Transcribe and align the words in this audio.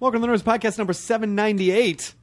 Welcome 0.00 0.20
to 0.22 0.26
the 0.28 0.32
Nerdist 0.32 0.42
Podcast 0.44 0.78
number 0.78 0.92
798. 0.92 2.14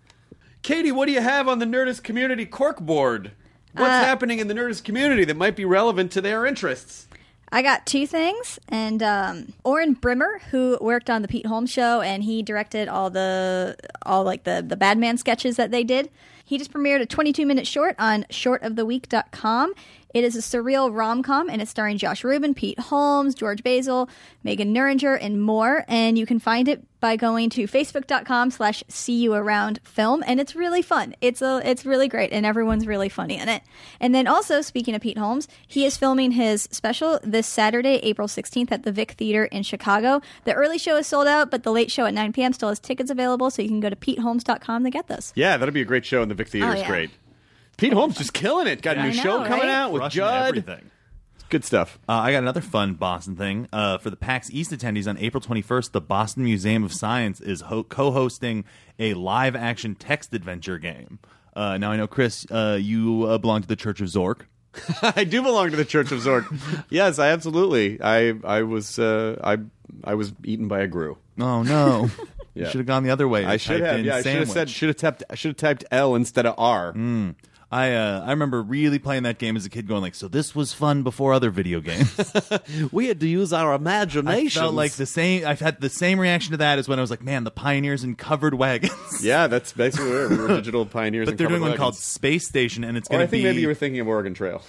Katie, 0.61 0.91
what 0.91 1.07
do 1.07 1.11
you 1.11 1.21
have 1.21 1.47
on 1.47 1.59
the 1.59 1.65
Nerdist 1.65 2.03
Community 2.03 2.45
Corkboard? 2.45 3.31
What's 3.73 3.89
Uh, 3.89 4.05
happening 4.05 4.39
in 4.39 4.47
the 4.47 4.53
Nerdist 4.53 4.83
community 4.85 5.25
that 5.25 5.35
might 5.35 5.55
be 5.55 5.65
relevant 5.65 6.11
to 6.13 6.21
their 6.21 6.45
interests? 6.45 7.07
I 7.51 7.61
got 7.61 7.85
two 7.85 8.07
things, 8.07 8.59
and 8.69 9.03
um, 9.03 9.53
Oren 9.63 9.95
Brimer, 9.95 10.41
who 10.51 10.77
worked 10.81 11.09
on 11.09 11.21
the 11.21 11.27
Pete 11.27 11.45
Holmes 11.45 11.69
show, 11.69 12.01
and 12.01 12.23
he 12.23 12.41
directed 12.41 12.87
all 12.87 13.09
the 13.09 13.75
all 14.03 14.23
like 14.23 14.45
the 14.45 14.63
the 14.67 14.75
Bad 14.75 14.97
Man 14.97 15.17
sketches 15.17 15.55
that 15.57 15.69
they 15.71 15.83
did. 15.83 16.09
He 16.43 16.57
just 16.57 16.71
premiered 16.73 17.01
a 17.01 17.05
22 17.05 17.45
minute 17.45 17.67
short 17.67 17.95
on 17.99 18.23
shortoftheweek.com. 18.31 19.73
It 20.15 20.23
is 20.23 20.37
a 20.37 20.39
surreal 20.39 20.95
rom 20.95 21.23
com, 21.23 21.49
and 21.49 21.61
it's 21.61 21.69
starring 21.69 21.97
Josh 21.97 22.23
Ruben, 22.23 22.53
Pete 22.53 22.79
Holmes, 22.79 23.35
George 23.35 23.61
Basil, 23.63 24.09
Megan 24.45 24.73
Neuringer, 24.73 25.17
and 25.21 25.41
more. 25.41 25.83
And 25.89 26.17
you 26.17 26.25
can 26.25 26.39
find 26.39 26.69
it 26.69 26.87
by 27.01 27.17
going 27.17 27.49
to 27.51 27.67
facebook.com 27.67 28.49
slash 28.49 28.81
see 28.87 29.21
you 29.21 29.33
around 29.33 29.79
film 29.83 30.23
and 30.25 30.39
it's 30.39 30.55
really 30.55 30.81
fun 30.81 31.13
it's 31.21 31.39
a 31.39 31.61
it's 31.63 31.85
really 31.85 32.07
great 32.07 32.31
and 32.31 32.47
everyone's 32.47 32.87
really 32.87 33.09
funny 33.09 33.37
in 33.37 33.47
it 33.47 33.61
and 33.99 34.15
then 34.15 34.25
also 34.25 34.59
speaking 34.59 34.95
of 34.95 35.01
pete 35.01 35.17
holmes 35.19 35.47
he 35.67 35.85
is 35.85 35.97
filming 35.97 36.31
his 36.31 36.63
special 36.71 37.19
this 37.21 37.45
saturday 37.45 37.97
april 38.01 38.27
16th 38.27 38.71
at 38.71 38.81
the 38.83 38.91
vic 38.91 39.11
theater 39.11 39.45
in 39.45 39.61
chicago 39.61 40.19
the 40.45 40.53
early 40.53 40.79
show 40.79 40.95
is 40.97 41.05
sold 41.05 41.27
out 41.27 41.51
but 41.51 41.61
the 41.61 41.71
late 41.71 41.91
show 41.91 42.05
at 42.07 42.13
9 42.15 42.33
p.m 42.33 42.53
still 42.53 42.69
has 42.69 42.79
tickets 42.79 43.11
available 43.11 43.51
so 43.51 43.61
you 43.61 43.67
can 43.67 43.81
go 43.81 43.89
to 43.89 43.95
peteholmes.com 43.95 44.83
to 44.83 44.89
get 44.89 45.05
those 45.07 45.31
Yeah, 45.35 45.57
that'll 45.57 45.73
be 45.73 45.81
a 45.81 45.85
great 45.85 46.05
show, 46.05 46.23
and 46.23 46.31
the 46.31 46.35
Vic 46.35 46.47
Theater 46.47 46.69
Oh, 46.69 46.73
is 46.73 46.79
yeah. 46.79 46.87
great. 46.87 47.11
Pete 47.77 47.93
Holmes 47.93 48.17
just 48.17 48.33
killing 48.33 48.67
it. 48.67 48.81
Got 48.81 48.97
a 48.97 49.03
new 49.03 49.07
know, 49.09 49.23
show 49.23 49.37
coming 49.43 49.67
right? 49.67 49.69
out 49.69 49.91
with 49.91 50.01
Crashing 50.01 50.17
Judd. 50.17 50.47
everything. 50.47 50.91
Good 51.49 51.63
stuff. 51.63 51.99
Uh, 52.09 52.13
I 52.13 52.31
got 52.31 52.39
another 52.39 52.61
fun 52.61 52.95
Boston 52.95 53.35
thing. 53.35 53.67
Uh, 53.71 53.97
for 53.99 54.09
the 54.09 54.15
PAX 54.15 54.49
East 54.51 54.71
attendees 54.71 55.07
on 55.07 55.17
April 55.19 55.41
21st, 55.41 55.91
the 55.91 56.01
Boston 56.01 56.43
Museum 56.43 56.83
of 56.83 56.91
Science 56.91 57.39
is 57.39 57.61
ho- 57.61 57.83
co 57.83 58.11
hosting 58.11 58.65
a 58.97 59.13
live 59.13 59.55
action 59.55 59.93
text 59.95 60.33
adventure 60.33 60.79
game. 60.79 61.19
Uh, 61.55 61.77
now, 61.77 61.91
I 61.91 61.97
know, 61.97 62.07
Chris, 62.07 62.45
uh, 62.49 62.77
you 62.81 63.25
uh, 63.25 63.37
belong 63.37 63.61
to 63.61 63.67
the 63.67 63.75
Church 63.75 64.01
of 64.01 64.07
Zork. 64.07 64.41
I 65.01 65.23
do 65.23 65.41
belong 65.43 65.69
to 65.71 65.77
the 65.77 65.85
Church 65.85 66.11
of 66.11 66.19
Zork. 66.21 66.85
yes, 66.89 67.19
I 67.19 67.29
absolutely. 67.29 68.01
I 68.01 68.33
I 68.43 68.63
was 68.63 68.97
uh, 68.99 69.39
I 69.43 69.57
I 70.03 70.15
was 70.15 70.33
eaten 70.43 70.67
by 70.67 70.81
a 70.81 70.87
grue. 70.87 71.17
Oh, 71.39 71.63
no. 71.63 72.09
Yeah. 72.57 72.63
You 72.63 72.69
should 72.69 72.77
have 72.79 72.87
gone 72.87 73.03
the 73.03 73.09
other 73.09 73.27
way. 73.27 73.43
I 73.43 73.57
should 73.57 73.81
have. 73.81 73.99
in 73.99 74.05
Yeah, 74.05 74.15
I 74.15 74.21
should 74.21 74.35
have 74.35 74.49
said 74.49 74.69
should 74.69 74.87
have 74.87 74.95
typed 74.95 75.23
I 75.29 75.35
should 75.35 75.49
have 75.49 75.57
typed 75.57 75.83
L 75.91 76.15
instead 76.15 76.45
of 76.45 76.55
R. 76.57 76.93
I 77.75 77.91
uh, 77.93 78.23
I 78.25 78.29
remember 78.29 78.61
really 78.61 78.99
playing 78.99 79.23
that 79.23 79.37
game 79.37 79.57
as 79.57 79.65
a 79.65 79.69
kid, 79.69 79.85
going 79.85 80.01
like, 80.01 80.15
"So 80.15 80.29
this 80.29 80.55
was 80.55 80.71
fun 80.71 81.03
before 81.03 81.33
other 81.33 81.49
video 81.49 81.81
games." 81.81 82.09
We 82.91 83.07
had 83.07 83.19
to 83.19 83.27
use 83.27 83.51
our 83.51 83.73
imagination. 83.73 84.27
I 84.29 84.31
imagination. 84.31 84.61
felt 84.61 84.73
like 84.75 84.91
the 84.93 85.05
same. 85.05 85.45
I've 85.45 85.59
had 85.59 85.81
the 85.81 85.89
same 85.89 86.17
reaction 86.17 86.51
to 86.51 86.57
that 86.57 86.79
as 86.79 86.87
when 86.87 86.99
I 86.99 87.01
was 87.01 87.11
like, 87.11 87.21
"Man, 87.21 87.43
the 87.43 87.51
pioneers 87.51 88.05
in 88.05 88.15
covered 88.15 88.53
wagons." 88.53 88.93
Yeah, 89.21 89.47
that's 89.47 89.73
basically 89.73 90.09
what 90.09 90.29
we 90.29 90.37
were. 90.37 90.43
We 90.43 90.47
were 90.47 90.55
digital 90.55 90.85
pioneers. 90.85 91.25
but 91.25 91.31
in 91.31 91.37
they're 91.37 91.47
doing 91.47 91.59
covered 91.59 91.69
one 91.71 91.77
called. 91.77 91.95
Space 91.95 92.47
Station, 92.47 92.85
and 92.85 92.95
it's 92.97 93.09
going 93.09 93.19
to 93.19 93.25
be. 93.25 93.27
I 93.27 93.31
think 93.31 93.43
be. 93.43 93.49
maybe 93.49 93.61
you 93.61 93.67
were 93.67 93.73
thinking 93.75 93.99
of 93.99 94.07
Oregon 94.07 94.33
Trail. 94.33 94.61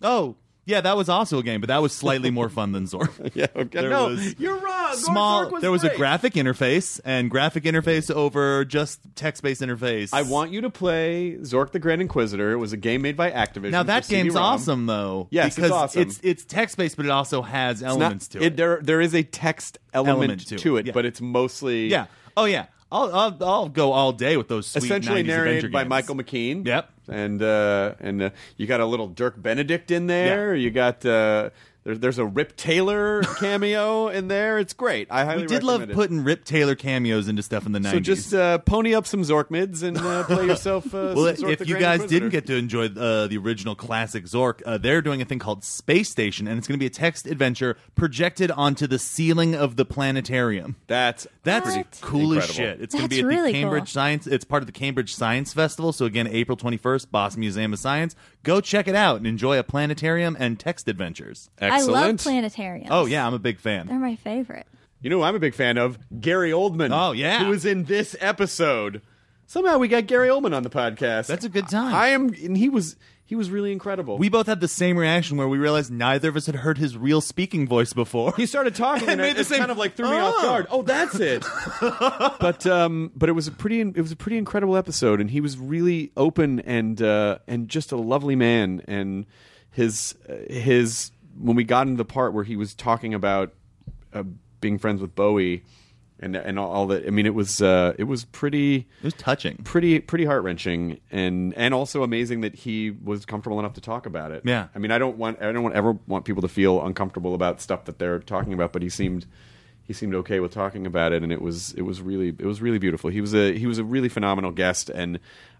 Oh, 0.00 0.36
yeah, 0.68 0.82
that 0.82 0.98
was 0.98 1.08
also 1.08 1.38
a 1.38 1.42
game, 1.42 1.62
but 1.62 1.68
that 1.68 1.80
was 1.80 1.94
slightly 1.94 2.30
more 2.30 2.50
fun 2.50 2.72
than 2.72 2.84
Zork. 2.84 3.30
yeah, 3.34 3.46
okay. 3.56 3.80
There 3.80 3.88
no, 3.88 4.08
was 4.08 4.38
you're 4.38 4.58
wrong. 4.58 4.94
Small. 4.96 5.46
Zork 5.46 5.50
was 5.52 5.62
there 5.62 5.70
was 5.70 5.80
great. 5.80 5.94
a 5.94 5.96
graphic 5.96 6.34
interface 6.34 7.00
and 7.06 7.30
graphic 7.30 7.64
interface 7.64 8.10
over 8.10 8.66
just 8.66 9.00
text-based 9.14 9.62
interface. 9.62 10.10
I 10.12 10.22
want 10.22 10.52
you 10.52 10.60
to 10.60 10.70
play 10.70 11.36
Zork 11.40 11.72
the 11.72 11.78
Grand 11.78 12.02
Inquisitor. 12.02 12.52
It 12.52 12.58
was 12.58 12.74
a 12.74 12.76
game 12.76 13.00
made 13.00 13.16
by 13.16 13.30
Activision. 13.30 13.70
now 13.70 13.82
that 13.84 14.04
for 14.04 14.10
game's 14.10 14.34
CD-ROM. 14.34 14.44
awesome 14.44 14.86
though. 14.86 15.28
Yes, 15.30 15.46
it's 15.46 15.56
because 15.56 15.70
awesome. 15.70 16.02
It's 16.02 16.20
it's 16.22 16.44
text-based, 16.44 16.96
but 16.98 17.06
it 17.06 17.10
also 17.10 17.40
has 17.40 17.76
It's 17.76 17.82
not- 17.82 17.90
elements 18.00 18.28
to 18.28 18.42
it. 18.44 18.56
There, 18.58 18.80
there 18.82 19.00
is 19.00 19.14
a 19.14 19.22
text 19.22 19.78
element, 19.94 20.18
Element 20.18 20.46
to, 20.48 20.56
to 20.58 20.76
it, 20.76 20.80
it, 20.80 20.86
yeah. 20.88 20.92
but 20.92 21.06
it's 21.06 21.22
mostly 21.22 21.86
Yeah. 21.88 22.06
Oh 22.36 22.44
yeah. 22.44 22.66
I'll, 22.90 23.14
I'll 23.14 23.36
I'll 23.44 23.68
go 23.68 23.92
all 23.92 24.12
day 24.12 24.36
with 24.36 24.48
those 24.48 24.66
sweet 24.66 24.84
essentially 24.84 25.22
90s 25.22 25.26
narrated 25.26 25.72
by 25.72 25.82
games. 25.82 25.90
Michael 25.90 26.14
McKean. 26.16 26.66
Yep. 26.66 26.90
and 27.08 27.42
uh, 27.42 27.94
and 28.00 28.22
uh, 28.22 28.30
you 28.56 28.66
got 28.66 28.80
a 28.80 28.86
little 28.86 29.08
Dirk 29.08 29.40
Benedict 29.40 29.90
in 29.90 30.06
there. 30.06 30.54
You 30.54 30.70
got 30.70 31.04
uh, 31.04 31.50
there, 31.88 31.96
there's 31.96 32.18
a 32.18 32.26
Rip 32.26 32.54
Taylor 32.54 33.22
cameo 33.40 34.08
in 34.08 34.28
there. 34.28 34.58
It's 34.58 34.74
great. 34.74 35.08
I 35.10 35.24
highly 35.24 35.42
We 35.42 35.48
did 35.48 35.62
love 35.62 35.80
it. 35.80 35.92
putting 35.94 36.22
Rip 36.22 36.44
Taylor 36.44 36.74
cameos 36.74 37.28
into 37.28 37.42
stuff 37.42 37.64
in 37.64 37.72
the 37.72 37.78
90s. 37.78 37.90
So 37.92 38.00
just 38.00 38.34
uh, 38.34 38.58
pony 38.58 38.94
up 38.94 39.06
some 39.06 39.22
Zork 39.22 39.50
mids 39.50 39.82
and 39.82 39.96
uh, 39.96 40.24
play 40.24 40.46
yourself. 40.48 40.86
Uh, 40.94 41.14
well, 41.16 41.34
some 41.34 41.46
Zork 41.46 41.52
if 41.52 41.58
the 41.60 41.66
you 41.66 41.74
Grand 41.74 41.80
guys 41.82 41.94
Inquisitor. 42.02 42.20
didn't 42.20 42.32
get 42.32 42.46
to 42.48 42.56
enjoy 42.56 42.86
uh, 42.88 43.26
the 43.26 43.38
original 43.38 43.74
classic 43.74 44.24
Zork, 44.24 44.60
uh, 44.66 44.76
they're 44.76 45.00
doing 45.00 45.22
a 45.22 45.24
thing 45.24 45.38
called 45.38 45.64
Space 45.64 46.10
Station, 46.10 46.46
and 46.46 46.58
it's 46.58 46.68
going 46.68 46.78
to 46.78 46.82
be 46.82 46.86
a 46.86 46.90
text 46.90 47.26
adventure 47.26 47.78
projected 47.94 48.50
onto 48.50 48.86
the 48.86 48.98
ceiling 48.98 49.54
of 49.54 49.76
the 49.76 49.86
planetarium. 49.86 50.76
that's 50.88 51.26
That's 51.42 51.64
pretty 51.74 51.88
cool 52.02 52.36
as 52.36 52.44
shit. 52.44 52.82
It's 52.82 52.94
going 52.94 53.04
to 53.04 53.10
be 53.10 53.20
at 53.20 53.24
really 53.24 53.52
the 53.52 53.60
Cambridge 53.60 53.84
cool. 53.84 53.86
Science. 53.92 54.26
It's 54.26 54.44
part 54.44 54.62
of 54.62 54.66
the 54.66 54.72
Cambridge 54.72 55.14
Science 55.14 55.54
Festival. 55.54 55.92
So 55.92 56.04
again, 56.04 56.26
April 56.26 56.56
twenty 56.56 56.76
first, 56.76 57.10
Boston 57.10 57.40
Museum 57.40 57.72
of 57.72 57.78
Science. 57.78 58.14
Go 58.42 58.60
check 58.60 58.86
it 58.88 58.94
out 58.94 59.16
and 59.16 59.26
enjoy 59.26 59.58
a 59.58 59.62
planetarium 59.62 60.36
and 60.38 60.58
text 60.60 60.88
adventures. 60.88 61.50
Excellent. 61.58 61.77
I 61.78 61.82
love 61.82 62.16
planetariums 62.16 62.88
Oh 62.90 63.06
yeah, 63.06 63.26
I'm 63.26 63.34
a 63.34 63.38
big 63.38 63.58
fan. 63.60 63.86
they're 63.86 63.98
my 63.98 64.16
favorite 64.16 64.66
You 65.00 65.10
know, 65.10 65.18
who 65.18 65.22
I'm 65.24 65.34
a 65.36 65.38
big 65.40 65.54
fan 65.54 65.78
of 65.78 65.98
Gary 66.20 66.50
Oldman. 66.50 66.90
Oh, 66.92 67.12
yeah. 67.12 67.44
who 67.44 67.50
was 67.50 67.64
in 67.64 67.84
this 67.84 68.16
episode. 68.20 69.00
Somehow 69.46 69.78
we 69.78 69.88
got 69.88 70.06
Gary 70.06 70.28
Oldman 70.28 70.54
on 70.54 70.62
the 70.62 70.70
podcast. 70.70 71.26
That's 71.28 71.44
a 71.44 71.48
good 71.48 71.68
time. 71.68 71.94
I 71.94 72.08
am, 72.08 72.28
and 72.44 72.56
he 72.56 72.68
was 72.68 72.96
he 73.24 73.34
was 73.36 73.50
really 73.50 73.72
incredible. 73.72 74.16
We 74.18 74.28
both 74.30 74.46
had 74.46 74.60
the 74.60 74.68
same 74.68 74.96
reaction 74.96 75.36
where 75.36 75.46
we 75.48 75.56
realized 75.58 75.90
neither 75.92 76.28
of 76.30 76.36
us 76.36 76.46
had 76.46 76.54
heard 76.56 76.78
his 76.78 76.96
real 76.96 77.20
speaking 77.20 77.66
voice 77.68 77.92
before. 77.92 78.32
he 78.36 78.44
started 78.46 78.74
talking 78.74 79.02
and, 79.08 79.20
And 79.20 79.20
made 79.20 79.30
it, 79.30 79.34
the 79.34 79.40
it 79.42 79.46
same- 79.46 79.58
kind 79.60 79.70
of 79.70 79.78
like 79.78 79.94
threw 79.94 80.10
me 80.10 80.16
off 80.16 80.34
Oh. 80.38 80.42
guard. 80.42 80.66
Oh, 80.70 80.82
that's 80.82 81.18
it. 81.20 81.44
but 81.80 82.66
um, 82.66 83.10
but 83.16 83.28
it 83.28 83.32
was 83.32 83.46
a 83.46 83.52
pretty 83.52 83.80
it 83.80 84.00
was 84.00 84.12
a 84.12 84.16
pretty 84.16 84.36
incredible 84.38 84.76
episode, 84.76 85.20
and 85.20 85.30
he 85.30 85.40
was 85.40 85.56
really 85.58 86.10
open 86.16 86.60
and 86.60 87.00
uh, 87.00 87.38
and 87.46 87.68
just 87.68 87.92
a 87.92 87.96
lovely 87.96 88.36
man. 88.36 88.82
And 88.88 89.26
his 89.70 90.14
uh, 90.28 90.34
his 90.52 91.10
when 91.40 91.56
we 91.56 91.64
got 91.64 91.86
into 91.86 91.96
the 91.96 92.04
part 92.04 92.32
where 92.32 92.44
he 92.44 92.56
was 92.56 92.74
talking 92.74 93.14
about 93.14 93.54
uh, 94.12 94.24
being 94.60 94.78
friends 94.78 95.00
with 95.00 95.14
Bowie 95.14 95.64
and 96.20 96.36
and 96.36 96.58
all 96.58 96.86
that. 96.88 97.06
I 97.06 97.10
mean, 97.10 97.26
it 97.26 97.34
was 97.34 97.62
uh, 97.62 97.94
it 97.98 98.04
was 98.04 98.24
pretty 98.24 98.88
it 99.00 99.04
was 99.04 99.14
touching. 99.14 99.56
pretty 99.64 100.00
pretty 100.00 100.24
heart 100.24 100.42
wrenching 100.42 101.00
and 101.10 101.54
and 101.54 101.74
also 101.74 102.02
amazing 102.02 102.40
that 102.40 102.54
he 102.54 102.90
was 102.90 103.24
comfortable 103.24 103.58
enough 103.58 103.74
to 103.74 103.80
talk 103.80 104.06
about 104.06 104.32
it. 104.32 104.42
Yeah. 104.44 104.68
I 104.74 104.78
mean, 104.78 104.90
I 104.90 104.98
don't 104.98 105.16
want 105.16 105.40
I 105.42 105.52
don't 105.52 105.62
want, 105.62 105.74
ever 105.74 105.92
want 106.06 106.24
people 106.24 106.42
to 106.42 106.48
feel 106.48 106.84
uncomfortable 106.84 107.34
about 107.34 107.60
stuff 107.60 107.84
that 107.84 107.98
they're 107.98 108.18
talking 108.18 108.52
about, 108.52 108.72
but 108.72 108.82
he 108.82 108.88
seemed 108.88 109.26
he 109.88 109.94
seemed 109.94 110.14
okay 110.14 110.38
with 110.40 110.52
talking 110.52 110.86
about 110.86 111.12
it, 111.12 111.22
and 111.22 111.32
it 111.32 111.40
was 111.40 111.72
it 111.72 111.82
was 111.82 112.02
really 112.02 112.28
it 112.28 112.44
was 112.44 112.60
really 112.60 112.78
beautiful. 112.78 113.10
He 113.10 113.20
was 113.20 113.34
a 113.34 113.56
he 113.56 113.66
was 113.66 113.78
a 113.78 113.84
really 113.84 114.10
phenomenal 114.10 114.50
guest, 114.50 114.90
and 114.90 115.18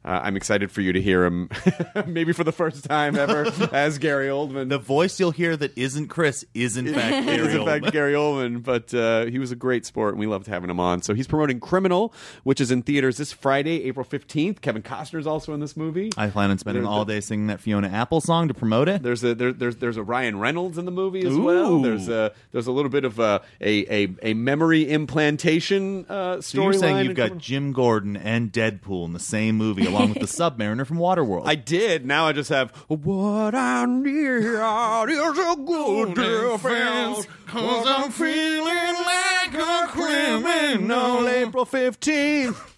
uh, 0.09 0.21
I'm 0.25 0.37
excited 0.37 0.71
for 0.71 0.81
you 0.81 0.93
to 0.95 1.01
hear 1.03 1.25
him 1.25 1.51
maybe 2.07 2.33
for 2.33 2.43
the 2.45 2.53
first 2.53 2.85
time 2.85 3.17
ever 3.17 3.45
as 3.73 3.99
Gary 3.99 4.29
Oldman. 4.29 4.69
The 4.71 4.79
voice 4.79 5.21
you'll 5.21 5.31
hear 5.33 5.57
that 5.57 5.77
isn't 5.77 6.09
Chris 6.09 6.45
is 6.55 6.77
in 6.77 6.93
fact 6.95 7.27
Gary 7.27 7.47
is 7.49 7.55
in 7.55 7.65
fact 7.67 7.85
Oldman. 7.85 7.93
Gary 7.93 8.13
Oldman, 8.15 8.63
but 8.63 8.93
uh, 8.95 9.27
he 9.27 9.39
was 9.39 9.53
a 9.53 9.57
great 9.57 9.85
sport, 9.85 10.15
and 10.15 10.21
we 10.21 10.27
loved 10.27 10.47
having 10.47 10.71
him 10.71 10.81
on. 10.81 11.03
So 11.03 11.13
he's 11.15 11.27
promoting 11.27 11.61
Criminal, 11.61 12.13
which 12.43 12.61
is 12.61 12.71
in 12.71 12.83
theaters 12.83 13.19
this 13.19 13.33
Friday, 13.33 13.85
April 13.85 14.05
fifteenth. 14.05 14.61
Kevin 14.63 14.83
Costner's 14.83 15.27
also 15.27 15.53
in 15.53 15.61
this 15.61 15.77
movie. 15.77 16.11
I 16.17 16.29
plan 16.31 16.51
on 16.51 16.59
spending 16.59 16.85
There- 16.85 16.91
all 16.91 17.05
day 17.05 17.21
singing 17.21 17.49
that 17.49 17.61
Fiona 17.61 17.89
Apple 17.89 18.21
song 18.23 18.49
to 18.49 18.55
promote 18.55 18.89
it. 18.89 19.03
There's 19.03 19.23
a 19.23 19.35
there, 19.35 19.53
there's 19.53 19.77
there's 19.77 19.97
a 19.99 20.03
Ryan 20.03 20.39
Reynolds 20.39 20.79
in 20.79 20.85
the 20.87 20.91
movie 20.91 21.27
as 21.27 21.37
well. 21.37 21.83
There's 21.83 22.09
a 22.09 22.33
there's 22.53 22.67
a 22.67 22.73
little 22.73 22.91
bit 22.91 23.05
of 23.05 23.19
a 23.19 23.43
a, 23.61 24.05
a, 24.05 24.09
a 24.23 24.35
memory 24.35 24.89
implantation 24.91 26.07
uh, 26.09 26.41
So 26.41 26.63
you're 26.63 26.73
saying 26.73 27.05
you've 27.07 27.15
got. 27.17 27.39
Jim 27.39 27.73
Gordon 27.73 28.17
and 28.17 28.51
Deadpool 28.53 29.05
in 29.05 29.13
the 29.13 29.19
same 29.21 29.57
movie, 29.57 29.87
along 29.99 30.15
with 30.15 30.21
the 30.21 30.27
Submariner 30.43 30.87
from 30.87 30.99
Waterworld. 30.99 31.43
I 31.47 31.55
did. 31.55 32.07
Now 32.07 32.27
I 32.27 32.33
just 32.33 32.51
have 32.51 32.71
what 32.89 33.55
I 33.55 33.85
need 33.87 34.11
is 34.15 34.59
a 34.59 35.57
good 35.65 36.15
defense. 36.15 37.27
Cause 37.47 37.87
I'm 37.87 38.11
feeling 38.11 38.95
like 39.05 39.55
a 39.55 39.87
criminal. 39.89 41.29
April 41.29 41.67
15th. 41.67 42.57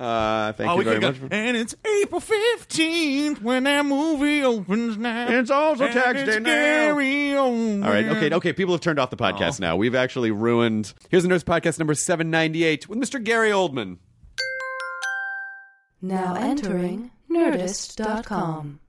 Uh, 0.00 0.52
thank 0.54 0.70
Oh, 0.70 0.78
you 0.78 0.84
very 0.84 0.98
could 0.98 1.20
much. 1.24 1.30
and 1.30 1.54
it's 1.58 1.74
April 2.02 2.22
15th 2.22 3.42
when 3.42 3.64
that 3.64 3.84
movie 3.84 4.42
opens 4.42 4.96
now. 4.96 5.28
It's 5.28 5.50
also 5.50 5.84
And 5.84 5.92
tax 5.92 6.20
it's 6.20 6.32
day 6.36 6.38
now. 6.40 6.44
Gary 6.48 7.32
Oldman. 7.34 7.84
All 7.84 7.90
right, 7.92 8.06
okay, 8.06 8.34
okay. 8.34 8.54
People 8.54 8.72
have 8.72 8.80
turned 8.80 8.98
off 8.98 9.10
the 9.10 9.18
podcast 9.18 9.60
now. 9.60 9.76
We've 9.76 9.94
actually 9.94 10.30
ruined. 10.30 10.94
Here's 11.10 11.22
the 11.24 11.28
Nerds 11.28 11.44
Podcast 11.44 11.78
number 11.78 11.92
798 11.92 12.88
with 12.88 12.98
Mr. 12.98 13.22
Gary 13.22 13.50
Oldman. 13.50 13.98
Now 16.02 16.34
entering 16.34 17.10
Nerdist.com. 17.30 18.80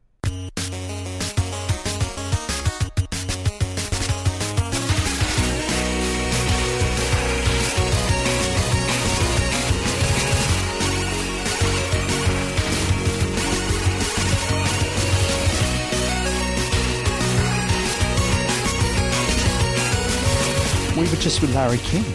We 20.98 21.10
were 21.10 21.16
just 21.16 21.42
with 21.42 21.54
Larry 21.56 21.80
King. 21.80 22.06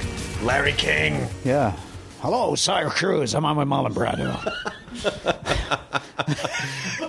Larry 0.42 0.72
King. 0.72 1.26
Yeah. 1.44 1.76
Hello, 2.20 2.54
Sire 2.54 2.88
Cruz. 2.88 3.34
I'm 3.34 3.44
on 3.44 3.56
with 3.56 3.68
Marlon 3.68 3.92
Brando. 3.92 4.72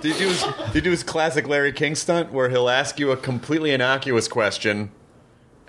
Did 0.00 0.12
he 0.12 0.18
do 0.18 0.28
his, 0.28 0.44
did 0.72 0.84
do 0.84 0.90
his 0.90 1.02
classic 1.02 1.48
Larry 1.48 1.72
King 1.72 1.96
stunt 1.96 2.32
where 2.32 2.50
he'll 2.50 2.68
ask 2.68 3.00
you 3.00 3.10
a 3.10 3.16
completely 3.16 3.72
innocuous 3.72 4.28
question 4.28 4.92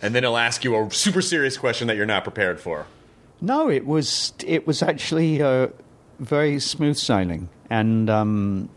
and 0.03 0.13
then 0.13 0.21
he'll 0.21 0.37
ask 0.37 0.63
you 0.63 0.77
a 0.77 0.91
super 0.91 1.21
serious 1.21 1.57
question 1.57 1.87
that 1.87 1.97
you're 1.97 2.05
not 2.05 2.23
prepared 2.23 2.59
for? 2.59 2.85
no, 3.41 3.69
it 3.69 3.85
was 3.85 4.33
it 4.45 4.67
was 4.67 4.81
actually 4.81 5.41
uh, 5.41 5.67
very 6.19 6.59
smooth 6.59 6.97
sailing, 6.97 7.49
and 7.69 8.09
um, 8.09 8.69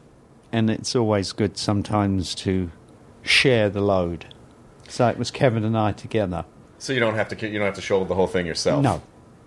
and 0.53 0.71
it's 0.71 0.95
always 0.95 1.33
good 1.33 1.59
sometimes 1.59 2.35
to 2.37 2.71
share 3.23 3.69
the 3.69 3.81
load. 3.81 4.27
So 4.89 5.09
it 5.09 5.19
was 5.19 5.31
Kevin 5.31 5.65
and 5.65 5.77
I 5.77 5.93
together. 5.93 6.45
So 6.79 6.93
you 6.93 7.01
don't 7.01 7.15
have 7.15 7.29
to 7.29 7.49
you 7.49 7.59
don't 7.59 7.67
have 7.67 7.77
to 7.77 7.81
shoulder 7.81 8.07
the 8.07 8.15
whole 8.15 8.27
thing 8.27 8.47
yourself. 8.47 8.83
No, 8.83 9.03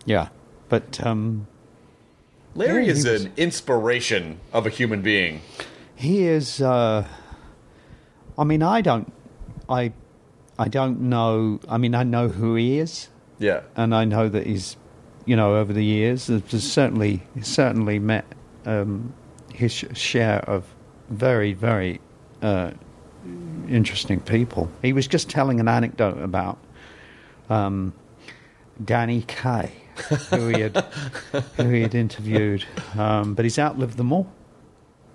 yeah, 0.06 0.30
but 0.70 1.06
um, 1.06 1.48
Larry 2.56 2.88
is 2.88 3.06
was- 3.06 3.26
an 3.26 3.34
inspiration 3.38 4.40
of 4.54 4.66
a 4.66 4.70
human 4.70 5.02
being. 5.02 5.42
he 5.96 6.24
is. 6.26 6.62
Uh, 6.62 7.06
I 8.38 8.44
mean, 8.44 8.64
I 8.64 8.82
don't, 8.82 9.12
I, 9.70 9.94
I 10.60 10.68
don't 10.68 11.02
know. 11.02 11.60
I 11.70 11.78
mean, 11.78 11.96
I 11.96 12.04
know 12.04 12.28
who 12.28 12.56
he 12.56 12.80
is. 12.80 13.10
Yeah. 13.40 13.62
and 13.76 13.94
I 13.94 14.06
know 14.06 14.30
that 14.30 14.48
he's, 14.48 14.78
you 15.26 15.36
know, 15.36 15.56
over 15.58 15.74
the 15.74 15.84
years, 15.84 16.28
there's 16.28 16.64
certainly 16.64 17.22
certainly 17.42 18.00
met 18.00 18.24
um, 18.66 19.14
his 19.54 19.74
sh- 19.74 19.86
share 19.94 20.40
of 20.50 20.64
very 21.10 21.52
very 21.52 22.00
uh, 22.42 22.72
interesting 23.68 24.22
people. 24.22 24.72
He 24.82 24.94
was 24.94 25.08
just 25.08 25.30
telling 25.30 25.60
an 25.60 25.68
anecdote 25.68 26.22
about 26.22 26.58
um, 27.50 27.92
Danny 28.84 29.24
Kaye, 29.28 29.72
who 30.30 30.48
he 30.50 30.62
had 30.62 30.78
who 31.58 31.70
he 31.70 31.82
had 31.82 31.96
interviewed, 31.96 32.66
um, 32.98 33.34
but 33.36 33.46
he's 33.46 33.58
outlived 33.60 33.98
them 33.98 34.12
all. 34.14 34.28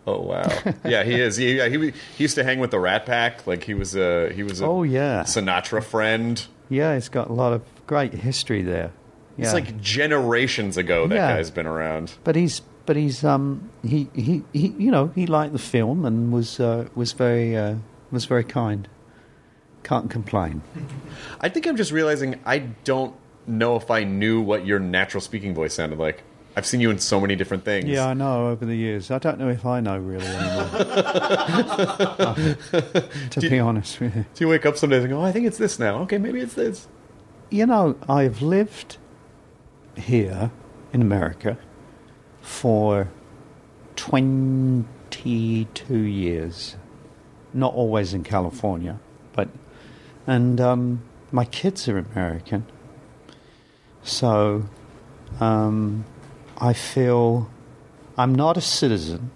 Oh 0.06 0.20
wow. 0.22 0.48
yeah, 0.84 1.04
he 1.04 1.14
is. 1.20 1.36
He, 1.36 1.56
yeah, 1.58 1.68
he 1.68 1.78
he 1.90 2.24
used 2.24 2.34
to 2.36 2.44
hang 2.44 2.58
with 2.58 2.70
the 2.70 2.80
Rat 2.80 3.04
Pack. 3.06 3.46
Like 3.46 3.64
he 3.64 3.74
was 3.74 3.94
a 3.94 4.32
he 4.32 4.42
was 4.42 4.60
a 4.60 4.64
Oh, 4.66 4.82
yeah. 4.82 5.22
Sinatra 5.24 5.82
friend. 5.84 6.44
Yeah, 6.68 6.94
he's 6.94 7.08
got 7.08 7.28
a 7.28 7.32
lot 7.32 7.52
of 7.52 7.62
great 7.86 8.12
history 8.14 8.62
there. 8.62 8.92
It's 9.38 9.54
like 9.54 9.80
generations 9.80 10.76
ago 10.76 11.06
that 11.06 11.14
Yeah. 11.14 11.34
guy's 11.36 11.50
been 11.50 11.66
around. 11.66 12.12
But 12.24 12.36
he's 12.36 12.60
but 12.86 12.96
he's 12.96 13.24
um 13.24 13.70
he, 13.82 14.08
he, 14.14 14.42
he 14.52 14.68
you 14.78 14.90
know 14.90 15.08
he 15.14 15.26
liked 15.26 15.52
the 15.52 15.58
film 15.58 16.04
and 16.04 16.30
was 16.32 16.60
uh, 16.60 16.88
was 16.94 17.12
very 17.12 17.56
uh, 17.56 17.76
was 18.10 18.24
very 18.26 18.44
kind. 18.44 18.88
Can't 19.82 20.10
complain. 20.10 20.60
I 21.40 21.48
think 21.48 21.66
I'm 21.66 21.76
just 21.76 21.90
realizing 21.92 22.38
I 22.44 22.58
don't 22.84 23.14
know 23.50 23.76
if 23.76 23.90
I 23.90 24.04
knew 24.04 24.40
what 24.40 24.64
your 24.66 24.78
natural 24.78 25.20
speaking 25.20 25.54
voice 25.54 25.74
sounded 25.74 25.98
like. 25.98 26.22
I've 26.56 26.66
seen 26.66 26.80
you 26.80 26.90
in 26.90 26.98
so 26.98 27.20
many 27.20 27.36
different 27.36 27.64
things. 27.64 27.86
Yeah, 27.86 28.08
I 28.08 28.14
know. 28.14 28.48
Over 28.48 28.66
the 28.66 28.74
years, 28.74 29.10
I 29.12 29.18
don't 29.18 29.38
know 29.38 29.48
if 29.48 29.64
I 29.64 29.78
know 29.80 29.96
really 29.98 30.26
anymore. 30.26 30.68
to 33.30 33.40
be 33.40 33.58
honest 33.60 34.00
with 34.00 34.16
you, 34.16 34.24
Do 34.34 34.44
you 34.44 34.48
wake 34.48 34.66
up 34.66 34.76
some 34.76 34.90
days 34.90 35.04
and 35.04 35.12
go, 35.12 35.20
oh, 35.20 35.24
I 35.24 35.30
think 35.32 35.46
it's 35.46 35.58
this 35.58 35.78
now. 35.78 36.00
Okay, 36.02 36.18
maybe 36.18 36.40
it's 36.40 36.54
this. 36.54 36.88
you 37.50 37.66
know, 37.66 37.96
I've 38.08 38.42
lived 38.42 38.96
here 39.96 40.50
in 40.92 41.02
America 41.02 41.56
for 42.40 43.08
twenty-two 43.96 45.98
years. 45.98 46.76
Not 47.54 47.74
always 47.74 48.12
in 48.14 48.22
California, 48.24 48.98
but 49.32 49.48
and 50.26 50.60
um, 50.60 51.02
my 51.32 51.44
kids 51.44 51.88
are 51.88 51.98
American, 51.98 52.66
so 54.02 54.64
um, 55.40 56.04
I 56.58 56.72
feel 56.72 57.50
I'm 58.16 58.34
not 58.34 58.56
a 58.56 58.60
citizen, 58.60 59.30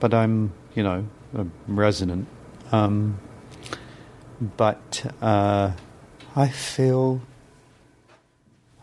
but 0.00 0.12
I'm 0.12 0.52
you 0.74 0.82
know 0.82 1.06
a 1.34 1.46
resident. 1.66 2.28
Um, 2.70 3.18
but 4.56 5.12
uh, 5.20 5.72
I 6.34 6.48
feel 6.48 7.20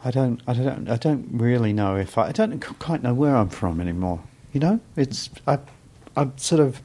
I 0.03 0.11
don't 0.11 0.41
I 0.47 0.53
don't 0.53 0.89
I 0.89 0.95
don't 0.95 1.27
really 1.31 1.73
know 1.73 1.95
if 1.95 2.17
I 2.17 2.27
I 2.27 2.31
don't 2.31 2.59
quite 2.79 3.03
know 3.03 3.13
where 3.13 3.35
I'm 3.35 3.49
from 3.49 3.81
anymore. 3.81 4.21
You 4.53 4.59
know, 4.59 4.79
it's 4.95 5.29
I 5.47 5.59
I'm 6.15 6.37
sort 6.37 6.61
of 6.61 6.81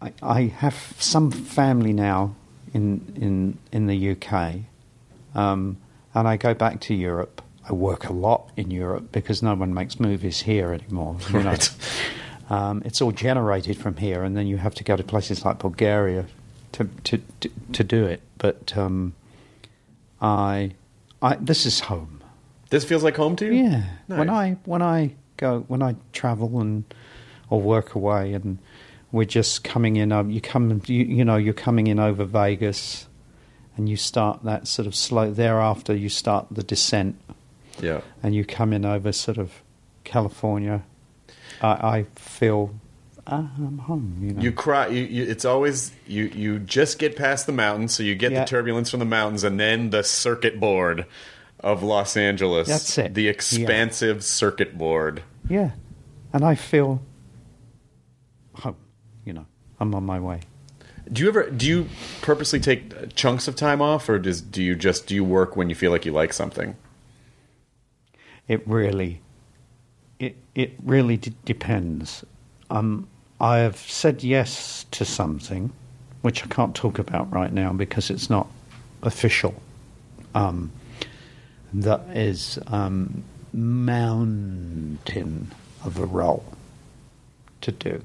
I, 0.00 0.12
I 0.22 0.42
have 0.42 0.94
some 0.98 1.30
family 1.30 1.92
now 1.92 2.34
in 2.72 3.12
in 3.14 3.58
in 3.70 3.86
the 3.86 4.10
UK, 4.12 4.60
um, 5.34 5.76
and 6.14 6.28
I 6.28 6.36
go 6.36 6.54
back 6.54 6.80
to 6.82 6.94
Europe. 6.94 7.42
I 7.68 7.72
work 7.72 8.08
a 8.08 8.12
lot 8.12 8.50
in 8.56 8.70
Europe 8.70 9.12
because 9.12 9.42
no 9.42 9.54
one 9.54 9.72
makes 9.72 10.00
movies 10.00 10.42
here 10.42 10.72
anymore. 10.72 11.16
You 11.32 11.42
know? 11.42 11.50
Right. 11.50 11.70
Um, 12.50 12.82
it's 12.84 13.00
all 13.00 13.12
generated 13.12 13.78
from 13.78 13.96
here, 13.96 14.24
and 14.24 14.36
then 14.36 14.46
you 14.46 14.58
have 14.58 14.74
to 14.74 14.84
go 14.84 14.96
to 14.96 15.02
places 15.02 15.44
like 15.44 15.58
Bulgaria 15.60 16.26
to 16.72 16.88
to 17.04 17.18
to, 17.40 17.50
to 17.72 17.84
do 17.84 18.04
it. 18.04 18.20
But 18.36 18.76
um, 18.76 19.14
I, 20.20 20.72
I 21.22 21.36
this 21.36 21.64
is 21.64 21.80
home. 21.80 22.22
This 22.68 22.84
feels 22.84 23.02
like 23.02 23.16
home 23.16 23.36
to 23.36 23.46
you? 23.46 23.52
Yeah. 23.52 23.84
Nice. 24.08 24.18
When 24.18 24.30
I 24.30 24.56
when 24.64 24.82
I 24.82 25.12
go 25.36 25.60
when 25.68 25.82
I 25.82 25.96
travel 26.12 26.60
and 26.60 26.84
or 27.50 27.60
work 27.60 27.94
away 27.94 28.32
and 28.32 28.58
we're 29.12 29.26
just 29.26 29.62
coming 29.62 29.96
in 29.96 30.10
uh, 30.10 30.24
you 30.24 30.40
come 30.40 30.80
you, 30.86 31.04
you 31.04 31.24
know 31.24 31.36
you're 31.36 31.52
coming 31.52 31.86
in 31.86 31.98
over 31.98 32.24
Vegas 32.24 33.06
and 33.76 33.88
you 33.88 33.96
start 33.96 34.42
that 34.44 34.66
sort 34.68 34.86
of 34.86 34.94
slow 34.94 35.30
thereafter 35.32 35.94
you 35.94 36.08
start 36.08 36.46
the 36.50 36.62
descent 36.62 37.16
Yeah. 37.80 38.00
and 38.22 38.34
you 38.34 38.44
come 38.44 38.72
in 38.72 38.84
over 38.84 39.12
sort 39.12 39.38
of 39.38 39.62
California 40.04 40.82
I, 41.60 41.68
I 41.98 42.06
feel 42.16 42.74
ah, 43.26 43.50
I'm 43.56 43.78
home 43.78 44.18
you 44.20 44.32
know 44.34 44.42
You 44.42 44.52
cry. 44.52 44.88
You, 44.88 45.04
you, 45.04 45.24
it's 45.24 45.44
always 45.44 45.92
you. 46.06 46.24
You 46.24 46.58
just 46.58 46.98
get 46.98 47.14
past 47.16 47.46
the 47.46 47.52
mountains, 47.52 47.94
so 47.94 48.02
you 48.02 48.14
get 48.16 48.32
Yeah. 48.32 48.40
the 48.40 48.46
turbulence 48.46 48.90
from 48.90 48.98
the 48.98 49.06
mountains, 49.06 49.44
and 49.44 49.60
then 49.60 49.90
the 49.90 50.02
circuit 50.02 50.58
board 50.58 51.06
of 51.60 51.82
Los 51.84 52.16
Angeles. 52.16 52.66
That's 52.66 52.98
it. 52.98 53.14
The 53.14 53.28
expansive 53.28 54.24
circuit 54.24 54.76
board. 54.76 55.22
yeah 55.48 55.70
and 56.32 56.44
I 56.44 56.54
feel 56.56 57.00
home 58.54 58.76
you 59.24 59.32
know 59.32 59.46
I'm 59.80 59.94
on 59.94 60.04
my 60.04 60.18
way 60.20 60.40
Do 61.10 61.22
you 61.22 61.28
ever? 61.28 61.50
Do 61.50 61.66
you 61.66 61.88
purposely 62.20 62.60
take 62.60 63.14
chunks 63.14 63.48
of 63.48 63.56
time 63.56 63.82
off, 63.82 64.08
or 64.08 64.18
does 64.18 64.40
do 64.40 64.62
you 64.62 64.74
just 64.74 65.06
do 65.06 65.14
you 65.14 65.24
work 65.24 65.56
when 65.56 65.68
you 65.68 65.74
feel 65.74 65.90
like 65.90 66.04
you 66.06 66.12
like 66.12 66.32
something? 66.32 66.76
It 68.48 68.66
really, 68.66 69.20
it 70.18 70.36
it 70.54 70.74
really 70.84 71.16
d- 71.16 71.34
depends. 71.44 72.24
Um, 72.70 73.08
I 73.40 73.58
have 73.58 73.76
said 73.76 74.22
yes 74.22 74.86
to 74.92 75.04
something, 75.04 75.72
which 76.22 76.44
I 76.44 76.46
can't 76.46 76.74
talk 76.74 76.98
about 76.98 77.32
right 77.32 77.52
now 77.52 77.72
because 77.72 78.10
it's 78.10 78.30
not 78.30 78.46
official. 79.02 79.54
Um, 80.34 80.70
that 81.74 82.00
is 82.14 82.58
um, 82.68 83.24
mountain 83.52 85.50
of 85.84 85.98
a 85.98 86.06
role 86.06 86.44
to 87.62 87.72
do, 87.72 88.04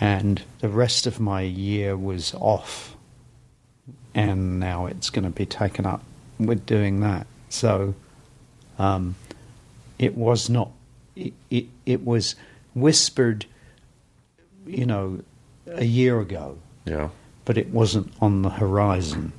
and 0.00 0.42
the 0.60 0.68
rest 0.68 1.06
of 1.06 1.20
my 1.20 1.42
year 1.42 1.96
was 1.96 2.34
off, 2.34 2.96
and 4.14 4.58
now 4.60 4.86
it's 4.86 5.10
going 5.10 5.24
to 5.24 5.30
be 5.30 5.46
taken 5.46 5.86
up 5.86 6.02
with 6.38 6.66
doing 6.66 7.00
that. 7.00 7.26
So 7.48 7.94
um, 8.78 9.14
it 9.98 10.16
was 10.16 10.50
not 10.50 10.70
it, 11.16 11.32
it, 11.50 11.66
it 11.86 12.04
was 12.04 12.34
whispered, 12.74 13.46
you 14.66 14.86
know, 14.86 15.20
a 15.68 15.84
year 15.84 16.20
ago. 16.20 16.58
Yeah. 16.84 17.10
But 17.44 17.58
it 17.58 17.68
wasn't 17.68 18.12
on 18.20 18.42
the 18.42 18.50
horizon 18.50 19.32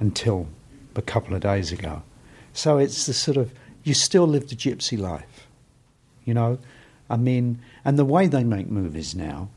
until 0.00 0.48
a 0.94 1.02
couple 1.02 1.34
of 1.34 1.40
days 1.40 1.72
ago. 1.72 2.02
So 2.52 2.78
it's 2.78 3.06
the 3.06 3.14
sort 3.14 3.36
of, 3.36 3.52
you 3.84 3.94
still 3.94 4.26
live 4.26 4.48
the 4.48 4.56
gypsy 4.56 4.98
life, 4.98 5.46
you 6.24 6.34
know? 6.34 6.58
I 7.08 7.16
mean, 7.16 7.60
and 7.88 7.98
the 7.98 8.04
way 8.04 8.26
they 8.26 8.44
make 8.44 8.68
movies 8.68 9.14
now, 9.14 9.48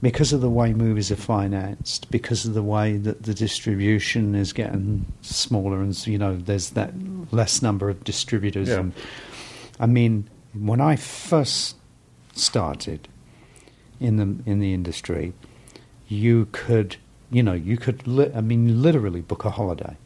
because 0.00 0.32
of 0.32 0.40
the 0.40 0.48
way 0.48 0.72
movies 0.72 1.10
are 1.10 1.16
financed, 1.16 2.08
because 2.12 2.44
of 2.46 2.54
the 2.54 2.62
way 2.62 2.96
that 2.96 3.24
the 3.24 3.34
distribution 3.34 4.36
is 4.36 4.52
getting 4.52 5.06
smaller, 5.22 5.80
and 5.80 6.06
you 6.06 6.16
know, 6.16 6.36
there's 6.36 6.70
that 6.70 6.94
less 7.32 7.62
number 7.62 7.90
of 7.90 8.04
distributors. 8.04 8.68
Yeah. 8.68 8.78
And 8.78 8.92
I 9.80 9.86
mean, 9.86 10.30
when 10.54 10.80
I 10.80 10.94
first 10.94 11.78
started 12.32 13.08
in 13.98 14.18
the 14.18 14.48
in 14.48 14.60
the 14.60 14.72
industry, 14.72 15.32
you 16.06 16.46
could, 16.52 16.94
you 17.28 17.42
know, 17.42 17.54
you 17.54 17.76
could, 17.76 18.06
li- 18.06 18.30
I 18.32 18.40
mean, 18.40 18.80
literally 18.80 19.20
book 19.20 19.44
a 19.44 19.50
holiday 19.50 19.96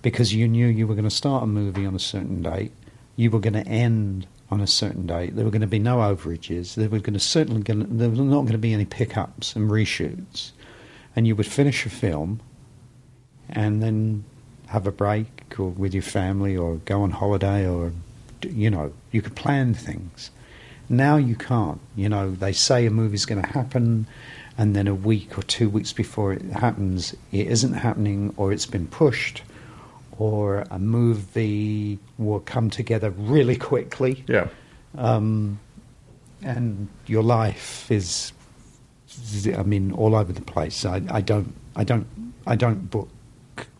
because 0.00 0.32
you 0.32 0.48
knew 0.48 0.66
you 0.66 0.86
were 0.86 0.94
going 0.94 1.04
to 1.04 1.14
start 1.14 1.42
a 1.42 1.46
movie 1.46 1.84
on 1.84 1.94
a 1.94 1.98
certain 1.98 2.40
date, 2.40 2.72
you 3.16 3.30
were 3.30 3.38
going 3.38 3.52
to 3.52 3.68
end 3.68 4.26
on 4.52 4.60
a 4.60 4.66
certain 4.66 5.06
date. 5.06 5.34
There 5.34 5.46
were 5.46 5.50
going 5.50 5.62
to 5.62 5.66
be 5.66 5.78
no 5.78 5.96
overages. 5.96 6.74
There 6.74 6.90
were 6.90 6.98
going 6.98 7.14
to 7.14 7.20
certainly 7.20 7.62
going 7.62 7.80
to, 7.80 7.86
there 7.86 8.10
were 8.10 8.16
not 8.16 8.42
going 8.42 8.52
to 8.52 8.58
be 8.58 8.74
any 8.74 8.84
pickups 8.84 9.56
and 9.56 9.70
reshoots, 9.70 10.50
and 11.16 11.26
you 11.26 11.34
would 11.34 11.46
finish 11.46 11.86
a 11.86 11.90
film, 11.90 12.40
and 13.48 13.82
then 13.82 14.24
have 14.66 14.86
a 14.86 14.92
break 14.92 15.58
or 15.58 15.70
with 15.70 15.94
your 15.94 16.02
family 16.02 16.54
or 16.54 16.76
go 16.84 17.02
on 17.02 17.10
holiday 17.10 17.66
or 17.66 17.92
you 18.42 18.70
know 18.70 18.92
you 19.10 19.22
could 19.22 19.34
plan 19.34 19.72
things. 19.72 20.30
Now 20.86 21.16
you 21.16 21.34
can't. 21.34 21.80
You 21.96 22.10
know 22.10 22.32
they 22.32 22.52
say 22.52 22.84
a 22.84 22.90
movie's 22.90 23.24
going 23.24 23.40
to 23.40 23.48
happen, 23.48 24.06
and 24.58 24.76
then 24.76 24.86
a 24.86 24.94
week 24.94 25.38
or 25.38 25.42
two 25.42 25.70
weeks 25.70 25.94
before 25.94 26.34
it 26.34 26.42
happens, 26.42 27.14
it 27.32 27.46
isn't 27.46 27.72
happening 27.72 28.34
or 28.36 28.52
it's 28.52 28.66
been 28.66 28.86
pushed 28.86 29.42
or 30.22 30.64
a 30.70 30.78
movie 30.78 31.98
will 32.16 32.38
come 32.38 32.70
together 32.70 33.10
really 33.10 33.56
quickly. 33.56 34.24
Yeah. 34.28 34.46
Um, 34.96 35.58
and 36.44 36.86
your 37.08 37.24
life 37.24 37.90
is, 37.90 38.32
I 39.58 39.64
mean, 39.64 39.90
all 39.90 40.14
over 40.14 40.32
the 40.32 40.40
place. 40.40 40.84
I, 40.84 41.02
I 41.10 41.22
don't, 41.22 41.52
I 41.74 41.82
don't, 41.82 42.06
I 42.46 42.54
don't 42.54 42.88
book 42.88 43.08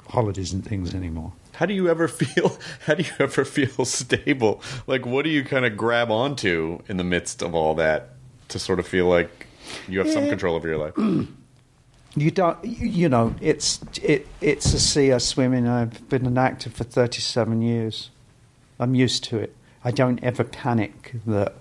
holidays 0.08 0.52
and 0.52 0.66
things 0.66 0.96
anymore. 0.96 1.32
How 1.52 1.66
do 1.66 1.74
you 1.74 1.88
ever 1.88 2.08
feel? 2.20 2.58
How 2.86 2.94
do 2.94 3.04
you 3.04 3.12
ever 3.20 3.44
feel 3.44 3.84
stable? 4.00 4.60
Like, 4.88 5.06
what 5.06 5.22
do 5.22 5.30
you 5.30 5.44
kind 5.44 5.64
of 5.64 5.76
grab 5.76 6.10
onto 6.10 6.80
in 6.88 6.96
the 6.96 7.04
midst 7.04 7.40
of 7.42 7.54
all 7.54 7.76
that 7.76 8.16
to 8.48 8.58
sort 8.58 8.80
of 8.80 8.86
feel 8.88 9.06
like 9.06 9.46
you 9.86 10.00
have 10.00 10.10
some 10.10 10.28
control 10.28 10.56
over 10.56 10.66
your 10.66 10.78
life? 10.78 10.94
You 12.14 12.30
don't, 12.30 12.62
you 12.64 13.08
know, 13.08 13.34
it's 13.40 13.80
it, 14.02 14.26
it's 14.40 14.74
a 14.74 14.80
sea 14.80 15.12
I 15.12 15.18
swim 15.18 15.54
in. 15.54 15.66
I've 15.66 16.06
been 16.10 16.26
an 16.26 16.36
actor 16.36 16.68
for 16.68 16.84
thirty-seven 16.84 17.62
years. 17.62 18.10
I'm 18.78 18.94
used 18.94 19.24
to 19.24 19.38
it. 19.38 19.54
I 19.84 19.90
don't 19.92 20.22
ever 20.22 20.44
panic 20.44 21.12
that 21.26 21.54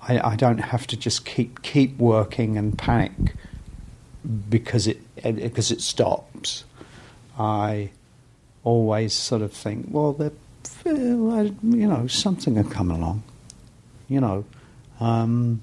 I, 0.00 0.20
I 0.32 0.36
don't 0.36 0.58
have 0.58 0.86
to 0.88 0.96
just 0.96 1.24
keep 1.24 1.62
keep 1.62 1.98
working 1.98 2.56
and 2.56 2.78
panic 2.78 3.34
because 4.48 4.86
it 4.86 5.00
because 5.22 5.72
it 5.72 5.80
stops. 5.80 6.62
I 7.36 7.90
always 8.62 9.12
sort 9.14 9.42
of 9.42 9.52
think, 9.52 9.86
well, 9.90 10.12
there- 10.12 10.32
you 10.84 11.52
know, 11.62 12.06
something 12.06 12.54
will 12.54 12.64
come 12.64 12.90
along, 12.90 13.22
you 14.08 14.20
know, 14.20 14.44
um, 15.00 15.60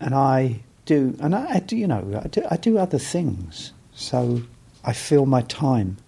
and 0.00 0.14
I 0.14 0.60
do, 0.88 1.16
and 1.20 1.34
I, 1.34 1.56
I 1.56 1.58
do, 1.60 1.76
you 1.76 1.86
know, 1.86 2.20
I 2.24 2.28
do, 2.28 2.42
I 2.50 2.56
do 2.56 2.78
other 2.78 2.98
things, 2.98 3.72
so 3.94 4.42
I 4.84 4.92
fill 4.94 5.26
my 5.26 5.42
time. 5.42 5.98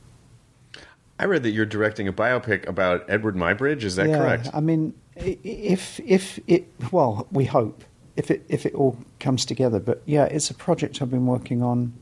I 1.19 1.27
read 1.27 1.43
that 1.43 1.51
you're 1.51 1.67
directing 1.67 2.09
a 2.09 2.13
biopic 2.15 2.67
about 2.67 3.05
Edward 3.09 3.37
Muybridge. 3.37 3.83
Is 3.85 3.97
that 3.97 4.09
yeah, 4.09 4.17
correct? 4.17 4.49
I 4.55 4.61
mean, 4.61 4.95
if 5.17 6.01
if 6.01 6.41
it 6.47 6.67
well, 6.91 7.27
we 7.31 7.45
hope 7.45 7.85
if 8.17 8.31
it 8.31 8.43
if 8.49 8.65
it 8.65 8.75
all 8.75 8.97
comes 9.19 9.45
together. 9.45 9.81
But 9.81 10.01
yeah, 10.07 10.25
it's 10.25 10.49
a 10.51 10.55
project 10.55 11.03
I've 11.03 11.11
been 11.11 11.27
working 11.27 11.63
on. 11.63 11.93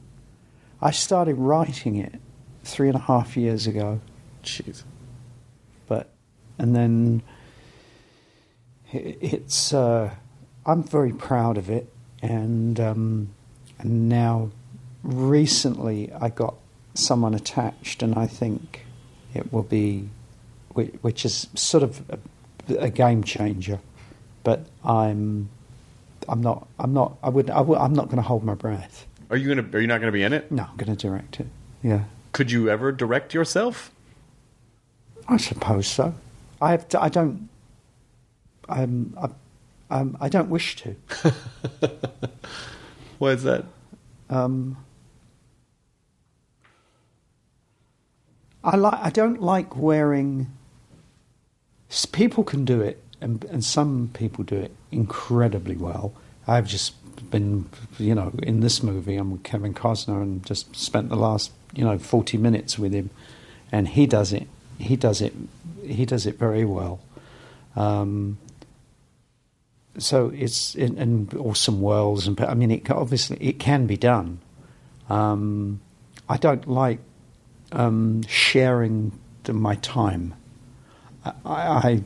I 0.80 0.92
started 0.92 1.34
writing 1.34 1.96
it 1.96 2.14
three 2.62 2.86
and 2.86 2.96
a 2.96 3.00
half 3.00 3.36
years 3.36 3.66
ago. 3.66 4.00
Jeez. 4.44 4.84
But 5.88 6.10
and 6.56 6.76
then 6.76 7.22
i- 8.94 9.16
it's 9.20 9.74
uh, 9.74 10.14
I'm 10.64 10.84
very 10.84 11.12
proud 11.12 11.58
of 11.58 11.68
it, 11.70 11.92
and 12.22 12.78
um, 12.80 13.28
and 13.78 14.08
now 14.08 14.50
recently 15.02 16.12
I 16.12 16.28
got 16.28 16.54
someone 16.94 17.34
attached, 17.34 18.02
and 18.02 18.14
I 18.14 18.26
think 18.26 18.84
it 19.34 19.52
will 19.52 19.62
be, 19.62 20.08
which 20.72 21.24
is 21.24 21.46
sort 21.54 21.82
of 21.82 22.02
a, 22.10 22.74
a 22.78 22.90
game 22.90 23.22
changer. 23.22 23.80
But 24.42 24.66
I'm, 24.84 25.48
I'm 26.28 26.40
not, 26.40 26.66
I'm 26.78 26.92
not, 26.94 27.18
I 27.22 27.28
would, 27.28 27.50
I 27.50 27.60
would 27.60 27.78
I'm 27.78 27.92
not 27.92 28.06
going 28.06 28.16
to 28.16 28.22
hold 28.22 28.44
my 28.44 28.54
breath. 28.54 29.06
Are 29.30 29.36
you 29.36 29.54
gonna? 29.54 29.68
Are 29.76 29.80
you 29.80 29.86
not 29.86 30.00
going 30.00 30.08
to 30.08 30.12
be 30.12 30.22
in 30.22 30.32
it? 30.32 30.50
No, 30.50 30.64
I'm 30.64 30.76
going 30.76 30.94
to 30.94 31.06
direct 31.08 31.40
it. 31.40 31.46
Yeah, 31.82 32.04
Could 32.32 32.50
you 32.50 32.68
ever 32.70 32.90
direct 32.90 33.34
yourself? 33.34 33.92
I 35.28 35.36
suppose 35.36 35.86
so. 35.86 36.14
I 36.60 36.72
have, 36.72 36.88
to, 36.88 37.00
I 37.00 37.08
don't, 37.08 37.48
um, 38.68 39.14
I, 39.20 39.28
um, 39.90 40.16
I 40.20 40.28
don't 40.28 40.50
wish 40.50 40.76
to. 40.76 40.96
Why 43.18 43.30
is 43.32 43.42
that? 43.42 43.64
Um, 44.28 44.76
I 48.62 48.76
like. 48.76 49.00
I 49.00 49.10
don't 49.10 49.40
like 49.40 49.76
wearing. 49.76 50.48
People 52.12 52.44
can 52.44 52.64
do 52.64 52.80
it, 52.82 53.02
and 53.20 53.44
and 53.46 53.64
some 53.64 54.10
people 54.12 54.44
do 54.44 54.56
it 54.56 54.72
incredibly 54.92 55.76
well. 55.76 56.12
I've 56.46 56.66
just 56.66 56.94
been, 57.30 57.68
you 57.98 58.14
know, 58.14 58.32
in 58.42 58.60
this 58.60 58.82
movie. 58.82 59.16
I'm 59.16 59.30
with 59.30 59.42
Kevin 59.42 59.72
Costner, 59.74 60.20
and 60.20 60.44
just 60.44 60.76
spent 60.76 61.08
the 61.08 61.16
last, 61.16 61.50
you 61.74 61.84
know, 61.84 61.98
forty 61.98 62.36
minutes 62.36 62.78
with 62.78 62.92
him, 62.92 63.08
and 63.72 63.88
he 63.88 64.06
does 64.06 64.34
it. 64.34 64.46
He 64.78 64.96
does 64.96 65.22
it. 65.22 65.32
He 65.82 66.04
does 66.04 66.26
it 66.26 66.38
very 66.38 66.66
well. 66.66 67.00
Um, 67.74 68.36
so 69.98 70.30
it's 70.34 70.74
in, 70.74 70.98
in 70.98 71.28
awesome 71.38 71.80
worlds, 71.80 72.26
and 72.26 72.40
I 72.40 72.54
mean, 72.54 72.70
it 72.70 72.90
obviously 72.90 73.36
it 73.40 73.58
can 73.58 73.86
be 73.86 73.96
done. 73.96 74.40
Um, 75.08 75.80
I 76.28 76.36
don't 76.36 76.66
like 76.68 77.00
um, 77.72 78.22
sharing 78.28 79.18
the, 79.44 79.52
my 79.52 79.76
time. 79.76 80.34
I, 81.24 81.32
I, 81.44 82.02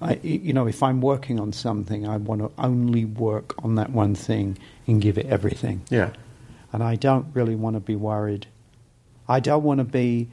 I, 0.00 0.20
you 0.22 0.52
know, 0.52 0.66
if 0.66 0.82
I'm 0.82 1.00
working 1.00 1.40
on 1.40 1.52
something, 1.52 2.06
I 2.06 2.16
want 2.16 2.40
to 2.40 2.50
only 2.58 3.04
work 3.04 3.54
on 3.64 3.76
that 3.76 3.90
one 3.90 4.14
thing 4.14 4.58
and 4.86 5.00
give 5.00 5.18
it 5.18 5.26
everything. 5.26 5.82
Yeah. 5.90 6.10
And 6.72 6.82
I 6.82 6.96
don't 6.96 7.26
really 7.34 7.54
want 7.54 7.74
to 7.74 7.80
be 7.80 7.96
worried. 7.96 8.46
I 9.28 9.40
don't 9.40 9.62
want 9.62 9.78
to 9.78 9.84
be 9.84 10.28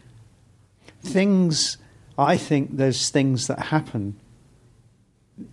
things. 1.01 1.77
I 2.17 2.37
think 2.37 2.77
there's 2.77 3.09
things 3.09 3.47
that 3.47 3.59
happen 3.59 4.19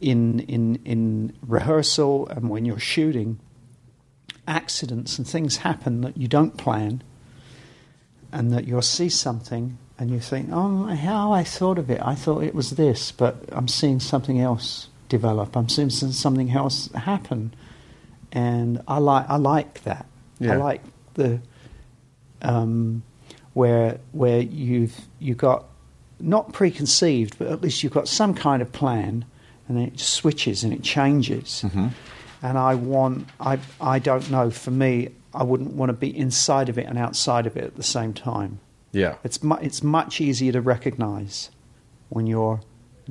in 0.01 0.41
in 0.41 0.77
in 0.85 1.33
rehearsal 1.47 2.29
and 2.29 2.49
when 2.49 2.65
you're 2.65 2.79
shooting. 2.79 3.39
Accidents 4.47 5.19
and 5.19 5.27
things 5.27 5.59
happen 5.59 6.01
that 6.01 6.17
you 6.17 6.27
don't 6.27 6.57
plan, 6.57 7.03
and 8.33 8.53
that 8.53 8.67
you'll 8.67 8.83
see 8.83 9.09
something 9.09 9.79
and 9.99 10.11
you 10.11 10.19
think, 10.19 10.49
"Oh, 10.51 10.87
how 10.87 11.31
I 11.33 11.45
thought 11.45 11.79
of 11.79 11.91
it. 11.91 12.01
I 12.03 12.15
thought 12.15 12.43
it 12.43 12.55
was 12.55 12.71
this, 12.71 13.13
but 13.13 13.45
I'm 13.53 13.69
seeing 13.69 14.01
something 14.01 14.41
else 14.41 14.89
develop. 15.09 15.57
I'm 15.57 15.69
seeing 15.69 15.91
something 15.91 16.51
else 16.51 16.91
happen." 16.93 17.55
And 18.33 18.83
I 18.89 18.99
like 18.99 19.29
I 19.29 19.37
like 19.37 19.83
that. 19.85 20.07
Yeah. 20.39 20.55
I 20.55 20.57
like 20.57 20.83
the 21.15 21.41
um, 22.43 23.03
where 23.53 23.99
where 24.13 24.41
you've 24.41 24.99
you 25.19 25.35
got 25.35 25.67
not 26.19 26.53
preconceived, 26.53 27.39
but 27.39 27.49
at 27.49 27.61
least 27.61 27.83
you've 27.83 27.93
got 27.93 28.09
some 28.09 28.35
kind 28.35 28.63
of 28.63 28.73
plan, 28.73 29.25
and 29.71 29.79
then 29.79 29.87
it 29.87 29.95
just 29.95 30.15
switches 30.15 30.65
and 30.65 30.73
it 30.73 30.83
changes. 30.83 31.63
Mm-hmm. 31.65 31.87
And 32.43 32.59
I 32.59 32.75
want 32.75 33.29
I 33.39 33.61
I 33.81 34.01
don't 34.01 34.29
know. 34.29 34.51
For 34.51 34.73
me, 34.73 35.11
I 35.33 35.45
wouldn't 35.45 35.75
want 35.75 35.91
to 35.91 35.93
be 35.93 36.15
inside 36.15 36.69
of 36.69 36.77
it 36.77 36.87
and 36.87 36.99
outside 36.99 37.47
of 37.47 37.57
it 37.57 37.63
at 37.63 37.77
the 37.77 37.85
same 37.85 38.13
time. 38.13 38.59
Yeah. 38.91 39.15
It's 39.23 39.45
mu- 39.45 39.61
it's 39.63 39.81
much 39.81 40.21
easier 40.21 40.51
to 40.51 40.61
recognise 40.61 41.51
when 42.09 42.27
you're 42.27 42.61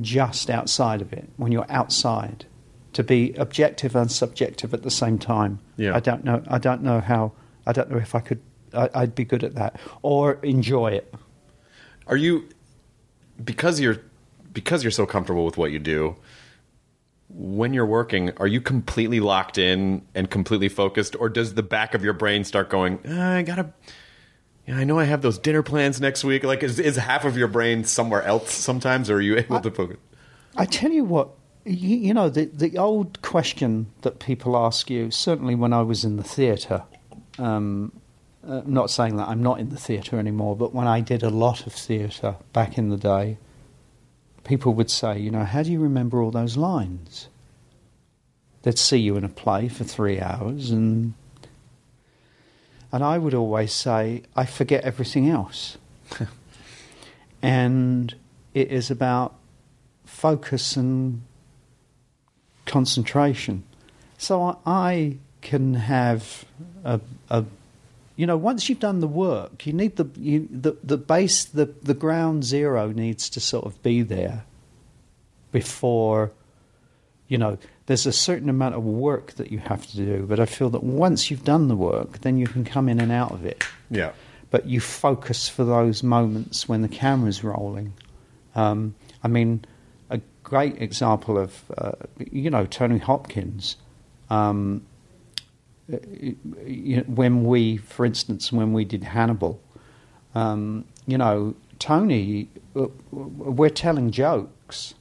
just 0.02 0.50
outside 0.50 1.02
of 1.02 1.14
it. 1.14 1.30
When 1.38 1.54
you're 1.54 1.72
outside, 1.72 2.46
to 2.92 3.04
be 3.06 3.34
objective 3.36 3.96
and 3.96 4.12
subjective 4.12 4.74
at 4.74 4.84
the 4.84 4.92
same 4.92 5.18
time. 5.18 5.60
Yeah. 5.78 5.96
I 5.96 6.02
don't 6.02 6.26
know. 6.26 6.44
I 6.50 6.58
don't 6.58 6.84
know 6.84 7.00
how. 7.00 7.32
I 7.66 7.72
don't 7.72 7.90
know 7.90 8.00
if 8.00 8.16
I 8.16 8.20
could. 8.20 8.42
I, 8.74 8.90
I'd 8.94 9.16
be 9.16 9.24
good 9.24 9.46
at 9.46 9.56
that 9.56 9.80
or 10.02 10.34
enjoy 10.44 10.88
it. 10.88 11.14
Are 12.06 12.18
you 12.18 12.50
because 13.42 13.80
you're 13.80 14.02
because 14.52 14.84
you're 14.84 14.92
so 14.92 15.06
comfortable 15.06 15.46
with 15.46 15.58
what 15.58 15.72
you 15.72 15.80
do. 15.80 16.16
When 17.30 17.74
you're 17.74 17.86
working, 17.86 18.32
are 18.38 18.48
you 18.48 18.60
completely 18.60 19.20
locked 19.20 19.58
in 19.58 20.02
and 20.16 20.30
completely 20.30 20.70
focused, 20.70 21.16
or 21.20 21.30
does 21.30 21.54
the 21.54 21.64
back 21.64 21.94
of 21.94 22.04
your 22.04 22.14
brain 22.14 22.44
start 22.44 22.70
going? 22.70 23.00
"Ah, 23.08 23.36
I 23.36 23.42
gotta. 23.44 23.72
Yeah, 24.68 24.78
I 24.78 24.84
know 24.84 25.00
I 25.00 25.06
have 25.06 25.22
those 25.22 25.38
dinner 25.38 25.64
plans 25.64 26.02
next 26.02 26.24
week. 26.24 26.44
Like, 26.44 26.64
is, 26.64 26.80
is 26.80 26.96
half 26.96 27.26
of 27.26 27.38
your 27.38 27.48
brain 27.48 27.84
somewhere 27.84 28.24
else 28.24 28.54
sometimes, 28.54 29.10
or 29.10 29.16
are 29.18 29.22
you 29.22 29.38
able 29.38 29.60
to 29.62 29.72
focus? 29.72 29.98
I 30.58 30.66
tell 30.66 30.92
you 30.92 31.04
what, 31.06 31.30
you, 31.66 31.98
you 31.98 32.14
know, 32.14 32.30
the, 32.30 32.46
the 32.46 32.78
old 32.78 33.22
question 33.22 33.88
that 34.02 34.20
people 34.20 34.58
ask 34.58 34.90
you, 34.90 35.12
certainly 35.12 35.56
when 35.56 35.74
I 35.74 35.82
was 35.82 36.04
in 36.04 36.18
the 36.18 36.24
theatre, 36.24 36.84
um, 37.38 37.92
uh, 38.48 38.62
not 38.66 38.90
saying 38.90 39.18
that 39.18 39.28
I'm 39.28 39.44
not 39.44 39.60
in 39.60 39.70
the 39.70 39.78
theatre 39.78 40.20
anymore, 40.20 40.56
but 40.56 40.74
when 40.74 40.88
I 40.88 41.02
did 41.02 41.24
a 41.24 41.30
lot 41.30 41.66
of 41.68 41.74
theatre 41.74 42.36
back 42.54 42.78
in 42.78 42.90
the 42.90 42.98
day, 42.98 43.38
people 44.44 44.74
would 44.74 44.90
say, 44.90 45.20
you 45.20 45.32
know, 45.32 45.44
how 45.44 45.64
do 45.64 45.72
you 45.72 45.80
remember 45.80 46.22
all 46.22 46.32
those 46.32 46.58
lines? 46.58 47.28
They'd 48.64 48.78
see 48.78 48.98
you 48.98 49.16
in 49.16 49.24
a 49.24 49.30
play 49.30 49.70
for 49.70 49.84
three 49.84 50.20
hours, 50.20 50.72
and 50.72 51.14
and 52.92 53.04
I 53.04 53.18
would 53.18 53.34
always 53.34 53.72
say, 53.72 54.24
I 54.36 54.46
forget 54.46 54.84
everything 54.84 55.30
else. 55.30 55.78
and 57.42 58.14
it 58.54 58.72
is 58.72 58.90
about 58.90 59.36
focus 60.06 60.76
and 60.76 61.22
concentration. 62.66 63.64
So 64.18 64.42
I, 64.44 64.56
I 64.66 65.18
can 65.42 65.76
have 65.76 66.46
a, 66.84 67.00
a, 67.30 67.46
you 68.20 68.26
know, 68.26 68.36
once 68.36 68.68
you've 68.68 68.82
done 68.82 69.00
the 69.00 69.08
work, 69.08 69.66
you 69.66 69.72
need 69.72 69.96
the 69.96 70.06
you, 70.20 70.46
the 70.52 70.76
the 70.84 70.98
base, 70.98 71.46
the 71.46 71.68
the 71.82 71.94
ground 71.94 72.44
zero 72.44 72.92
needs 72.92 73.30
to 73.30 73.40
sort 73.40 73.66
of 73.66 73.82
be 73.82 74.02
there 74.02 74.44
before, 75.54 76.34
you 77.30 77.38
know, 77.38 77.58
there's 77.86 78.06
a 78.06 78.12
certain 78.12 78.50
amount 78.50 78.76
of 78.76 78.84
work 78.84 79.32
that 79.36 79.54
you 79.54 79.60
have 79.60 79.88
to 79.88 79.96
do. 79.96 80.26
But 80.28 80.42
I 80.42 80.46
feel 80.48 80.70
that 80.72 80.84
once 80.84 81.32
you've 81.32 81.46
done 81.46 81.70
the 81.70 81.78
work, 81.78 82.20
then 82.20 82.38
you 82.38 82.46
can 82.46 82.66
come 82.66 82.90
in 82.90 83.00
and 83.00 83.10
out 83.10 83.32
of 83.32 83.46
it. 83.46 83.64
Yeah. 83.90 84.12
But 84.50 84.66
you 84.66 84.82
focus 84.82 85.48
for 85.48 85.64
those 85.64 86.04
moments 86.04 86.68
when 86.68 86.82
the 86.82 86.90
camera's 86.90 87.42
rolling. 87.42 87.94
Um, 88.54 88.96
I 89.24 89.30
mean, 89.30 89.64
a 90.10 90.20
great 90.44 90.82
example 90.82 91.38
of, 91.38 91.64
uh, 91.78 91.94
you 92.30 92.50
know, 92.50 92.66
Tony 92.66 92.98
Hopkins. 92.98 93.78
Um, 94.30 94.86
know, 95.90 97.04
when 97.04 97.46
we, 97.46 97.78
for 97.78 98.06
instance, 98.06 98.52
when 98.52 98.74
we 98.74 98.86
did 98.86 99.04
Hannibal, 99.04 99.62
um, 100.36 100.86
you 101.08 101.18
know, 101.18 101.56
Tony, 101.80 102.50
uh, 102.76 102.88
we're 103.12 103.70
telling 103.70 104.12
jokes. 104.12 104.94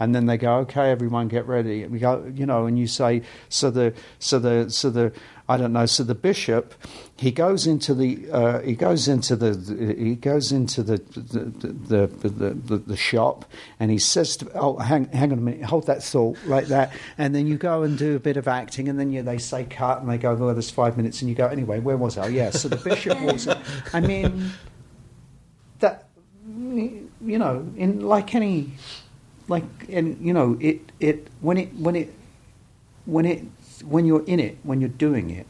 And 0.00 0.14
then 0.14 0.26
they 0.26 0.38
go, 0.38 0.56
okay, 0.60 0.90
everyone, 0.90 1.28
get 1.28 1.46
ready. 1.46 1.82
And 1.82 1.92
we 1.92 1.98
go, 1.98 2.24
you 2.34 2.46
know, 2.46 2.66
and 2.66 2.78
you 2.78 2.86
say, 2.86 3.22
so 3.50 3.70
the, 3.70 3.94
so 4.18 4.38
the, 4.38 4.70
so 4.70 4.90
the, 4.90 5.12
I 5.50 5.56
don't 5.56 5.72
know, 5.72 5.84
so 5.84 6.04
the 6.04 6.14
bishop, 6.14 6.74
he 7.16 7.30
goes 7.32 7.66
into 7.66 7.92
the, 7.92 8.30
uh, 8.30 8.60
he 8.60 8.74
goes 8.74 9.08
into 9.08 9.34
the, 9.34 9.50
the, 9.50 9.94
he 9.94 10.14
goes 10.14 10.52
into 10.52 10.82
the 10.82 10.98
the, 10.98 12.06
the, 12.06 12.54
the, 12.54 12.76
the, 12.78 12.96
shop, 12.96 13.44
and 13.80 13.90
he 13.90 13.98
says, 13.98 14.36
to, 14.36 14.50
oh, 14.54 14.76
hang, 14.76 15.06
hang 15.06 15.32
on 15.32 15.38
a 15.38 15.40
minute, 15.40 15.64
hold 15.64 15.88
that 15.88 16.04
thought 16.04 16.38
like 16.46 16.66
that, 16.66 16.92
and 17.18 17.34
then 17.34 17.48
you 17.48 17.58
go 17.58 17.82
and 17.82 17.98
do 17.98 18.14
a 18.14 18.20
bit 18.20 18.36
of 18.36 18.46
acting, 18.46 18.88
and 18.88 18.98
then 18.98 19.10
you, 19.10 19.22
they 19.22 19.38
say 19.38 19.64
cut, 19.64 20.00
and 20.00 20.08
they 20.08 20.18
go, 20.18 20.36
well, 20.36 20.54
there's 20.54 20.70
five 20.70 20.96
minutes, 20.96 21.20
and 21.20 21.28
you 21.28 21.34
go, 21.34 21.48
anyway, 21.48 21.80
where 21.80 21.96
was 21.96 22.16
I? 22.16 22.28
Yeah, 22.28 22.50
so 22.50 22.68
the 22.68 22.76
bishop 22.76 23.20
walks 23.20 23.48
in. 23.48 23.58
I 23.92 24.00
mean, 24.00 24.52
that, 25.80 26.10
you 26.46 27.08
know, 27.20 27.68
in 27.76 28.02
like 28.02 28.36
any 28.36 28.70
like 29.50 29.64
and 29.88 30.16
you 30.24 30.32
know 30.32 30.56
it 30.60 30.92
it 31.00 31.26
when 31.40 31.58
it 31.58 31.74
when 31.74 31.96
it 31.96 32.14
when 33.04 33.26
it 33.26 33.44
when 33.84 34.06
you're 34.06 34.24
in 34.24 34.38
it 34.38 34.56
when 34.62 34.80
you're 34.80 34.88
doing 34.88 35.28
it 35.28 35.46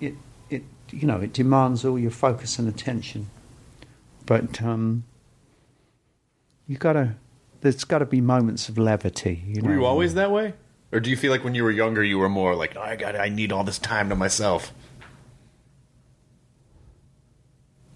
it 0.00 0.14
it 0.50 0.64
you 0.90 1.06
know 1.06 1.20
it 1.20 1.32
demands 1.32 1.84
all 1.84 1.98
your 1.98 2.10
focus 2.10 2.58
and 2.58 2.68
attention. 2.68 3.30
But 4.26 4.60
um 4.60 5.04
you 6.66 6.76
gotta 6.76 7.14
there's 7.60 7.84
got 7.84 7.98
to 7.98 8.06
be 8.06 8.20
moments 8.20 8.68
of 8.68 8.76
levity 8.76 9.42
you 9.46 9.62
know 9.62 9.68
Were 9.68 9.74
you 9.74 9.84
always 9.84 10.14
that 10.14 10.30
way, 10.30 10.54
or 10.92 11.00
do 11.00 11.08
you 11.08 11.16
feel 11.16 11.30
like 11.30 11.44
when 11.44 11.54
you 11.54 11.62
were 11.62 11.70
younger 11.70 12.02
you 12.02 12.18
were 12.18 12.28
more 12.28 12.54
like, 12.54 12.76
oh, 12.76 12.82
I 12.82 12.96
got, 12.96 13.16
I 13.16 13.28
need 13.28 13.52
all 13.52 13.64
this 13.64 13.78
time 13.78 14.08
to 14.08 14.16
myself? 14.16 14.72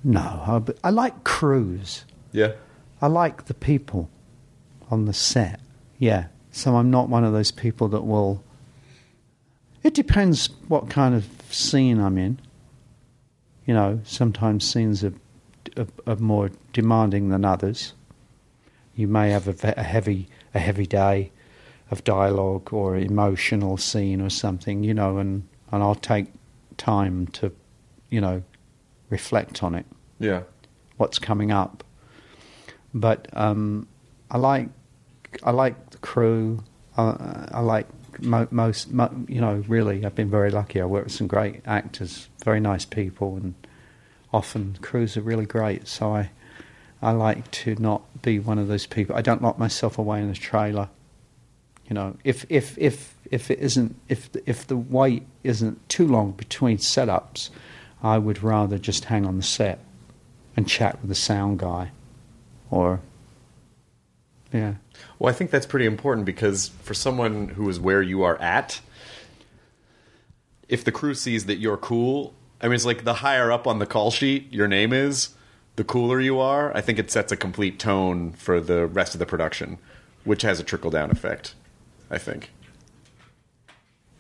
no 0.05 0.21
I, 0.83 0.89
I 0.89 0.91
like 0.91 1.25
crews. 1.25 2.05
Yeah. 2.33 2.53
I 3.03 3.09
like 3.09 3.47
the 3.47 3.55
people 3.55 4.11
on 4.91 5.05
the 5.07 5.13
set. 5.13 5.61
Yeah. 5.99 6.27
So 6.51 6.77
I'm 6.77 6.91
not 6.91 7.09
one 7.09 7.25
of 7.25 7.33
those 7.33 7.51
people 7.51 7.89
that 7.89 8.03
will. 8.03 8.43
It 9.83 9.95
depends 9.95 10.51
what 10.69 10.91
kind 10.91 11.15
of 11.15 11.27
scene 11.51 12.01
I'm 12.01 12.19
in. 12.19 12.41
You 13.67 13.75
know, 13.75 14.01
sometimes 14.05 14.65
scenes 14.69 15.05
are, 15.05 15.13
are, 15.77 15.87
are 16.07 16.17
more 16.17 16.51
demanding 16.73 17.29
than 17.29 17.45
others. 17.45 17.93
You 18.97 19.07
may 19.09 19.31
have 19.31 19.47
a, 19.49 19.75
a 19.77 19.83
heavy 19.83 20.29
a 20.55 20.59
heavy 20.59 20.87
day 20.87 21.31
of 21.91 22.03
dialogue 22.05 22.73
or 22.73 22.97
emotional 22.97 23.77
scene 23.77 24.21
or 24.21 24.31
something, 24.31 24.83
you 24.83 24.93
know, 24.95 25.19
and, 25.19 25.47
and 25.71 25.83
I'll 25.83 25.95
take 25.95 26.27
time 26.77 27.27
to, 27.29 27.53
you 28.11 28.21
know, 28.21 28.43
reflect 29.11 29.63
on 29.63 29.75
it 29.75 29.87
Yeah. 30.19 30.43
what's 30.97 31.19
coming 31.19 31.51
up. 31.51 31.85
But 32.93 33.29
um, 33.33 33.87
I 34.31 34.39
like 34.39 34.69
I 35.43 35.51
like 35.51 35.91
the 35.91 35.99
crew. 35.99 36.63
I, 36.97 37.49
I 37.53 37.61
like 37.61 37.87
mo- 38.21 38.49
most 38.51 38.91
mo- 38.93 39.25
you 39.29 39.41
know. 39.41 39.65
Really, 39.69 40.05
I've 40.05 40.15
been 40.15 40.31
very 40.31 40.51
lucky. 40.51 40.81
I 40.81 40.85
work 40.85 41.05
with 41.05 41.13
some 41.13 41.27
great 41.27 41.63
actors, 41.67 42.29
very 42.45 42.61
nice 42.61 42.85
people, 42.85 43.37
and 43.37 43.55
often 44.33 44.79
crews 44.81 45.17
are 45.17 45.23
really 45.23 45.47
great. 45.47 45.89
So 45.89 46.15
I 46.15 46.31
I 47.01 47.13
like 47.13 47.51
to 47.53 47.77
not 47.77 48.23
be 48.23 48.39
one 48.39 48.59
of 48.59 48.69
those 48.69 48.87
people. 48.87 49.17
I 49.17 49.23
don't 49.23 49.43
lock 49.43 49.59
myself 49.59 49.99
away 49.99 50.21
in 50.21 50.29
a 50.29 50.35
trailer. 50.35 50.89
You 51.89 51.95
know, 51.95 52.17
if 52.25 52.45
if 52.49 52.77
if 52.79 53.15
if 53.31 53.51
it 53.51 53.59
isn't 53.61 53.97
if 54.09 54.29
if 54.47 54.67
the 54.67 54.77
wait 54.77 55.25
isn't 55.45 55.89
too 55.89 56.07
long 56.07 56.33
between 56.33 56.79
setups, 56.79 57.51
I 58.03 58.19
would 58.19 58.43
rather 58.43 58.79
just 58.79 59.07
hang 59.07 59.25
on 59.27 59.37
the 59.37 59.43
set 59.43 59.79
and 60.57 60.69
chat 60.69 61.01
with 61.01 61.09
the 61.09 61.15
sound 61.15 61.61
guy, 61.61 61.93
or 62.71 63.01
yeah. 64.53 64.75
Well, 65.19 65.33
I 65.33 65.37
think 65.37 65.51
that's 65.51 65.67
pretty 65.67 65.87
important 65.87 66.27
because 66.27 66.69
for 66.83 66.95
someone 66.95 67.49
who 67.49 67.69
is 67.69 67.81
where 67.81 68.03
you 68.03 68.23
are 68.23 68.41
at, 68.41 68.81
if 70.69 70.85
the 70.85 70.93
crew 70.93 71.15
sees 71.15 71.47
that 71.47 71.57
you're 71.57 71.77
cool, 71.77 72.35
I 72.61 72.67
mean, 72.67 72.75
it's 72.75 72.85
like 72.85 73.05
the 73.05 73.15
higher 73.15 73.51
up 73.51 73.67
on 73.67 73.79
the 73.79 73.87
call 73.87 74.11
sheet 74.11 74.53
your 74.53 74.69
name 74.69 74.93
is, 74.93 75.31
the 75.77 75.85
cooler 75.85 76.21
you 76.21 76.39
are. 76.39 76.77
I 76.77 76.81
think 76.81 76.99
it 76.99 77.11
sets 77.11 77.33
a 77.33 77.37
complete 77.37 77.79
tone 77.79 78.33
for 78.33 78.61
the 78.61 78.87
rest 78.87 79.15
of 79.15 79.19
the 79.19 79.27
production, 79.27 79.79
which 80.25 80.43
has 80.43 80.61
a 80.61 80.65
trickle 80.65 80.91
down 80.91 81.11
effect. 81.11 81.55
I 82.11 82.19
think. 82.19 82.51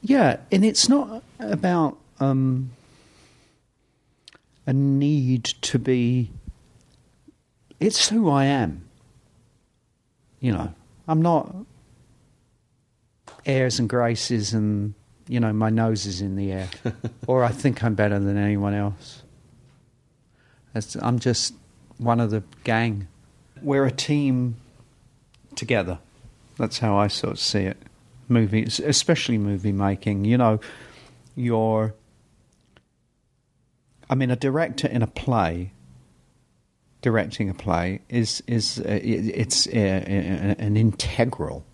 Yeah, 0.02 0.38
and 0.52 0.64
it's 0.64 0.88
not 0.88 1.22
about 1.40 1.96
um, 2.20 2.70
a 4.66 4.72
need 4.72 5.44
to 5.44 5.78
be. 5.78 6.30
It's 7.80 8.08
who 8.08 8.28
I 8.28 8.44
am. 8.44 8.84
You 10.40 10.52
know, 10.52 10.74
I'm 11.08 11.22
not 11.22 11.54
airs 13.46 13.78
and 13.78 13.88
graces 13.88 14.52
and, 14.52 14.94
you 15.26 15.40
know, 15.40 15.52
my 15.52 15.70
nose 15.70 16.06
is 16.06 16.20
in 16.20 16.36
the 16.36 16.52
air. 16.52 16.68
or 17.26 17.42
I 17.42 17.48
think 17.48 17.82
I'm 17.82 17.94
better 17.94 18.18
than 18.18 18.36
anyone 18.36 18.74
else. 18.74 19.22
I'm 21.00 21.18
just 21.18 21.54
one 21.96 22.20
of 22.20 22.30
the 22.30 22.42
gang. 22.62 23.08
We're 23.62 23.86
a 23.86 23.90
team 23.90 24.56
together. 25.56 25.98
That's 26.56 26.78
how 26.78 26.96
I 26.96 27.08
sort 27.08 27.32
of 27.32 27.38
see 27.38 27.62
it. 27.62 27.78
Movies, 28.28 28.78
especially 28.78 29.38
movie 29.38 29.72
making. 29.72 30.24
You 30.24 30.38
know, 30.38 30.60
you're. 31.34 31.94
I 34.10 34.14
mean, 34.14 34.30
a 34.30 34.36
director 34.36 34.86
in 34.86 35.02
a 35.02 35.06
play, 35.06 35.72
directing 37.02 37.48
a 37.48 37.54
play 37.54 38.00
is 38.08 38.42
is 38.46 38.80
uh, 38.80 38.98
it's 39.02 39.66
uh, 39.66 39.70
an 39.70 40.76
integral, 40.76 41.64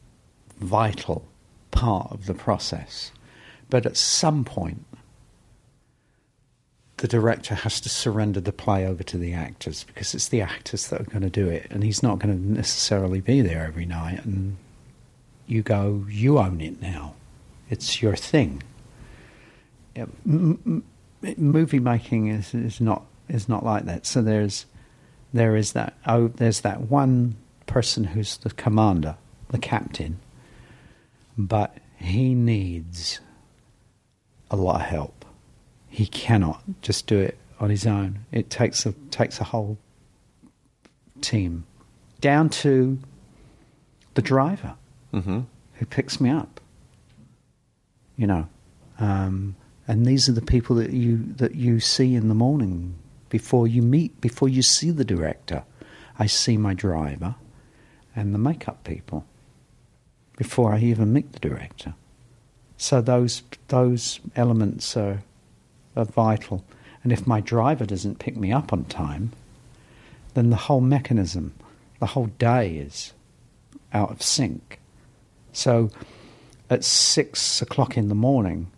vital 0.58 1.26
part 1.70 2.10
of 2.12 2.26
the 2.26 2.34
process. 2.34 3.10
But 3.70 3.86
at 3.86 3.96
some 3.96 4.44
point, 4.44 4.84
the 6.98 7.08
director 7.08 7.54
has 7.54 7.80
to 7.80 7.88
surrender 7.88 8.40
the 8.40 8.52
play 8.52 8.86
over 8.86 9.02
to 9.02 9.18
the 9.18 9.32
actors 9.32 9.84
because 9.84 10.14
it's 10.14 10.28
the 10.28 10.42
actors 10.42 10.88
that 10.88 11.00
are 11.00 11.04
going 11.04 11.22
to 11.22 11.30
do 11.30 11.48
it, 11.48 11.66
and 11.70 11.82
he's 11.82 12.02
not 12.02 12.18
going 12.18 12.34
to 12.34 12.52
necessarily 12.52 13.20
be 13.20 13.40
there 13.40 13.64
every 13.64 13.86
night. 13.86 14.24
And 14.24 14.56
you 15.46 15.62
go, 15.62 16.04
you 16.08 16.38
own 16.38 16.60
it 16.60 16.80
now; 16.80 17.14
it's 17.70 18.02
your 18.02 18.16
thing. 18.16 18.62
Yeah, 19.96 20.06
m- 20.26 20.82
m- 21.22 21.34
movie 21.38 21.78
making 21.78 22.28
is, 22.28 22.52
is 22.54 22.80
not 22.80 23.04
is 23.28 23.48
not 23.48 23.64
like 23.64 23.86
that. 23.86 24.06
So 24.06 24.20
there's 24.20 24.66
there 25.34 25.54
is 25.56 25.72
that 25.72 25.92
oh 26.06 26.28
there's 26.28 26.60
that 26.62 26.82
one 26.82 27.36
person 27.66 28.04
who's 28.04 28.38
the 28.38 28.50
commander, 28.50 29.16
the 29.50 29.58
captain, 29.58 30.18
but 31.36 31.76
he 31.98 32.34
needs 32.34 33.20
a 34.50 34.56
lot 34.56 34.76
of 34.76 34.86
help. 34.86 35.24
He 35.88 36.06
cannot 36.06 36.62
just 36.82 37.06
do 37.06 37.18
it 37.18 37.36
on 37.60 37.70
his 37.70 37.86
own. 37.86 38.20
It 38.32 38.48
takes 38.50 38.86
a 38.86 38.92
takes 39.10 39.40
a 39.40 39.44
whole 39.44 39.76
team, 41.20 41.64
down 42.20 42.48
to 42.50 42.98
the 44.14 44.22
driver 44.22 44.74
Mm-hmm. 45.12 45.40
who 45.74 45.86
picks 45.86 46.20
me 46.20 46.28
up. 46.30 46.60
You 48.16 48.26
know, 48.26 48.48
um, 48.98 49.54
and 49.86 50.04
these 50.06 50.28
are 50.28 50.32
the 50.32 50.42
people 50.42 50.76
that 50.76 50.90
you 50.90 51.24
that 51.36 51.54
you 51.54 51.78
see 51.80 52.14
in 52.14 52.28
the 52.28 52.34
morning 52.34 52.96
before 53.34 53.66
you 53.66 53.82
meet 53.82 54.20
before 54.20 54.48
you 54.48 54.62
see 54.62 54.92
the 54.92 55.04
director. 55.04 55.64
I 56.20 56.26
see 56.26 56.56
my 56.56 56.72
driver 56.72 57.34
and 58.14 58.32
the 58.32 58.38
makeup 58.38 58.84
people 58.84 59.24
before 60.36 60.72
I 60.72 60.78
even 60.78 61.12
meet 61.12 61.32
the 61.32 61.40
director. 61.40 61.94
So 62.76 63.00
those 63.00 63.42
those 63.66 64.20
elements 64.36 64.96
are 64.96 65.24
are 65.96 66.04
vital. 66.04 66.64
And 67.02 67.10
if 67.10 67.26
my 67.26 67.40
driver 67.40 67.84
doesn't 67.84 68.20
pick 68.20 68.36
me 68.36 68.52
up 68.52 68.72
on 68.72 68.84
time, 68.84 69.32
then 70.34 70.50
the 70.50 70.62
whole 70.68 70.80
mechanism, 70.80 71.54
the 71.98 72.06
whole 72.14 72.30
day 72.38 72.76
is 72.76 73.14
out 73.92 74.12
of 74.12 74.22
sync. 74.22 74.78
So 75.52 75.90
at 76.70 76.84
six 76.84 77.60
o'clock 77.60 77.96
in 77.96 78.08
the 78.08 78.14
morning, 78.14 78.70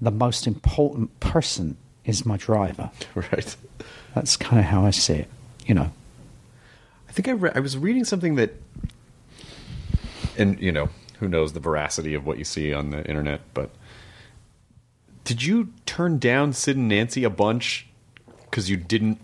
the 0.00 0.10
most 0.10 0.46
important 0.46 1.20
person 1.20 1.76
is 2.06 2.24
my 2.24 2.38
driver. 2.38 2.90
Right. 3.14 3.56
That's 4.14 4.36
kind 4.36 4.58
of 4.58 4.66
how 4.66 4.84
I 4.84 4.90
see 4.90 5.14
it, 5.14 5.28
you 5.66 5.74
know. 5.74 5.92
I 7.08 7.12
think 7.12 7.28
I, 7.28 7.32
re- 7.32 7.52
I 7.54 7.60
was 7.60 7.76
reading 7.76 8.04
something 8.04 8.36
that, 8.36 8.54
and 10.36 10.60
you 10.60 10.72
know, 10.72 10.88
who 11.18 11.28
knows 11.28 11.52
the 11.52 11.60
veracity 11.60 12.14
of 12.14 12.26
what 12.26 12.38
you 12.38 12.44
see 12.44 12.72
on 12.72 12.90
the 12.90 13.06
internet, 13.06 13.40
but 13.54 13.70
did 15.24 15.44
you 15.44 15.72
turn 15.86 16.18
down 16.18 16.52
Sid 16.52 16.76
and 16.76 16.88
Nancy 16.88 17.24
a 17.24 17.30
bunch 17.30 17.86
because 18.44 18.68
you 18.68 18.76
didn't, 18.76 19.20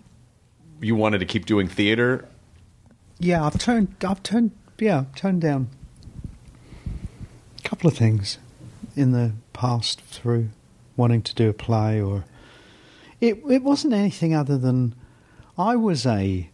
you 0.79 0.95
wanted 0.95 1.19
to 1.19 1.25
keep 1.25 1.45
doing 1.45 1.67
theater? 1.67 2.27
Yeah, 3.19 3.45
I've 3.45 3.57
turned, 3.57 3.95
I've 4.07 4.23
turned, 4.23 4.51
yeah, 4.79 5.05
turned 5.15 5.41
down 5.41 5.69
a 7.57 7.67
couple 7.67 7.89
of 7.89 7.97
things 7.97 8.37
in 8.95 9.11
the 9.11 9.33
past 9.53 10.01
through 10.01 10.49
wanting 10.95 11.21
to 11.23 11.35
do 11.35 11.49
a 11.49 11.53
play, 11.53 12.01
or 12.01 12.25
it. 13.21 13.41
It 13.49 13.63
wasn't 13.63 13.93
anything 13.93 14.33
other 14.33 14.57
than 14.57 14.95
I 15.57 15.75
was 15.75 16.05
a, 16.05 16.49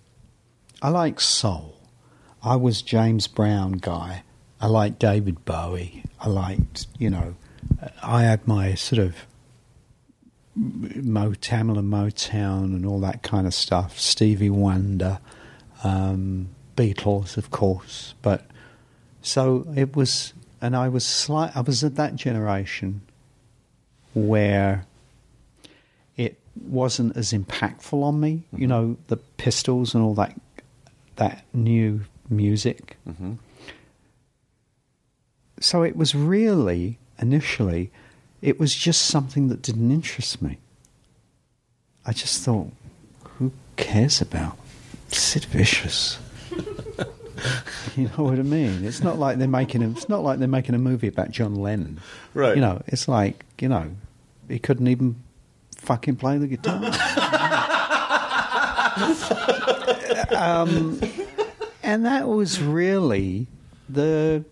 I 0.81 0.89
like 0.89 1.19
soul. 1.19 1.81
I 2.41 2.55
was 2.55 2.81
James 2.81 3.27
Brown 3.27 3.73
guy. 3.73 4.23
I 4.59 4.67
liked 4.67 4.99
David 4.99 5.43
Bowie. 5.45 6.03
I 6.19 6.29
liked, 6.29 6.87
you 6.97 7.09
know, 7.09 7.35
I 8.01 8.23
had 8.23 8.47
my 8.47 8.75
sort 8.75 8.99
of 8.99 9.15
Mo 10.55 11.33
Tamil 11.33 11.79
and 11.79 11.91
Motown 11.91 12.65
and 12.65 12.85
all 12.85 12.99
that 13.01 13.23
kind 13.23 13.47
of 13.47 13.53
stuff. 13.53 13.99
Stevie 13.99 14.49
Wonder, 14.49 15.19
um, 15.83 16.49
Beatles, 16.77 17.37
of 17.37 17.49
course. 17.49 18.13
But 18.21 18.45
so 19.21 19.65
it 19.75 19.95
was, 19.95 20.33
and 20.61 20.75
I 20.75 20.89
was 20.89 21.05
slight. 21.05 21.55
I 21.55 21.61
was 21.61 21.83
at 21.83 21.95
that 21.95 22.15
generation 22.15 23.01
where 24.13 24.85
wasn't 26.55 27.15
as 27.17 27.33
impactful 27.33 28.01
on 28.03 28.19
me. 28.19 28.43
You 28.55 28.67
know, 28.67 28.97
the 29.07 29.17
Pistols 29.17 29.93
and 29.95 30.03
all 30.03 30.13
that 30.15 30.39
that 31.15 31.43
new 31.53 32.01
music. 32.29 32.97
Mm-hmm. 33.07 33.33
So 35.59 35.83
it 35.83 35.95
was 35.95 36.13
really 36.13 36.97
initially, 37.19 37.91
it 38.41 38.59
was 38.59 38.75
just 38.75 39.03
something 39.03 39.47
that 39.47 39.61
didn't 39.61 39.91
interest 39.91 40.41
me. 40.41 40.57
I 42.05 42.11
just 42.11 42.43
thought, 42.43 42.71
who 43.37 43.51
cares 43.77 44.19
about 44.19 44.57
Sid 45.09 45.45
Vicious? 45.45 46.19
you 47.95 48.09
know 48.17 48.25
what 48.25 48.39
I 48.39 48.43
mean? 48.43 48.83
It's 48.83 49.01
not 49.01 49.19
like 49.19 49.37
they're 49.37 49.47
making 49.47 49.83
a, 49.83 49.89
it's 49.89 50.09
not 50.09 50.23
like 50.23 50.39
they're 50.39 50.47
making 50.47 50.75
a 50.75 50.79
movie 50.79 51.07
about 51.07 51.31
John 51.31 51.55
Lennon. 51.55 52.01
Right. 52.33 52.55
You 52.55 52.61
know, 52.61 52.81
it's 52.87 53.07
like, 53.07 53.45
you 53.59 53.69
know, 53.69 53.91
he 54.49 54.59
couldn't 54.59 54.87
even 54.87 55.15
fucking 55.83 56.15
play 56.15 56.37
the 56.37 56.47
guitar. 56.47 56.81
um, 60.35 60.99
and 61.83 62.05
that 62.05 62.27
was 62.27 62.61
really 62.61 63.47
the 63.89 64.43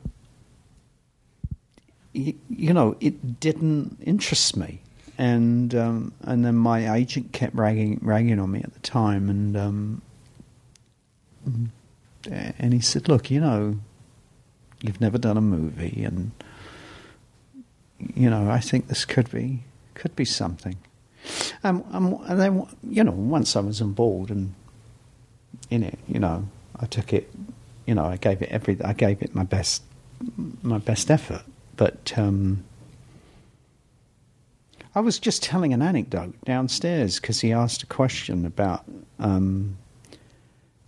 you, 2.13 2.33
you 2.49 2.73
know 2.73 2.97
it 2.99 3.39
didn't 3.39 3.97
interest 4.03 4.57
me 4.57 4.81
and 5.17 5.73
um, 5.73 6.13
and 6.21 6.43
then 6.43 6.55
my 6.55 6.93
agent 6.93 7.31
kept 7.31 7.55
ragging 7.55 7.99
ragging 8.01 8.39
on 8.39 8.51
me 8.51 8.61
at 8.61 8.73
the 8.73 8.79
time 8.79 9.29
and 9.29 9.55
um, 9.55 10.01
and 12.25 12.73
he 12.73 12.79
said 12.81 13.07
look 13.07 13.31
you 13.31 13.39
know 13.39 13.79
you've 14.81 14.99
never 14.99 15.17
done 15.17 15.37
a 15.37 15.41
movie 15.41 16.03
and 16.03 16.31
you 18.15 18.29
know 18.29 18.49
I 18.49 18.59
think 18.59 18.87
this 18.87 19.05
could 19.05 19.31
be 19.31 19.63
could 19.93 20.15
be 20.15 20.25
something 20.25 20.77
um, 21.63 21.83
and 21.91 22.39
then 22.39 22.67
you 22.83 23.03
know 23.03 23.11
once 23.11 23.55
I 23.55 23.59
was 23.59 23.81
on 23.81 23.93
board 23.93 24.29
and 24.29 24.53
in 25.69 25.83
it 25.83 25.99
you 26.07 26.19
know 26.19 26.47
I 26.79 26.85
took 26.85 27.13
it 27.13 27.31
you 27.85 27.95
know 27.95 28.05
I 28.05 28.17
gave 28.17 28.41
it 28.41 28.49
every 28.49 28.77
I 28.83 28.93
gave 28.93 29.21
it 29.21 29.35
my 29.35 29.43
best 29.43 29.83
my 30.61 30.77
best 30.77 31.09
effort 31.09 31.43
but 31.77 32.13
um, 32.17 32.63
I 34.93 34.99
was 34.99 35.19
just 35.19 35.41
telling 35.41 35.73
an 35.73 35.81
anecdote 35.81 36.33
downstairs 36.43 37.19
because 37.19 37.39
he 37.39 37.53
asked 37.53 37.81
a 37.81 37.85
question 37.85 38.45
about, 38.45 38.83
um, 39.19 39.77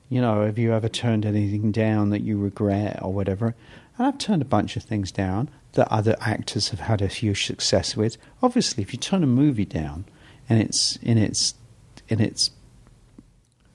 you 0.10 0.20
know, 0.20 0.46
have 0.46 0.58
you 0.58 0.74
ever 0.74 0.90
turned 0.90 1.26
anything 1.26 1.72
down 1.72 2.10
that 2.10 2.22
you 2.22 2.38
regret 2.38 3.00
or 3.02 3.14
whatever? 3.14 3.56
And 3.98 4.08
I've 4.08 4.18
turned 4.18 4.42
a 4.42 4.46
bunch 4.46 4.76
of 4.76 4.84
things 4.84 5.10
down 5.12 5.50
that 5.74 5.88
other 5.90 6.18
actors 6.20 6.70
have 6.70 6.82
had 6.82 7.02
a 7.02 7.08
huge 7.08 7.46
success 7.46 7.96
with. 7.96 8.18
Obviously, 8.42 8.84
if 8.84 8.92
you 8.92 9.00
turn 9.00 9.24
a 9.24 9.28
movie 9.28 9.66
down 9.66 10.04
and 10.50 10.62
it's 10.62 10.98
in 10.98 11.18
its 11.18 11.56
in 12.08 12.20
its 12.20 12.52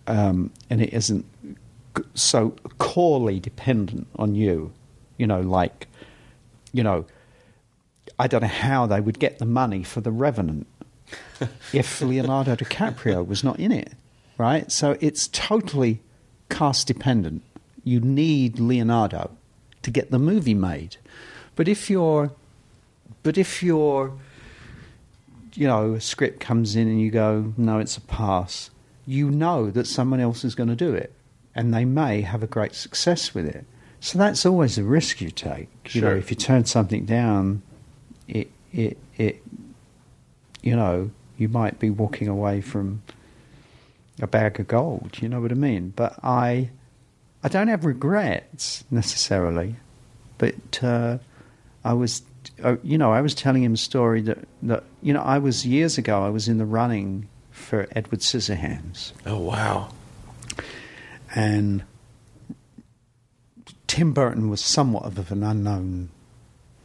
um, 0.06 0.50
and 0.70 0.80
it 0.80 0.92
isn't 0.92 1.24
so 2.14 2.54
corely 2.78 3.40
dependent 3.40 4.06
on 4.16 4.34
you, 4.34 4.72
you 5.16 5.26
know, 5.26 5.40
like 5.40 5.86
you 6.72 6.82
know, 6.82 7.06
I 8.18 8.26
don't 8.26 8.42
know 8.42 8.48
how 8.48 8.86
they 8.86 9.00
would 9.00 9.18
get 9.18 9.38
the 9.38 9.46
money 9.46 9.82
for 9.82 10.00
The 10.00 10.10
Revenant 10.10 10.66
if 11.72 12.00
Leonardo 12.00 12.54
DiCaprio 12.54 13.26
was 13.26 13.42
not 13.42 13.58
in 13.58 13.72
it, 13.72 13.92
right? 14.36 14.70
So 14.70 14.96
it's 15.00 15.28
totally 15.28 16.00
cast 16.48 16.86
dependent. 16.86 17.42
You 17.84 18.00
need 18.00 18.58
Leonardo 18.58 19.30
to 19.82 19.90
get 19.90 20.10
the 20.10 20.18
movie 20.18 20.54
made. 20.54 20.96
But 21.56 21.68
if 21.68 21.88
you're, 21.88 22.32
but 23.22 23.38
if 23.38 23.62
your, 23.62 24.18
you 25.58 25.66
know, 25.66 25.94
a 25.94 26.00
script 26.00 26.38
comes 26.38 26.76
in 26.76 26.86
and 26.86 27.00
you 27.00 27.10
go, 27.10 27.52
no, 27.56 27.80
it's 27.80 27.96
a 27.96 28.00
pass, 28.00 28.70
you 29.06 29.28
know 29.28 29.72
that 29.72 29.88
someone 29.88 30.20
else 30.20 30.44
is 30.44 30.54
going 30.54 30.68
to 30.68 30.76
do 30.76 30.94
it, 30.94 31.12
and 31.52 31.74
they 31.74 31.84
may 31.84 32.20
have 32.20 32.44
a 32.44 32.46
great 32.46 32.76
success 32.76 33.34
with 33.34 33.44
it. 33.44 33.64
So 33.98 34.18
that's 34.18 34.46
always 34.46 34.78
a 34.78 34.84
risk 34.84 35.20
you 35.20 35.32
take. 35.32 35.68
You 35.92 36.02
know, 36.02 36.14
if 36.14 36.30
you 36.30 36.36
turn 36.36 36.64
something 36.64 37.04
down, 37.04 37.62
it 38.28 38.52
it 38.72 38.98
it 39.16 39.42
you 40.62 40.76
know, 40.76 41.10
you 41.36 41.48
might 41.48 41.80
be 41.80 41.90
walking 41.90 42.28
away 42.28 42.60
from 42.60 43.02
a 44.22 44.28
bag 44.28 44.60
of 44.60 44.68
gold, 44.68 45.18
you 45.20 45.28
know 45.28 45.40
what 45.40 45.50
I 45.50 45.56
mean? 45.56 45.92
But 45.96 46.20
I 46.22 46.70
I 47.42 47.48
don't 47.48 47.66
have 47.66 47.84
regrets 47.84 48.84
necessarily, 48.92 49.74
but 50.38 50.84
uh, 50.84 51.18
I 51.84 51.94
was 51.94 52.22
uh, 52.62 52.76
you 52.82 52.98
know, 52.98 53.12
I 53.12 53.20
was 53.20 53.34
telling 53.34 53.62
him 53.62 53.74
a 53.74 53.78
story 53.78 54.20
that, 54.22 54.38
that 54.62 54.84
you 55.02 55.12
know, 55.12 55.22
I 55.22 55.38
was 55.38 55.66
years 55.66 55.98
ago 55.98 56.24
I 56.24 56.28
was 56.28 56.48
in 56.48 56.58
the 56.58 56.66
running 56.66 57.28
for 57.50 57.86
Edward 57.92 58.20
Scissorhands 58.20 59.12
Oh 59.26 59.38
wow. 59.38 59.88
and 61.34 61.82
Tim 63.86 64.12
Burton 64.12 64.48
was 64.48 64.60
somewhat 64.60 65.04
of 65.04 65.32
an 65.32 65.42
unknown 65.42 66.10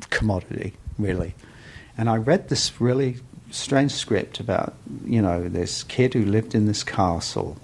commodity, 0.10 0.74
really. 0.98 1.36
And 1.98 2.10
I 2.10 2.16
read 2.18 2.50
this 2.50 2.80
really 2.82 3.18
strange 3.52 3.92
script 3.92 4.40
about, 4.40 4.74
you 5.06 5.22
know, 5.22 5.48
this 5.48 5.84
kid 5.84 6.14
who 6.14 6.26
lived 6.26 6.56
in 6.56 6.66
this 6.66 6.84
castle, 6.84 7.58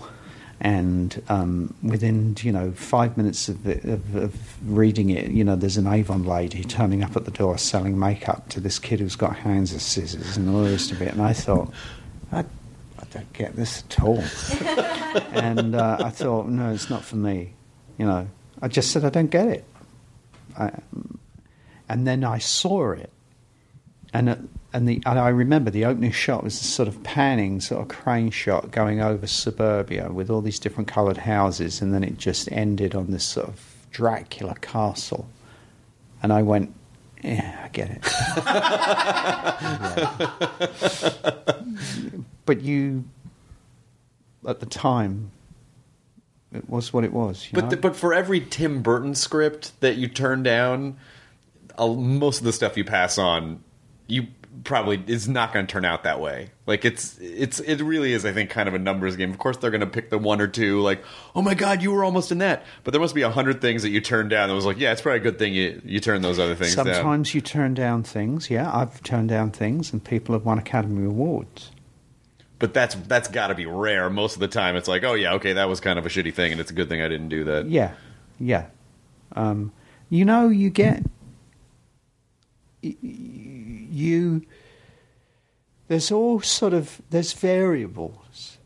and 0.61 1.21
um, 1.29 1.73
within, 1.81 2.35
you 2.41 2.51
know, 2.51 2.71
five 2.71 3.15
minutes 3.15 3.47
of, 3.47 3.65
of, 3.65 4.15
of 4.15 4.33
reading 4.69 5.09
it, 5.09 5.31
you 5.31 5.43
know, 5.43 5.55
there's 5.55 5.77
an 5.77 5.87
Avon 5.87 6.25
lady 6.25 6.63
turning 6.63 7.01
up 7.01 7.15
at 7.15 7.25
the 7.25 7.31
door 7.31 7.57
selling 7.57 7.97
makeup 7.97 8.49
to 8.49 8.59
this 8.59 8.77
kid 8.77 8.99
who's 8.99 9.15
got 9.15 9.37
hands 9.37 9.73
of 9.73 9.81
scissors 9.81 10.35
and 10.35 10.49
all 10.49 10.63
the 10.63 10.71
rest 10.71 10.91
of 10.91 11.01
it. 11.01 11.13
And 11.13 11.21
I 11.21 11.31
thought, 11.31 11.71
I, 12.31 12.39
I 12.39 13.03
don't 13.11 13.31
get 13.31 13.55
this 13.55 13.83
at 13.89 14.03
all. 14.03 14.21
and 15.31 15.75
uh, 15.75 15.97
I 16.01 16.09
thought, 16.09 16.47
no, 16.49 16.71
it's 16.73 16.89
not 16.89 17.05
for 17.05 17.15
me. 17.15 17.53
You 17.97 18.05
know, 18.05 18.27
I 18.61 18.67
just 18.67 18.91
said, 18.91 19.05
I 19.05 19.09
don't 19.09 19.31
get 19.31 19.47
it. 19.47 19.65
I, 20.57 20.71
and 21.87 22.05
then 22.05 22.23
I 22.23 22.37
saw 22.37 22.91
it, 22.91 23.11
and 24.13 24.29
it, 24.29 24.39
and 24.73 24.87
the 24.87 25.01
and 25.05 25.17
I 25.19 25.29
remember 25.29 25.71
the 25.71 25.85
opening 25.85 26.11
shot 26.11 26.43
was 26.43 26.59
a 26.61 26.63
sort 26.63 26.87
of 26.87 27.01
panning 27.03 27.59
sort 27.59 27.81
of 27.81 27.87
crane 27.87 28.29
shot 28.29 28.71
going 28.71 29.01
over 29.01 29.25
suburbia 29.25 30.11
with 30.11 30.29
all 30.29 30.41
these 30.41 30.59
different 30.59 30.87
coloured 30.87 31.17
houses, 31.17 31.81
and 31.81 31.93
then 31.93 32.03
it 32.03 32.17
just 32.17 32.51
ended 32.51 32.93
on 32.93 33.11
this 33.11 33.23
sort 33.23 33.47
of 33.47 33.61
Dracula 33.91 34.55
castle, 34.61 35.27
and 36.21 36.31
I 36.31 36.43
went, 36.43 36.73
yeah, 37.23 37.61
I 37.63 37.67
get 37.69 37.89
it. 37.89 38.03
but 42.45 42.61
you, 42.61 43.05
at 44.47 44.59
the 44.59 44.65
time, 44.65 45.31
it 46.53 46.69
was 46.69 46.93
what 46.93 47.03
it 47.03 47.11
was. 47.11 47.47
You 47.47 47.55
But 47.55 47.65
know? 47.65 47.69
the, 47.71 47.77
but 47.77 47.95
for 47.95 48.13
every 48.13 48.39
Tim 48.39 48.81
Burton 48.81 49.15
script 49.15 49.79
that 49.81 49.97
you 49.97 50.07
turn 50.07 50.43
down, 50.43 50.97
uh, 51.77 51.87
most 51.87 52.39
of 52.39 52.45
the 52.45 52.53
stuff 52.53 52.77
you 52.77 52.83
pass 52.83 53.17
on, 53.17 53.63
you 54.07 54.27
probably 54.63 55.01
is 55.07 55.27
not 55.27 55.53
going 55.53 55.65
to 55.65 55.71
turn 55.71 55.85
out 55.85 56.03
that 56.03 56.19
way. 56.19 56.51
Like 56.65 56.85
it's 56.85 57.17
it's 57.19 57.59
it 57.59 57.81
really 57.81 58.13
is. 58.13 58.25
I 58.25 58.31
think 58.31 58.49
kind 58.49 58.67
of 58.67 58.75
a 58.75 58.79
numbers 58.79 59.15
game. 59.15 59.31
Of 59.31 59.37
course, 59.37 59.57
they're 59.57 59.71
going 59.71 59.81
to 59.81 59.87
pick 59.87 60.09
the 60.09 60.17
one 60.17 60.41
or 60.41 60.47
two. 60.47 60.81
Like, 60.81 61.03
oh 61.35 61.41
my 61.41 61.53
god, 61.53 61.81
you 61.81 61.91
were 61.91 62.03
almost 62.03 62.31
in 62.31 62.39
that. 62.39 62.63
But 62.83 62.91
there 62.91 63.01
must 63.01 63.15
be 63.15 63.21
a 63.21 63.29
hundred 63.29 63.61
things 63.61 63.83
that 63.83 63.89
you 63.89 64.01
turned 64.01 64.29
down. 64.29 64.49
That 64.49 64.55
was 64.55 64.65
like, 64.65 64.79
yeah, 64.79 64.91
it's 64.91 65.01
probably 65.01 65.19
a 65.19 65.23
good 65.23 65.39
thing 65.39 65.53
you 65.53 65.81
you 65.85 65.99
turn 65.99 66.21
those 66.21 66.39
other 66.39 66.55
things 66.55 66.75
down. 66.75 66.85
Sometimes 66.85 67.33
you 67.33 67.41
turn 67.41 67.73
down 67.73 68.03
things. 68.03 68.49
Yeah, 68.49 68.69
I've 68.73 69.01
turned 69.03 69.29
down 69.29 69.51
things, 69.51 69.91
and 69.91 70.03
people 70.03 70.33
have 70.33 70.45
won 70.45 70.57
Academy 70.59 71.05
Awards. 71.05 71.71
But 72.59 72.73
that's 72.73 72.95
that's 72.95 73.29
got 73.29 73.47
to 73.47 73.55
be 73.55 73.65
rare. 73.65 74.09
Most 74.09 74.35
of 74.35 74.41
the 74.41 74.47
time, 74.47 74.75
it's 74.75 74.87
like, 74.87 75.03
oh 75.03 75.13
yeah, 75.13 75.33
okay, 75.35 75.53
that 75.53 75.69
was 75.69 75.79
kind 75.79 75.97
of 75.97 76.05
a 76.05 76.09
shitty 76.09 76.33
thing, 76.33 76.51
and 76.51 76.59
it's 76.59 76.71
a 76.71 76.73
good 76.73 76.89
thing 76.89 77.01
I 77.01 77.07
didn't 77.07 77.29
do 77.29 77.45
that. 77.45 77.69
Yeah, 77.69 77.93
yeah. 78.39 78.65
Um, 79.35 79.71
you 80.09 80.25
know, 80.25 80.49
you 80.49 80.69
get 80.69 81.03
you. 82.81 84.45
There's 85.87 86.11
all 86.11 86.41
sort 86.41 86.73
of 86.73 87.01
there's 87.09 87.33
variables, 87.33 88.57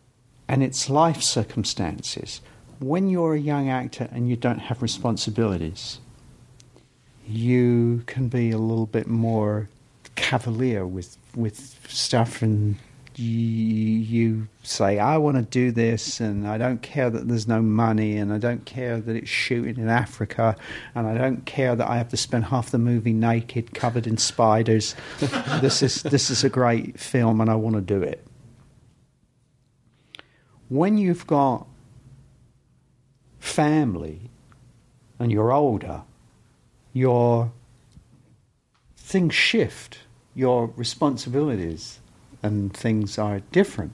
and 0.47 0.61
it's 0.63 0.89
life 0.89 1.21
circumstances. 1.21 2.41
When 2.79 3.09
you're 3.09 3.35
a 3.35 3.39
young 3.39 3.69
actor 3.69 4.09
and 4.11 4.29
you 4.29 4.35
don't 4.35 4.59
have 4.59 4.81
responsibilities, 4.81 5.99
you 7.25 8.03
can 8.07 8.27
be 8.27 8.51
a 8.51 8.57
little 8.57 8.85
bit 8.87 9.07
more 9.07 9.69
cavalier 10.15 10.85
with 10.85 11.17
with 11.35 11.79
stuff 11.87 12.41
and 12.41 12.77
you, 13.19 14.47
say 14.63 14.99
I 14.99 15.17
want 15.17 15.37
to 15.37 15.43
do 15.43 15.71
this 15.71 16.19
and 16.19 16.47
I 16.47 16.57
don't 16.57 16.81
care 16.81 17.09
that 17.09 17.27
there's 17.27 17.47
no 17.47 17.61
money 17.61 18.17
and 18.17 18.33
I 18.33 18.37
don't 18.37 18.65
care 18.65 18.99
that 18.99 19.15
it's 19.15 19.29
shooting 19.29 19.77
in 19.77 19.89
Africa 19.89 20.55
and 20.95 21.07
I 21.07 21.17
don't 21.17 21.45
care 21.45 21.75
that 21.75 21.89
I 21.89 21.97
have 21.97 22.09
to 22.09 22.17
spend 22.17 22.45
half 22.45 22.71
the 22.71 22.77
movie 22.77 23.13
naked 23.13 23.73
covered 23.73 24.07
in 24.07 24.17
spiders. 24.17 24.95
This 25.61 25.81
is 25.81 26.03
this 26.03 26.29
is 26.29 26.43
a 26.43 26.49
great 26.49 26.99
film 26.99 27.39
and 27.39 27.49
I 27.49 27.55
want 27.55 27.75
to 27.75 27.81
do 27.81 28.01
it. 28.01 28.25
When 30.69 30.97
you've 30.97 31.27
got 31.27 31.67
family 33.39 34.29
and 35.19 35.31
you're 35.31 35.51
older 35.51 36.03
your 36.93 37.51
things 38.95 39.33
shift, 39.33 39.99
your 40.35 40.67
responsibilities 40.77 41.99
and 42.43 42.73
things 42.73 43.17
are 43.17 43.39
different. 43.51 43.93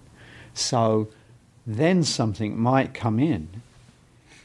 So 0.53 1.09
then 1.65 2.03
something 2.03 2.59
might 2.59 2.93
come 2.93 3.19
in 3.19 3.61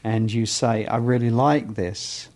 and 0.03 0.31
you 0.31 0.45
say, 0.45 0.85
I 0.85 0.97
really 0.97 1.31
like 1.31 1.75
this, 1.75 2.29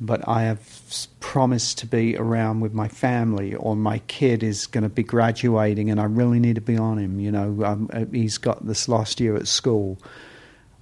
but 0.00 0.26
I 0.28 0.42
have 0.42 1.08
promised 1.20 1.78
to 1.78 1.86
be 1.86 2.16
around 2.16 2.60
with 2.60 2.74
my 2.74 2.88
family, 2.88 3.54
or 3.54 3.74
my 3.74 4.00
kid 4.00 4.42
is 4.42 4.66
going 4.66 4.82
to 4.82 4.90
be 4.90 5.02
graduating 5.02 5.90
and 5.90 5.98
I 6.00 6.04
really 6.04 6.38
need 6.38 6.56
to 6.56 6.60
be 6.60 6.76
on 6.76 6.98
him. 6.98 7.18
You 7.18 7.32
know, 7.32 7.64
um, 7.64 7.88
uh, 7.92 8.04
he's 8.12 8.38
got 8.38 8.66
this 8.66 8.88
last 8.88 9.20
year 9.20 9.34
at 9.36 9.48
school. 9.48 9.98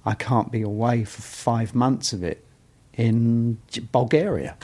I 0.05 0.15
can't 0.15 0.51
be 0.51 0.61
away 0.61 1.05
for 1.05 1.21
five 1.21 1.73
months 1.73 2.11
of 2.11 2.23
it 2.23 2.43
in 2.93 3.57
Bulgaria. 3.91 4.57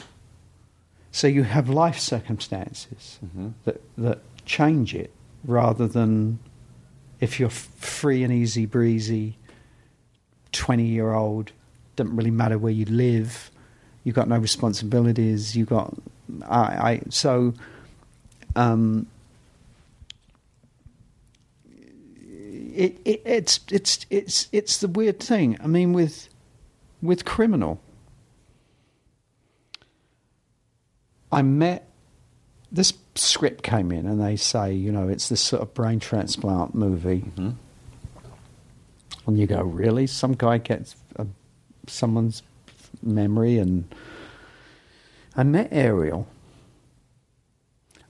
So 1.12 1.26
you 1.26 1.42
have 1.42 1.68
life 1.68 1.98
circumstances 1.98 3.18
that 3.64 3.80
that 3.98 4.20
change 4.44 4.94
it, 4.94 5.10
rather 5.44 5.86
than 5.86 6.38
if 7.20 7.38
you're 7.38 7.50
free 7.50 8.22
and 8.22 8.32
easy 8.32 8.66
breezy, 8.66 9.36
twenty 10.52 10.86
year 10.86 11.12
old, 11.12 11.52
doesn't 11.96 12.16
really 12.16 12.30
matter 12.30 12.58
where 12.58 12.72
you 12.72 12.84
live, 12.86 13.50
you've 14.04 14.16
got 14.16 14.28
no 14.28 14.38
responsibilities, 14.38 15.56
you 15.56 15.64
got 15.64 15.94
I, 16.48 16.58
I 16.58 17.02
so 17.08 17.54
um, 18.56 19.06
it, 21.66 23.00
it 23.04 23.22
it's 23.24 23.60
it's 23.70 24.06
it's 24.10 24.48
it's 24.52 24.78
the 24.78 24.88
weird 24.88 25.20
thing. 25.20 25.58
I 25.62 25.66
mean 25.66 25.92
with 25.92 26.28
with 27.02 27.24
criminal 27.24 27.80
I 31.32 31.42
met 31.42 31.88
this 32.72 32.92
script 33.14 33.62
came 33.62 33.92
in 33.92 34.06
and 34.06 34.20
they 34.20 34.36
say, 34.36 34.72
you 34.72 34.92
know, 34.92 35.08
it's 35.08 35.28
this 35.28 35.40
sort 35.40 35.62
of 35.62 35.74
brain 35.74 36.00
transplant 36.00 36.74
movie. 36.74 37.20
Mm-hmm. 37.20 37.50
And 39.26 39.38
you 39.38 39.46
go, 39.46 39.62
really? 39.62 40.06
Some 40.06 40.32
guy 40.32 40.58
gets 40.58 40.96
a, 41.16 41.26
someone's 41.86 42.42
memory 43.02 43.58
and 43.58 43.92
I 45.36 45.42
met 45.42 45.68
Ariel 45.70 46.26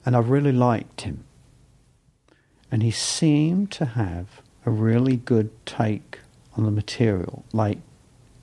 and 0.05 0.17
I 0.17 0.21
really 0.21 0.53
liked 0.53 1.03
him. 1.03 1.25
And 2.71 2.83
he 2.83 2.91
seemed 2.91 3.71
to 3.73 3.85
have 3.85 4.43
a 4.65 4.71
really 4.71 5.17
good 5.17 5.51
take 5.67 6.21
on 6.57 6.65
the 6.65 6.71
material. 6.71 7.45
Like 7.53 7.79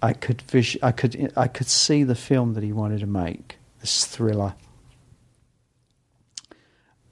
I 0.01 0.13
could 0.13 0.41
vis- 0.43 0.77
I 0.83 0.91
could 0.91 1.31
I 1.35 1.47
could 1.47 1.67
see 1.67 2.03
the 2.03 2.15
film 2.15 2.53
that 2.53 2.63
he 2.63 2.71
wanted 2.71 2.99
to 2.99 3.07
make, 3.07 3.57
this 3.81 4.05
thriller. 4.05 4.53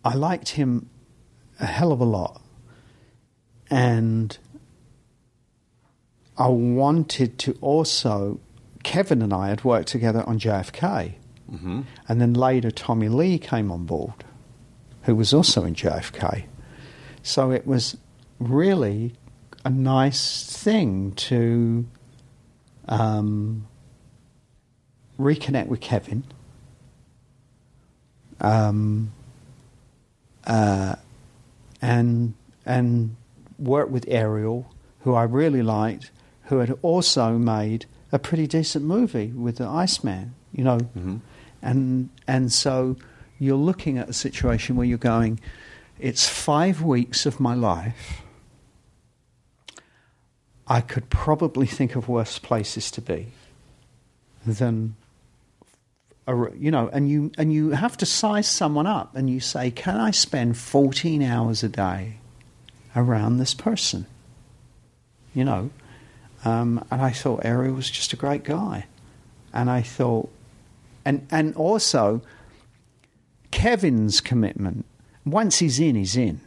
I 0.06 0.13
liked 0.13 0.50
him 0.50 0.89
a 1.60 1.65
hell 1.65 1.91
of 1.91 2.00
a 2.00 2.06
lot. 2.06 2.41
And 3.70 4.38
I 6.38 6.48
wanted 6.48 7.39
to 7.39 7.58
also. 7.60 8.39
Kevin 8.84 9.24
and 9.24 9.34
I 9.34 9.50
had 9.50 9.63
worked 9.63 9.88
together 9.88 10.24
on 10.28 10.38
JFK. 10.38 11.15
Mm-hmm. 11.52 11.82
And 12.08 12.22
then 12.22 12.36
later, 12.36 12.70
Tommy 12.70 13.10
Lee 13.10 13.39
came 13.39 13.72
on 13.72 13.86
board, 13.86 14.24
who 15.04 15.15
was 15.15 15.34
also 15.34 15.63
in 15.63 15.74
JFK. 15.74 16.46
So 17.24 17.50
it 17.50 17.65
was 17.65 17.98
really 18.39 19.13
a 19.63 19.72
nice 19.72 20.46
thing 20.46 21.13
to 21.13 21.88
um, 22.88 23.68
reconnect 25.20 25.65
with 25.65 25.82
Kevin. 25.82 26.24
Um, 28.39 29.12
uh, 30.46 30.96
and 31.82 32.34
and 32.66 33.16
work 33.58 33.90
with 33.90 34.06
Ariel, 34.08 34.72
who 35.02 35.14
I 35.14 35.24
really 35.24 35.62
liked, 35.62 36.12
who 36.46 36.60
had 36.60 36.78
also 36.82 37.38
made 37.38 37.86
a 38.12 38.20
pretty 38.20 38.48
decent 38.48 38.86
movie 38.86 39.28
with 39.28 39.58
the 39.58 39.66
Iceman, 39.66 40.36
you 40.52 40.64
know, 40.64 40.80
and 41.62 42.10
and 42.28 42.52
so 42.52 42.96
you're 43.40 43.58
looking 43.58 43.98
at 43.98 44.10
a 44.10 44.14
situation 44.14 44.76
where 44.76 44.86
you're 44.86 44.98
going, 44.98 45.40
it's 46.00 46.28
five 46.28 46.82
weeks 46.82 47.26
of 47.26 47.40
my 47.40 47.54
life. 47.54 48.22
I 50.68 50.82
could 50.82 51.10
probably 51.10 51.68
think 51.68 51.96
of 51.96 52.08
worse 52.08 52.40
places 52.40 52.90
to 52.92 53.02
be 53.02 53.28
than 54.46 54.96
you 56.28 56.72
know, 56.72 56.90
and 56.92 57.08
you 57.08 57.32
and 57.38 57.54
you 57.54 57.72
have 57.72 57.98
to 57.98 58.06
size 58.06 58.50
someone 58.50 58.88
up, 58.88 59.16
and 59.16 59.30
you 59.30 59.40
say, 59.40 59.70
"Can 59.70 59.98
I 59.98 60.12
spend 60.12 60.58
14 60.58 61.22
hours 61.22 61.64
a 61.64 61.70
day 61.70 62.18
around 62.96 63.38
this 63.38 63.54
person?" 63.54 64.08
You 65.34 65.44
know, 65.44 65.70
um, 66.44 66.84
and 66.90 67.02
I 67.02 67.12
thought 67.12 67.46
Ariel 67.46 67.76
was 67.76 67.90
just 67.90 68.12
a 68.14 68.16
great 68.16 68.44
guy, 68.44 68.86
and 69.54 69.70
I 69.70 69.82
thought, 69.82 70.32
and 71.04 71.28
and 71.30 71.56
also 71.56 72.22
Kevin's 73.52 74.20
commitment. 74.20 74.86
Once 75.26 75.60
he's 75.60 75.80
in, 75.80 75.96
he's 75.96 76.18
in. 76.18 76.42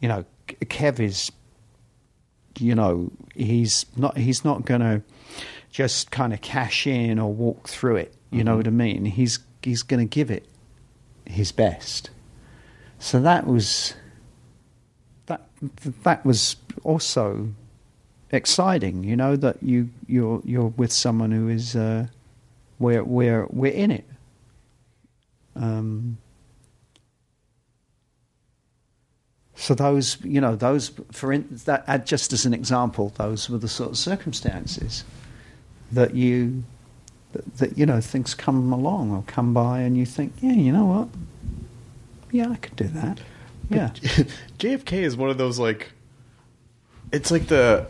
You 0.00 0.08
know, 0.08 0.24
Kev 0.46 1.00
is. 1.00 1.32
You 2.58 2.74
know, 2.74 3.10
he's 3.34 3.86
not. 3.96 4.16
He's 4.16 4.44
not 4.44 4.64
going 4.64 4.80
to 4.80 5.02
just 5.70 6.10
kind 6.10 6.32
of 6.32 6.40
cash 6.40 6.86
in 6.86 7.18
or 7.18 7.32
walk 7.32 7.68
through 7.68 7.96
it. 7.96 8.14
You 8.32 8.44
know 8.44 8.56
what 8.56 8.66
I 8.66 8.70
mean? 8.70 9.06
He's 9.06 9.40
he's 9.62 9.82
going 9.82 10.06
to 10.06 10.08
give 10.08 10.30
it 10.30 10.46
his 11.24 11.50
best. 11.50 12.10
So 12.98 13.20
that 13.20 13.46
was 13.46 13.94
that 15.26 15.48
that 16.04 16.24
was 16.24 16.56
also 16.84 17.48
exciting. 18.30 19.02
You 19.02 19.16
know 19.16 19.36
that 19.36 19.62
you 19.62 19.90
you're 20.06 20.42
you're 20.44 20.68
with 20.68 20.92
someone 20.92 21.32
who 21.32 21.48
is 21.48 21.74
uh, 21.74 22.06
we're 22.78 23.02
we're 23.02 23.46
we're 23.50 23.72
in 23.72 23.90
it. 23.90 24.04
Um, 25.56 26.18
so 29.56 29.74
those, 29.74 30.16
you 30.22 30.40
know, 30.40 30.56
those 30.56 30.92
for 31.10 31.32
in, 31.32 31.46
that 31.64 32.06
just 32.06 32.32
as 32.32 32.46
an 32.46 32.54
example, 32.54 33.12
those 33.16 33.50
were 33.50 33.58
the 33.58 33.68
sort 33.68 33.90
of 33.90 33.98
circumstances 33.98 35.04
that 35.92 36.14
you 36.14 36.64
that, 37.32 37.56
that 37.56 37.78
you 37.78 37.86
know 37.86 38.00
things 38.00 38.34
come 38.34 38.72
along 38.72 39.10
or 39.10 39.24
come 39.26 39.54
by, 39.54 39.80
and 39.80 39.96
you 39.96 40.06
think, 40.06 40.34
yeah, 40.40 40.52
you 40.52 40.72
know 40.72 40.84
what, 40.84 41.08
yeah, 42.30 42.48
I 42.50 42.56
could 42.56 42.76
do 42.76 42.88
that. 42.88 43.20
Yeah, 43.68 43.88
JFK 44.58 44.92
is 44.92 45.16
one 45.16 45.30
of 45.30 45.38
those 45.38 45.58
like 45.58 45.92
it's 47.12 47.30
like 47.30 47.46
the 47.46 47.86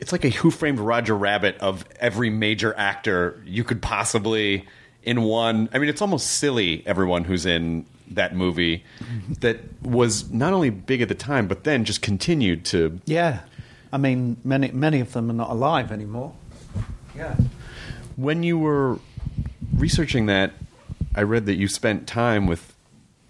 it's 0.00 0.12
like 0.12 0.24
a 0.24 0.30
Who 0.30 0.50
Framed 0.50 0.80
Roger 0.80 1.16
Rabbit 1.16 1.56
of 1.58 1.84
every 1.98 2.28
major 2.28 2.74
actor 2.76 3.42
you 3.46 3.64
could 3.64 3.80
possibly 3.80 4.66
in 5.02 5.22
one. 5.22 5.68
I 5.72 5.78
mean, 5.78 5.88
it's 5.88 6.02
almost 6.02 6.26
silly 6.26 6.82
everyone 6.86 7.24
who's 7.24 7.46
in 7.46 7.86
that 8.10 8.34
movie 8.34 8.84
mm-hmm. 8.98 9.32
that 9.34 9.60
was 9.82 10.30
not 10.30 10.52
only 10.52 10.70
big 10.70 11.00
at 11.00 11.08
the 11.08 11.14
time, 11.14 11.48
but 11.48 11.64
then 11.64 11.84
just 11.84 12.02
continued 12.02 12.64
to. 12.66 13.00
yeah. 13.06 13.40
I 13.94 13.96
mean, 13.96 14.38
many 14.42 14.72
many 14.72 14.98
of 14.98 15.12
them 15.12 15.30
are 15.30 15.34
not 15.34 15.50
alive 15.50 15.92
anymore. 15.92 16.34
Yeah. 17.16 17.36
When 18.16 18.42
you 18.42 18.58
were 18.58 18.98
researching 19.72 20.26
that, 20.26 20.52
I 21.14 21.22
read 21.22 21.46
that 21.46 21.54
you 21.54 21.68
spent 21.68 22.08
time 22.08 22.48
with 22.48 22.74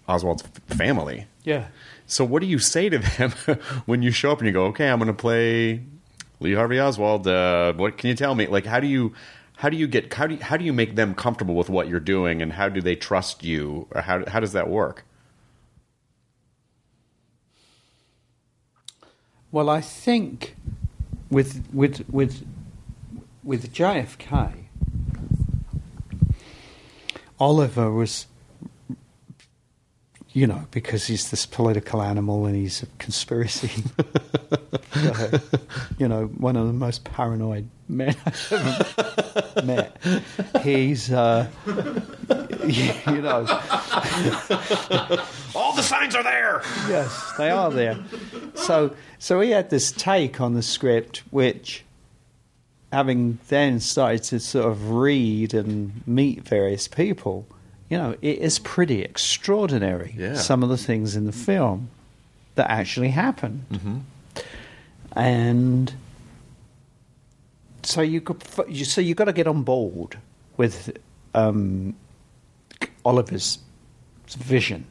Oswald's 0.08 0.42
family. 0.68 1.26
Yeah. 1.44 1.66
So, 2.06 2.24
what 2.24 2.40
do 2.40 2.46
you 2.46 2.58
say 2.58 2.88
to 2.88 2.98
them 3.18 3.32
when 3.84 4.00
you 4.00 4.10
show 4.10 4.32
up 4.32 4.38
and 4.38 4.46
you 4.46 4.54
go, 4.54 4.64
"Okay, 4.68 4.88
I'm 4.88 4.98
going 4.98 5.08
to 5.08 5.12
play 5.12 5.82
Lee 6.40 6.54
Harvey 6.54 6.80
Oswald"? 6.80 7.28
Uh, 7.28 7.74
what 7.74 7.98
can 7.98 8.08
you 8.08 8.16
tell 8.16 8.34
me? 8.34 8.46
Like, 8.46 8.64
how 8.64 8.80
do 8.80 8.86
you 8.86 9.12
how 9.56 9.68
do 9.68 9.76
you 9.76 9.86
get 9.86 10.14
how 10.14 10.26
do 10.26 10.36
you, 10.36 10.40
how 10.40 10.56
do 10.56 10.64
you 10.64 10.72
make 10.72 10.96
them 10.96 11.14
comfortable 11.14 11.56
with 11.56 11.68
what 11.68 11.88
you're 11.88 12.00
doing, 12.00 12.40
and 12.40 12.54
how 12.54 12.70
do 12.70 12.80
they 12.80 12.96
trust 12.96 13.44
you, 13.44 13.86
or 13.90 14.00
how 14.00 14.24
how 14.26 14.40
does 14.40 14.52
that 14.52 14.70
work? 14.70 15.04
Well, 19.54 19.70
I 19.70 19.82
think 19.82 20.56
with 21.30 21.64
with 21.72 22.04
with 22.10 22.44
with 23.44 23.72
JFK, 23.72 24.52
Oliver 27.38 27.92
was, 27.92 28.26
you 30.34 30.48
know, 30.48 30.66
because 30.72 31.06
he's 31.06 31.30
this 31.30 31.46
political 31.46 32.02
animal 32.02 32.44
and 32.44 32.56
he's 32.56 32.82
a 32.82 32.86
conspiracy, 32.98 33.70
uh, 34.96 35.38
you 35.96 36.08
know, 36.08 36.26
one 36.26 36.56
of 36.56 36.66
the 36.66 36.72
most 36.72 37.04
paranoid 37.04 37.68
men 37.88 38.16
I've 38.26 38.52
ever 38.52 39.62
met. 39.64 39.96
He's, 40.62 41.12
uh, 41.12 41.48
you 41.66 43.22
know, 43.22 43.46
All 45.54 45.72
the 45.76 45.82
signs 45.82 46.16
are 46.16 46.24
there. 46.24 46.62
yes, 46.88 47.32
they 47.38 47.50
are 47.50 47.70
there. 47.70 47.96
So, 48.54 48.96
so 49.20 49.40
he 49.40 49.50
had 49.52 49.70
this 49.70 49.92
take 49.92 50.40
on 50.40 50.54
the 50.54 50.62
script, 50.62 51.22
which, 51.30 51.84
having 52.92 53.38
then 53.48 53.78
started 53.78 54.24
to 54.24 54.40
sort 54.40 54.66
of 54.66 54.90
read 54.90 55.54
and 55.54 56.02
meet 56.08 56.42
various 56.42 56.88
people, 56.88 57.46
you 57.90 57.98
know, 57.98 58.16
it 58.22 58.38
is 58.38 58.58
pretty 58.58 59.02
extraordinary. 59.02 60.14
Yeah. 60.16 60.34
Some 60.34 60.62
of 60.62 60.68
the 60.68 60.76
things 60.78 61.16
in 61.16 61.26
the 61.26 61.32
film 61.32 61.88
that 62.54 62.70
actually 62.70 63.08
happened, 63.10 63.64
Mm-hmm. 63.72 63.98
and 65.18 65.92
so 67.82 68.00
you 68.00 68.20
could, 68.20 68.42
so 68.86 69.00
you 69.00 69.14
got 69.14 69.24
to 69.26 69.32
get 69.32 69.46
on 69.46 69.62
board 69.62 70.16
with 70.56 70.96
um, 71.34 71.94
Oliver's 73.04 73.58
vision 74.38 74.86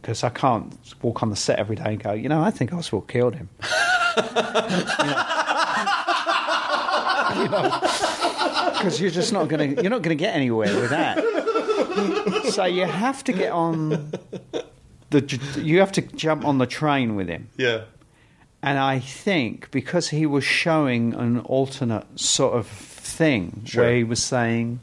because 0.00 0.22
I 0.22 0.28
can't 0.28 0.76
walk 1.02 1.22
on 1.22 1.30
the 1.30 1.36
set 1.36 1.58
every 1.58 1.76
day 1.76 1.84
and 1.86 2.02
go, 2.02 2.12
you 2.12 2.28
know, 2.28 2.42
I 2.42 2.50
think 2.50 2.72
Oswald 2.74 3.08
killed 3.08 3.34
him. 3.34 3.48
you 7.36 7.48
know, 7.48 7.78
because 8.74 9.00
you're 9.00 9.10
just 9.10 9.32
not 9.32 9.48
going 9.48 9.74
to 9.76 9.82
you're 9.82 9.90
not 9.90 10.02
going 10.02 10.16
to 10.16 10.22
get 10.22 10.34
anywhere 10.36 10.74
with 10.78 10.90
that. 10.90 11.16
So 12.54 12.64
you 12.64 12.86
have 12.86 13.24
to 13.24 13.32
get 13.32 13.52
on 13.52 14.12
the 15.10 15.40
you 15.62 15.80
have 15.80 15.92
to 15.92 16.02
jump 16.02 16.44
on 16.44 16.58
the 16.58 16.66
train 16.66 17.16
with 17.16 17.28
him. 17.28 17.48
Yeah. 17.56 17.84
And 18.62 18.78
I 18.78 18.98
think 18.98 19.70
because 19.70 20.08
he 20.08 20.24
was 20.24 20.44
showing 20.44 21.14
an 21.14 21.40
alternate 21.40 22.18
sort 22.18 22.54
of 22.54 22.66
thing 22.66 23.62
Sure. 23.66 23.84
where 23.84 23.96
he 23.96 24.04
was 24.04 24.22
saying, 24.22 24.80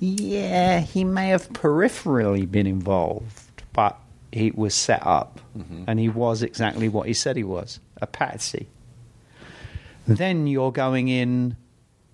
yeah, 0.00 0.80
he 0.80 1.04
may 1.04 1.28
have 1.28 1.48
peripherally 1.50 2.50
been 2.50 2.66
involved, 2.66 3.62
but 3.72 3.98
he 4.32 4.50
was 4.50 4.74
set 4.74 5.06
up 5.06 5.40
mm-hmm. 5.56 5.84
and 5.86 6.00
he 6.00 6.08
was 6.08 6.42
exactly 6.42 6.88
what 6.88 7.06
he 7.06 7.14
said 7.14 7.36
he 7.36 7.44
was 7.44 7.80
a 8.00 8.06
patsy. 8.06 8.68
Then 10.06 10.46
you're 10.46 10.72
going 10.72 11.08
in 11.08 11.56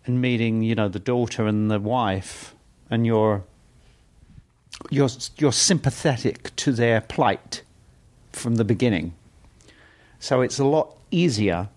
and 0.05 0.21
meeting, 0.21 0.63
you 0.63 0.75
know, 0.75 0.89
the 0.89 0.99
daughter 0.99 1.47
and 1.47 1.71
the 1.71 1.81
wife, 1.81 2.55
and 2.91 3.07
you're 3.07 3.45
you're 4.91 5.09
you're 5.39 5.53
sympathetic 5.53 6.55
to 6.57 6.73
their 6.73 7.01
plight 7.01 7.63
from 8.33 8.57
the 8.57 8.65
beginning. 8.65 9.15
So 10.19 10.41
it's 10.41 10.59
a 10.59 10.65
lot 10.65 10.97
easier 11.11 11.69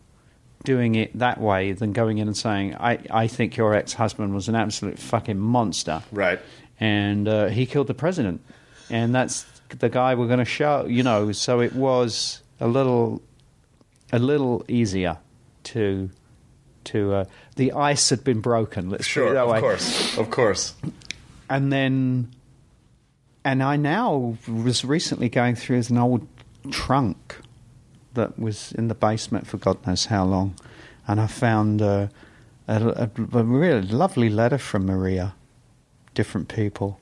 doing 0.63 0.95
it 0.95 1.17
that 1.17 1.39
way 1.39 1.71
than 1.71 1.93
going 1.93 2.17
in 2.17 2.27
and 2.27 2.35
saying, 2.35 2.75
I, 2.75 2.99
I 3.09 3.27
think 3.27 3.55
your 3.57 3.73
ex 3.73 3.93
husband 3.93 4.33
was 4.33 4.47
an 4.49 4.55
absolute 4.55 4.99
fucking 4.99 5.37
monster. 5.39 6.01
Right. 6.11 6.39
And 6.79 7.27
uh, 7.27 7.47
he 7.47 7.65
killed 7.65 7.87
the 7.87 7.93
president. 7.93 8.41
And 8.89 9.13
that's 9.13 9.45
the 9.79 9.89
guy 9.89 10.15
we're 10.15 10.27
going 10.27 10.39
to 10.39 10.45
show, 10.45 10.85
you 10.85 11.03
know. 11.03 11.31
So 11.31 11.59
it 11.61 11.73
was 11.73 12.41
a 12.59 12.67
little, 12.67 13.21
a 14.13 14.19
little 14.19 14.63
easier 14.67 15.17
to, 15.65 16.09
to, 16.85 17.13
uh, 17.13 17.25
the 17.55 17.73
ice 17.73 18.09
had 18.09 18.23
been 18.23 18.39
broken, 18.41 18.89
let's 18.89 19.03
put 19.03 19.09
it 19.09 19.11
Sure. 19.11 19.33
that 19.33 19.43
Of 19.43 19.49
way 19.49 19.59
course. 19.59 20.17
Of 20.17 20.29
course. 20.29 20.73
and 21.49 21.71
then 21.71 22.29
and 23.47 23.63
I 23.63 23.77
now 23.77 24.35
was 24.45 24.83
recently 24.83 25.29
going 25.29 25.55
through 25.55 25.81
an 25.89 25.97
old 25.97 26.27
trunk 26.69 27.37
that 28.13 28.37
was 28.37 28.73
in 28.73 28.89
the 28.89 28.93
basement 28.93 29.47
for 29.47 29.55
God 29.55 29.87
knows 29.87 30.07
how 30.07 30.25
long, 30.25 30.53
and 31.07 31.21
I 31.21 31.27
found 31.27 31.81
uh, 31.81 32.07
a, 32.67 32.75
a, 32.75 33.09
a 33.31 33.43
really 33.45 33.83
lovely 33.83 34.29
letter 34.29 34.57
from 34.57 34.85
Maria, 34.85 35.33
different 36.13 36.49
people. 36.49 36.99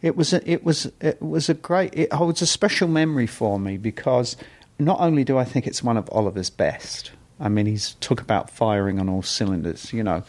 It 0.00 0.14
was 0.14 0.32
a, 0.32 0.48
it 0.48 0.62
was 0.62 0.88
it 1.00 1.20
was 1.20 1.48
a 1.48 1.54
great 1.54 1.92
it 1.94 2.12
holds 2.12 2.42
a 2.42 2.46
special 2.46 2.86
memory 2.86 3.26
for 3.26 3.58
me 3.58 3.76
because 3.76 4.36
not 4.78 5.00
only 5.00 5.24
do 5.24 5.36
I 5.36 5.44
think 5.44 5.66
it's 5.66 5.82
one 5.82 5.96
of 5.96 6.08
Oliver's 6.12 6.50
best. 6.50 7.10
I 7.40 7.48
mean, 7.48 7.66
he's 7.66 7.94
talk 7.94 8.20
about 8.20 8.50
firing 8.50 9.00
on 9.00 9.08
all 9.08 9.22
cylinders. 9.22 9.92
You 9.92 10.04
know, 10.04 10.22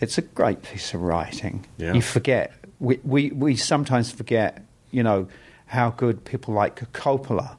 it's 0.00 0.16
a 0.16 0.22
great 0.22 0.62
piece 0.62 0.94
of 0.94 1.02
writing. 1.02 1.66
Yeah. 1.76 1.92
You 1.92 2.00
forget 2.00 2.54
we, 2.80 2.98
we 3.04 3.30
we 3.30 3.56
sometimes 3.56 4.10
forget, 4.10 4.64
you 4.90 5.02
know, 5.02 5.28
how 5.66 5.90
good 5.90 6.24
people 6.24 6.54
like 6.54 6.92
Coppola 6.92 7.56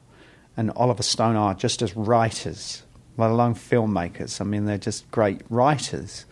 and 0.56 0.70
Oliver 0.76 1.02
Stone 1.02 1.36
are 1.36 1.54
just 1.54 1.80
as 1.82 1.96
writers, 1.96 2.82
let 3.16 3.30
alone 3.30 3.54
filmmakers. 3.54 4.40
I 4.40 4.44
mean, 4.44 4.66
they're 4.66 4.78
just 4.78 5.10
great 5.10 5.40
writers. 5.48 6.26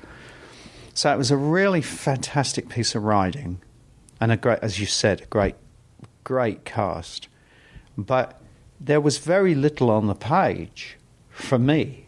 So 0.92 1.12
it 1.12 1.16
was 1.16 1.30
a 1.30 1.36
really 1.36 1.80
fantastic 1.80 2.68
piece 2.68 2.94
of 2.94 3.04
writing, 3.04 3.60
and 4.20 4.30
a 4.30 4.36
great, 4.36 4.58
as 4.60 4.78
you 4.78 4.86
said, 4.86 5.22
a 5.22 5.26
great, 5.26 5.54
great 6.24 6.64
cast. 6.64 7.28
But 7.96 8.40
there 8.78 9.00
was 9.00 9.18
very 9.18 9.54
little 9.54 9.90
on 9.90 10.06
the 10.06 10.14
page 10.14 10.98
for 11.30 11.58
me, 11.58 12.06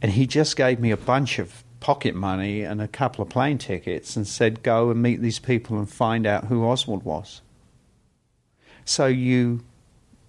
and 0.00 0.12
he 0.12 0.26
just 0.26 0.56
gave 0.56 0.80
me 0.80 0.90
a 0.90 0.96
bunch 0.96 1.38
of 1.38 1.64
pocket 1.80 2.14
money 2.14 2.62
and 2.62 2.80
a 2.80 2.88
couple 2.88 3.22
of 3.22 3.28
plane 3.28 3.58
tickets 3.58 4.16
and 4.16 4.26
said, 4.26 4.62
"Go 4.62 4.90
and 4.90 5.02
meet 5.02 5.20
these 5.20 5.38
people 5.38 5.78
and 5.78 5.88
find 5.88 6.26
out 6.26 6.46
who 6.46 6.64
Oswald 6.64 7.04
was." 7.04 7.42
So 8.88 9.04
you 9.04 9.60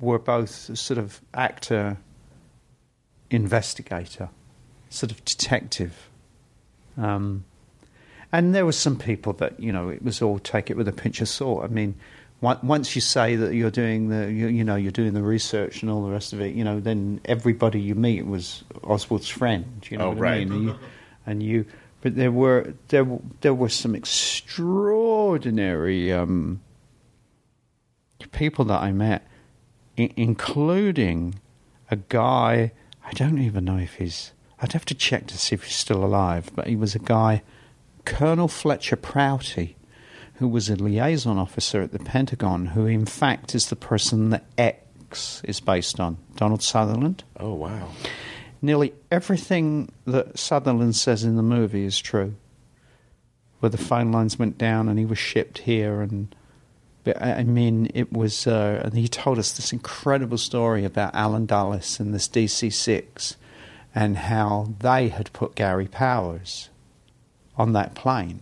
were 0.02 0.20
both 0.20 0.70
a 0.70 0.76
sort 0.76 0.98
of 0.98 1.22
actor, 1.34 1.96
investigator, 3.30 4.28
sort 4.90 5.14
of 5.14 5.24
detective. 5.24 6.10
Um, 6.98 7.46
and 8.34 8.54
there 8.54 8.66
were 8.66 8.74
some 8.74 8.98
people 8.98 9.32
that 9.34 9.58
you 9.62 9.72
know 9.72 9.88
it 9.88 10.04
was 10.04 10.22
all 10.22 10.40
take 10.40 10.70
it 10.70 10.76
with 10.76 10.90
a 10.90 10.92
pinch 10.92 11.22
of 11.22 11.30
salt. 11.30 11.64
I 11.64 11.68
mean, 11.68 11.96
once 12.42 12.96
you 12.96 13.02
say 13.02 13.38
that 13.38 13.54
you're 13.56 13.72
doing 13.72 14.10
the 14.10 14.30
you, 14.30 14.48
you 14.48 14.66
know 14.66 14.76
you're 14.76 14.92
doing 14.92 15.14
the 15.14 15.24
research 15.24 15.82
and 15.82 15.90
all 15.90 16.04
the 16.04 16.12
rest 16.12 16.34
of 16.34 16.42
it, 16.42 16.54
you 16.54 16.66
know, 16.66 16.82
then 16.82 17.22
everybody 17.24 17.80
you 17.80 17.96
meet 17.96 18.26
was 18.26 18.66
Oswald's 18.84 19.30
friend. 19.30 19.88
You 19.90 20.00
know 20.00 20.08
Oh, 20.08 20.10
what 20.10 20.20
right. 20.20 20.42
I 20.42 20.46
mean? 20.46 20.52
And 20.52 20.64
you, 20.66 20.76
and 21.26 21.42
you, 21.44 21.66
but 22.02 22.18
there 22.18 22.32
were 22.32 22.74
there 22.90 23.08
there 23.40 23.54
were 23.54 23.70
some 23.70 23.96
extraordinary 23.96 26.12
um, 26.12 26.60
people 28.28 28.66
that 28.66 28.82
I 28.82 28.92
met, 28.92 29.28
I- 29.98 30.12
including 30.16 31.36
a 31.90 31.96
guy 31.96 32.72
I 33.06 33.14
don't 33.14 33.40
even 33.40 33.66
know 33.66 33.78
if 33.78 33.96
he's. 33.96 34.34
I'd 34.62 34.74
have 34.74 34.86
to 34.86 34.94
check 34.94 35.26
to 35.28 35.38
see 35.38 35.56
if 35.56 35.64
he's 35.64 35.76
still 35.76 36.04
alive. 36.04 36.52
But 36.54 36.68
he 36.68 36.76
was 36.76 36.94
a 36.94 37.00
guy, 37.00 37.42
Colonel 38.06 38.48
Fletcher 38.48 38.98
Prouty, 38.98 39.78
who 40.36 40.48
was 40.48 40.70
a 40.70 40.76
liaison 40.76 41.40
officer 41.40 41.82
at 41.82 41.92
the 41.92 41.98
Pentagon, 42.00 42.68
who 42.68 42.86
in 42.86 43.06
fact 43.08 43.56
is 43.56 43.68
the 43.68 43.76
person 43.76 44.30
that 44.30 44.46
X 44.60 45.42
is 45.44 45.60
based 45.60 46.00
on, 46.00 46.18
Donald 46.36 46.62
Sutherland. 46.62 47.24
Oh 47.40 47.54
wow. 47.56 47.90
Nearly 48.62 48.94
everything 49.10 49.90
that 50.06 50.38
Sutherland 50.38 50.96
says 50.96 51.24
in 51.24 51.36
the 51.36 51.42
movie 51.42 51.86
is 51.86 51.98
true. 52.00 52.36
Where 53.60 53.70
the 53.70 53.78
phone 53.78 54.12
lines 54.12 54.38
went 54.38 54.58
down 54.58 54.88
and 54.88 55.00
he 55.00 55.06
was 55.06 55.18
shipped 55.18 55.60
here, 55.60 56.02
and 56.02 56.36
but, 57.04 57.22
I 57.22 57.44
mean, 57.44 57.90
it 57.94 58.12
was. 58.12 58.46
Uh, 58.46 58.82
and 58.84 58.94
he 58.94 59.08
told 59.08 59.40
us 59.40 59.52
this 59.54 59.72
incredible 59.72 60.38
story 60.38 60.84
about 60.84 61.16
Allen 61.16 61.46
Dulles 61.46 62.00
and 62.00 62.14
this 62.14 62.28
DC 62.28 62.72
Six, 62.74 63.38
and 63.96 64.18
how 64.18 64.74
they 64.80 65.10
had 65.10 65.32
put 65.34 65.56
Gary 65.56 65.88
Powers 65.88 66.70
on 67.58 67.74
that 67.74 67.96
plane. 67.96 68.42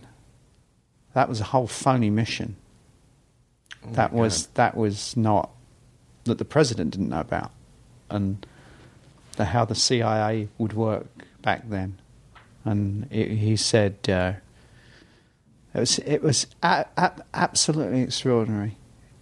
That 1.14 1.28
was 1.28 1.40
a 1.40 1.44
whole 1.44 1.66
phony 1.66 2.10
mission. 2.10 2.56
that 3.92 4.12
was 4.12 4.46
that 4.54 4.76
was 4.76 5.16
not 5.16 5.50
that 6.24 6.38
the 6.38 6.44
president 6.44 6.90
didn't 6.90 7.08
know 7.08 7.20
about, 7.20 7.52
and 8.10 8.44
the, 9.36 9.46
how 9.46 9.64
the 9.64 9.74
CIA 9.74 10.48
would 10.58 10.72
work 10.72 11.06
back 11.42 11.68
then. 11.68 11.98
And 12.64 13.08
it, 13.10 13.30
he 13.30 13.56
said 13.56 13.96
uh, 14.08 14.32
it 15.74 15.80
was 15.80 15.98
it 16.00 16.22
was 16.22 16.46
a, 16.62 16.86
a, 16.96 17.12
absolutely 17.34 18.02
extraordinary. 18.02 18.76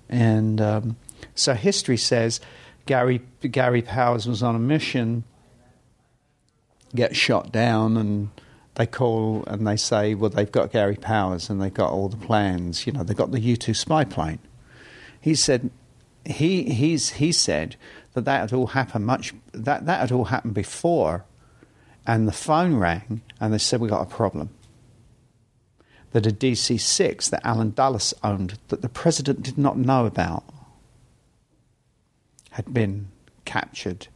And 0.09 0.61
um, 0.61 0.97
so 1.35 1.55
history 1.55 1.97
says 1.97 2.41
Gary 2.87 3.21
Gary 3.41 3.83
Powers 3.83 4.27
was 4.27 4.43
on 4.43 4.55
a 4.55 4.61
mission, 4.61 5.25
gets 6.95 7.17
shot 7.17 7.53
down, 7.53 7.97
and 7.97 8.31
they 8.77 8.87
call 8.87 9.45
and 9.47 9.67
they 9.67 9.77
say, 9.77 10.15
well, 10.15 10.31
they've 10.31 10.51
got 10.53 10.71
Gary 10.71 10.97
Powers 10.97 11.51
and 11.51 11.61
they've 11.61 11.75
got 11.75 11.91
all 11.91 12.09
the 12.09 12.17
plans. 12.17 12.87
You 12.87 12.93
know, 12.93 13.03
they've 13.03 13.17
got 13.17 13.33
the 13.33 13.41
U 13.41 13.57
two 13.57 13.75
spy 13.75 14.05
plane. 14.05 14.39
He 15.21 15.35
said 15.35 15.71
he 16.25 16.65
he's 16.65 17.11
he 17.11 17.33
said 17.33 17.77
that 18.13 18.25
that 18.25 18.41
had 18.41 18.53
all 18.53 18.69
happened 18.69 19.07
much 19.07 19.35
that 19.53 19.87
that 19.87 20.01
had 20.01 20.13
all 20.13 20.27
happened 20.27 20.55
before, 20.55 21.25
and 22.07 22.29
the 22.29 22.33
phone 22.33 22.77
rang 22.77 23.23
and 23.41 23.53
they 23.53 23.59
said 23.59 23.81
we 23.81 23.89
got 23.89 24.03
a 24.03 24.15
problem. 24.15 24.51
That 26.17 26.27
a 26.27 26.31
DC 26.31 26.81
six 26.81 27.29
that 27.29 27.47
Allen 27.47 27.73
Dulles 27.73 28.15
owned 28.25 28.59
that 28.69 28.81
the 28.81 28.89
president 28.89 29.43
did 29.43 29.59
not 29.59 29.77
know 29.77 30.07
about 30.07 30.45
had 32.53 32.73
been 32.73 33.09
captured 33.45 34.09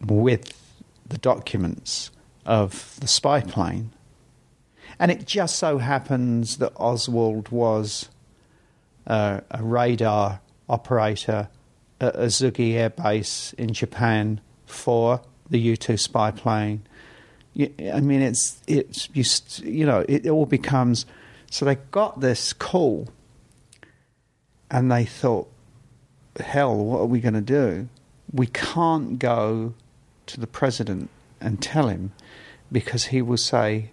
with 0.00 0.58
the 1.06 1.18
documents 1.18 2.10
of 2.46 2.98
the 3.00 3.06
spy 3.06 3.42
plane. 3.42 3.92
And 4.98 5.10
it 5.10 5.26
just 5.26 5.56
so 5.56 5.76
happens 5.76 6.56
that 6.56 6.72
Oswald 6.76 7.50
was 7.50 8.08
uh, 9.06 9.42
a 9.50 9.62
radar 9.62 10.40
operator 10.66 11.50
at 12.00 12.14
Atsugi 12.14 12.72
Air 12.72 12.88
Base 12.88 13.52
in 13.58 13.74
Japan 13.74 14.40
for 14.64 15.20
the 15.50 15.60
U 15.60 15.76
2 15.76 15.98
spy 15.98 16.30
plane. 16.30 16.86
I 17.58 18.00
mean, 18.00 18.22
it's, 18.22 18.60
it's 18.66 19.08
you, 19.12 19.24
you 19.70 19.86
know, 19.86 20.04
it 20.08 20.26
all 20.26 20.46
becomes. 20.46 21.06
So 21.50 21.64
they 21.64 21.76
got 21.90 22.20
this 22.20 22.52
call 22.52 23.08
and 24.70 24.92
they 24.92 25.04
thought, 25.04 25.50
hell, 26.38 26.76
what 26.76 27.00
are 27.00 27.06
we 27.06 27.20
going 27.20 27.34
to 27.34 27.40
do? 27.40 27.88
We 28.32 28.46
can't 28.46 29.18
go 29.18 29.74
to 30.26 30.40
the 30.40 30.46
president 30.46 31.10
and 31.40 31.60
tell 31.60 31.88
him 31.88 32.12
because 32.70 33.06
he 33.06 33.22
will 33.22 33.38
say, 33.38 33.90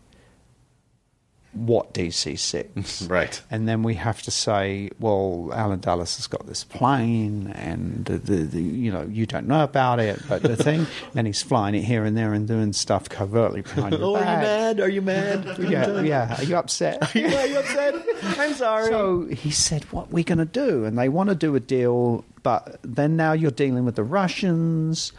what 1.56 1.94
DC6? 1.94 3.10
right. 3.10 3.42
And 3.50 3.68
then 3.68 3.84
we 3.84 3.96
have 3.96 4.22
to 4.24 4.32
say, 4.32 4.90
well, 5.00 5.52
Allen 5.54 5.80
Dulles 5.80 6.18
has 6.18 6.28
got 6.28 6.46
this 6.46 6.64
plane, 6.64 7.48
and 7.56 8.06
the, 8.06 8.18
the, 8.18 8.36
the, 8.44 8.62
you 8.62 8.92
know 8.92 9.04
you 9.04 9.26
don't 9.26 9.48
know 9.48 9.64
about 9.64 10.00
it, 10.00 10.20
but 10.28 10.42
the 10.44 10.56
thing, 10.64 10.86
and 11.16 11.26
he's 11.26 11.42
flying 11.42 11.76
it 11.76 11.84
here 11.84 12.04
and 12.04 12.18
there 12.18 12.34
and 12.34 12.48
doing 12.48 12.74
stuff 12.74 13.10
covertly 13.10 13.62
behind 13.62 13.94
your 13.94 14.02
Oh, 14.06 14.16
are 14.16 14.20
you 14.20 14.26
mad? 14.26 14.80
Are 14.80 14.90
you 14.90 15.02
mad? 15.02 15.58
Yeah, 15.60 16.02
yeah. 16.02 16.38
Are 16.38 16.44
you 16.44 16.56
upset? 16.58 17.16
Are 17.16 17.20
you, 17.20 17.28
are 17.28 17.48
you 17.48 17.60
upset? 17.60 17.96
I'm 18.38 18.54
sorry. 18.54 18.90
So 18.90 19.26
he 19.28 19.52
said, 19.52 19.84
"What 19.92 20.12
we're 20.12 20.24
going 20.24 20.40
to 20.40 20.46
do?" 20.46 20.86
And 20.86 20.98
they 20.98 21.10
want 21.10 21.30
to 21.30 21.36
do 21.36 21.56
a 21.56 21.60
deal, 21.60 22.26
but 22.44 22.80
then 22.82 23.16
now 23.16 23.34
you're 23.34 23.52
dealing 23.52 23.86
with 23.86 23.96
the 23.96 24.04
Russians, 24.04 25.14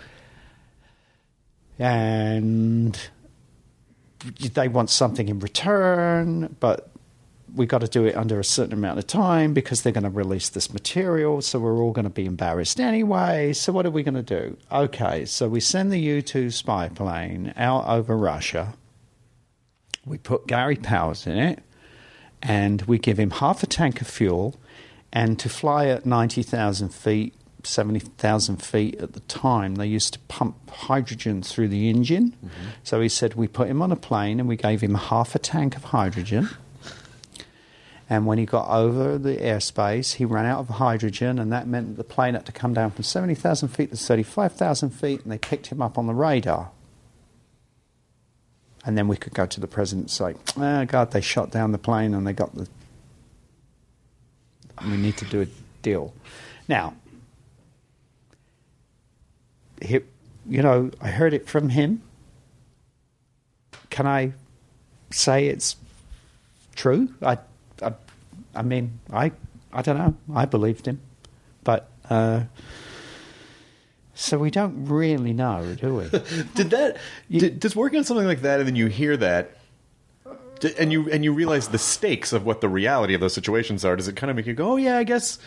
and 1.79 2.99
they 4.55 4.69
want 4.69 4.91
something 4.91 5.29
in 5.29 5.41
return, 5.41 6.57
but 6.61 6.91
we 7.55 7.65
got 7.65 7.81
to 7.81 7.89
do 7.89 8.05
it 8.05 8.17
under 8.17 8.39
a 8.39 8.45
certain 8.45 8.75
amount 8.75 8.99
of 8.99 9.07
time 9.07 9.55
because 9.55 9.83
they're 9.83 9.93
going 9.93 10.05
to 10.05 10.11
release 10.11 10.49
this 10.51 10.73
material, 10.73 11.41
so 11.41 11.59
we're 11.59 11.79
all 11.79 11.93
going 11.93 12.05
to 12.05 12.11
be 12.11 12.27
embarrassed 12.27 12.79
anyway. 12.79 13.53
So 13.53 13.73
what 13.73 13.87
are 13.87 13.91
we 13.91 14.03
going 14.03 14.15
to 14.15 14.23
do? 14.23 14.57
Okay, 14.71 15.25
so 15.25 15.49
we 15.49 15.61
send 15.61 15.91
the 15.91 16.01
U 16.01 16.23
two 16.23 16.51
spy 16.51 16.89
plane 16.89 17.55
out 17.57 17.87
over 17.87 18.17
Russia. 18.17 18.75
We 20.05 20.19
put 20.19 20.47
Gary 20.47 20.77
Powers 20.77 21.27
in 21.27 21.39
it, 21.39 21.63
and 22.43 22.83
we 22.83 22.99
give 22.99 23.19
him 23.19 23.31
half 23.31 23.63
a 23.63 23.67
tank 23.67 24.01
of 24.01 24.07
fuel, 24.07 24.57
and 25.13 25.39
to 25.39 25.49
fly 25.49 25.87
at 25.87 26.05
ninety 26.05 26.43
thousand 26.43 26.91
feet. 26.91 27.33
70,000 27.67 28.63
feet 28.63 28.97
at 29.01 29.13
the 29.13 29.21
time, 29.21 29.77
they 29.77 29.87
used 29.87 30.13
to 30.15 30.19
pump 30.21 30.71
hydrogen 30.71 31.43
through 31.43 31.69
the 31.69 31.89
engine. 31.89 32.35
Mm-hmm. 32.45 32.65
So 32.83 33.01
he 33.01 33.09
said, 33.09 33.35
We 33.35 33.49
put 33.49 33.69
him 33.69 33.83
on 33.83 33.93
a 33.93 33.97
plane 33.97 34.41
and 34.41 34.49
we 34.49 34.57
gave 34.57 34.81
him 34.81 34.95
half 34.95 35.35
a 35.35 35.39
tank 35.39 35.77
of 35.77 35.85
hydrogen. 35.85 36.49
And 38.09 38.25
when 38.25 38.39
he 38.39 38.47
got 38.47 38.69
over 38.69 39.19
the 39.19 39.37
airspace, 39.37 40.15
he 40.15 40.25
ran 40.25 40.47
out 40.47 40.61
of 40.61 40.69
hydrogen, 40.69 41.41
and 41.41 41.53
that 41.53 41.67
meant 41.67 41.89
that 41.89 41.97
the 41.97 42.05
plane 42.05 42.35
had 42.35 42.47
to 42.47 42.53
come 42.53 42.73
down 42.73 42.93
from 42.93 43.03
70,000 43.03 43.69
feet 43.69 43.91
to 43.91 43.97
35,000 43.97 44.91
feet, 44.91 45.25
and 45.25 45.33
they 45.33 45.39
picked 45.39 45.67
him 45.67 45.83
up 45.83 45.99
on 45.99 46.07
the 46.07 46.15
radar. 46.15 46.71
And 48.85 48.97
then 48.97 49.09
we 49.09 49.17
could 49.17 49.35
go 49.35 49.47
to 49.47 49.59
the 49.59 49.67
president 49.67 50.05
and 50.05 50.11
say, 50.13 50.35
Oh, 50.57 50.85
God, 50.85 51.11
they 51.11 51.21
shot 51.21 51.51
down 51.51 51.73
the 51.73 51.79
plane 51.79 52.15
and 52.15 52.25
they 52.25 52.33
got 52.33 52.55
the. 52.55 52.69
We 54.83 54.97
need 54.97 55.17
to 55.17 55.25
do 55.25 55.43
a 55.43 55.47
deal. 55.83 56.15
Now, 56.69 56.95
he, 59.83 60.01
you 60.49 60.63
know, 60.63 60.91
I 61.01 61.09
heard 61.09 61.35
it 61.35 61.49
from 61.49 61.71
him. 61.71 62.03
Can 63.91 64.07
I 64.07 64.33
say 65.11 65.47
it's 65.47 65.77
true? 66.75 67.15
I, 67.23 67.39
I, 67.83 67.93
I 68.55 68.63
mean, 68.63 68.99
I, 69.13 69.33
I 69.73 69.83
don't 69.83 69.99
know. 69.99 70.15
I 70.35 70.45
believed 70.45 70.87
him, 70.87 71.01
but 71.65 71.91
uh, 72.09 72.43
so 74.15 74.39
we 74.39 74.51
don't 74.51 74.87
really 74.87 75.33
know, 75.33 75.75
do 75.79 75.97
we? 75.97 76.09
Did 76.55 76.71
that? 76.71 76.97
Did, 77.31 77.61
does 77.61 77.77
working 77.77 77.99
on 77.99 78.05
something 78.05 78.27
like 78.27 78.43
that, 78.43 78.61
and 78.61 78.67
then 78.67 78.77
you 78.77 78.87
hear 78.87 79.17
that, 79.19 79.59
and 80.79 80.91
you 80.91 81.11
and 81.11 81.23
you 81.23 81.33
realize 81.33 81.69
the 81.69 81.79
stakes 81.79 82.33
of 82.33 82.47
what 82.47 82.61
the 82.61 82.69
reality 82.69 83.15
of 83.15 83.21
those 83.21 83.35
situations 83.35 83.85
are? 83.85 83.95
Does 83.95 84.09
it 84.09 84.17
kind 84.17 84.31
of 84.31 84.37
make 84.37 84.47
you 84.47 84.55
go, 84.55 84.73
"Oh 84.73 84.77
yeah, 84.77 84.97
I 84.97 85.05
guess." 85.05 85.39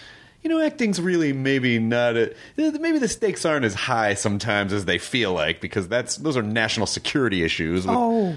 You 0.41 0.49
know, 0.49 0.61
acting's 0.61 1.01
really 1.01 1.33
maybe 1.33 1.79
not. 1.79 2.15
A, 2.15 2.33
maybe 2.57 2.97
the 2.99 3.07
stakes 3.09 3.43
aren't 3.45 3.65
as 3.65 3.73
high 3.73 4.13
sometimes 4.13 4.71
as 4.71 4.85
they 4.85 4.97
feel 4.97 5.33
like 5.33 5.59
because 5.59 5.87
that's 5.89 6.15
those 6.17 6.37
are 6.37 6.41
national 6.41 6.87
security 6.87 7.43
issues. 7.43 7.85
with- 7.85 7.95
Oh, 7.95 8.35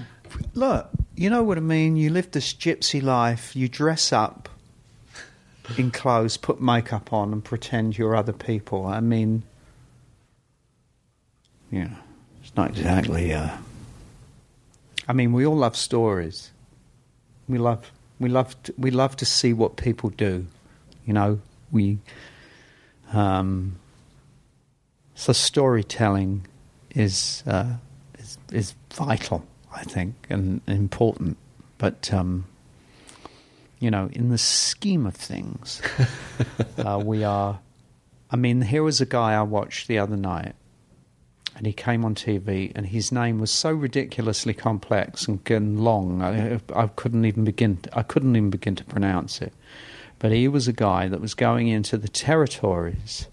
look, 0.53 0.89
you 1.15 1.29
know 1.29 1.43
what 1.43 1.57
I 1.57 1.61
mean? 1.61 1.95
You 1.95 2.09
live 2.09 2.31
this 2.31 2.53
gypsy 2.53 3.01
life, 3.01 3.55
you 3.55 3.69
dress 3.69 4.11
up 4.11 4.49
in 5.77 5.91
clothes, 5.91 6.35
put 6.35 6.61
makeup 6.61 7.13
on, 7.13 7.31
and 7.31 7.41
pretend 7.43 7.97
you're 7.97 8.15
other 8.17 8.33
people. 8.33 8.85
I 8.85 8.99
mean, 8.99 9.43
know, 11.71 11.89
it's 12.43 12.55
not 12.55 12.71
exactly. 12.71 13.33
Uh, 13.33 13.57
I 15.07 15.13
mean, 15.13 15.33
we 15.33 15.45
all 15.45 15.55
love 15.57 15.75
stories. 15.75 16.51
We 17.47 17.57
love, 17.57 17.91
we 18.19 18.29
love, 18.29 18.61
to, 18.63 18.73
we 18.77 18.91
love 18.91 19.15
to 19.17 19.25
see 19.25 19.53
what 19.53 19.75
people 19.77 20.09
do. 20.09 20.45
You 21.05 21.13
know, 21.13 21.39
we. 21.73 21.97
Um, 23.11 23.75
so 25.15 25.33
storytelling 25.33 26.47
is 26.95 27.43
uh, 27.45 27.73
is 28.17 28.37
is 28.51 28.75
vital, 28.93 29.45
I 29.75 29.83
think, 29.83 30.15
and 30.29 30.61
important. 30.67 31.37
But 31.77 32.13
um, 32.13 32.45
you 33.79 33.91
know, 33.91 34.09
in 34.13 34.29
the 34.29 34.37
scheme 34.37 35.05
of 35.05 35.15
things, 35.15 35.81
uh, 36.77 37.01
we 37.03 37.23
are. 37.23 37.59
I 38.31 38.35
mean, 38.35 38.61
here 38.61 38.81
was 38.81 38.99
a 38.99 39.05
guy 39.05 39.33
I 39.33 39.43
watched 39.43 39.87
the 39.87 39.99
other 39.99 40.17
night, 40.17 40.55
and 41.55 41.67
he 41.67 41.73
came 41.73 42.03
on 42.03 42.15
TV, 42.15 42.71
and 42.75 42.87
his 42.87 43.11
name 43.11 43.39
was 43.39 43.51
so 43.51 43.71
ridiculously 43.71 44.55
complex 44.55 45.27
and, 45.27 45.79
long, 45.79 46.21
I, 46.23 46.59
I 46.73 46.87
couldn't 46.87 47.25
even 47.25 47.43
begin. 47.43 47.79
I 47.93 48.01
couldn't 48.01 48.35
even 48.35 48.49
begin 48.49 48.75
to 48.75 48.83
pronounce 48.85 49.41
it. 49.41 49.53
But 50.23 50.31
he 50.31 50.47
was 50.47 50.69
a 50.69 50.73
guy 50.73 51.09
that 51.09 51.19
was 51.19 51.33
going 51.33 51.67
into 51.67 51.97
the 51.97 52.07
territories 52.07 53.27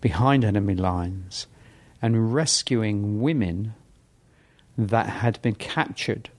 behind 0.00 0.44
enemy 0.44 0.74
lines 0.74 1.46
and 2.02 2.34
rescuing 2.34 3.20
women 3.20 3.74
that 4.76 5.06
had 5.06 5.40
been 5.40 5.54
captured 5.54 6.30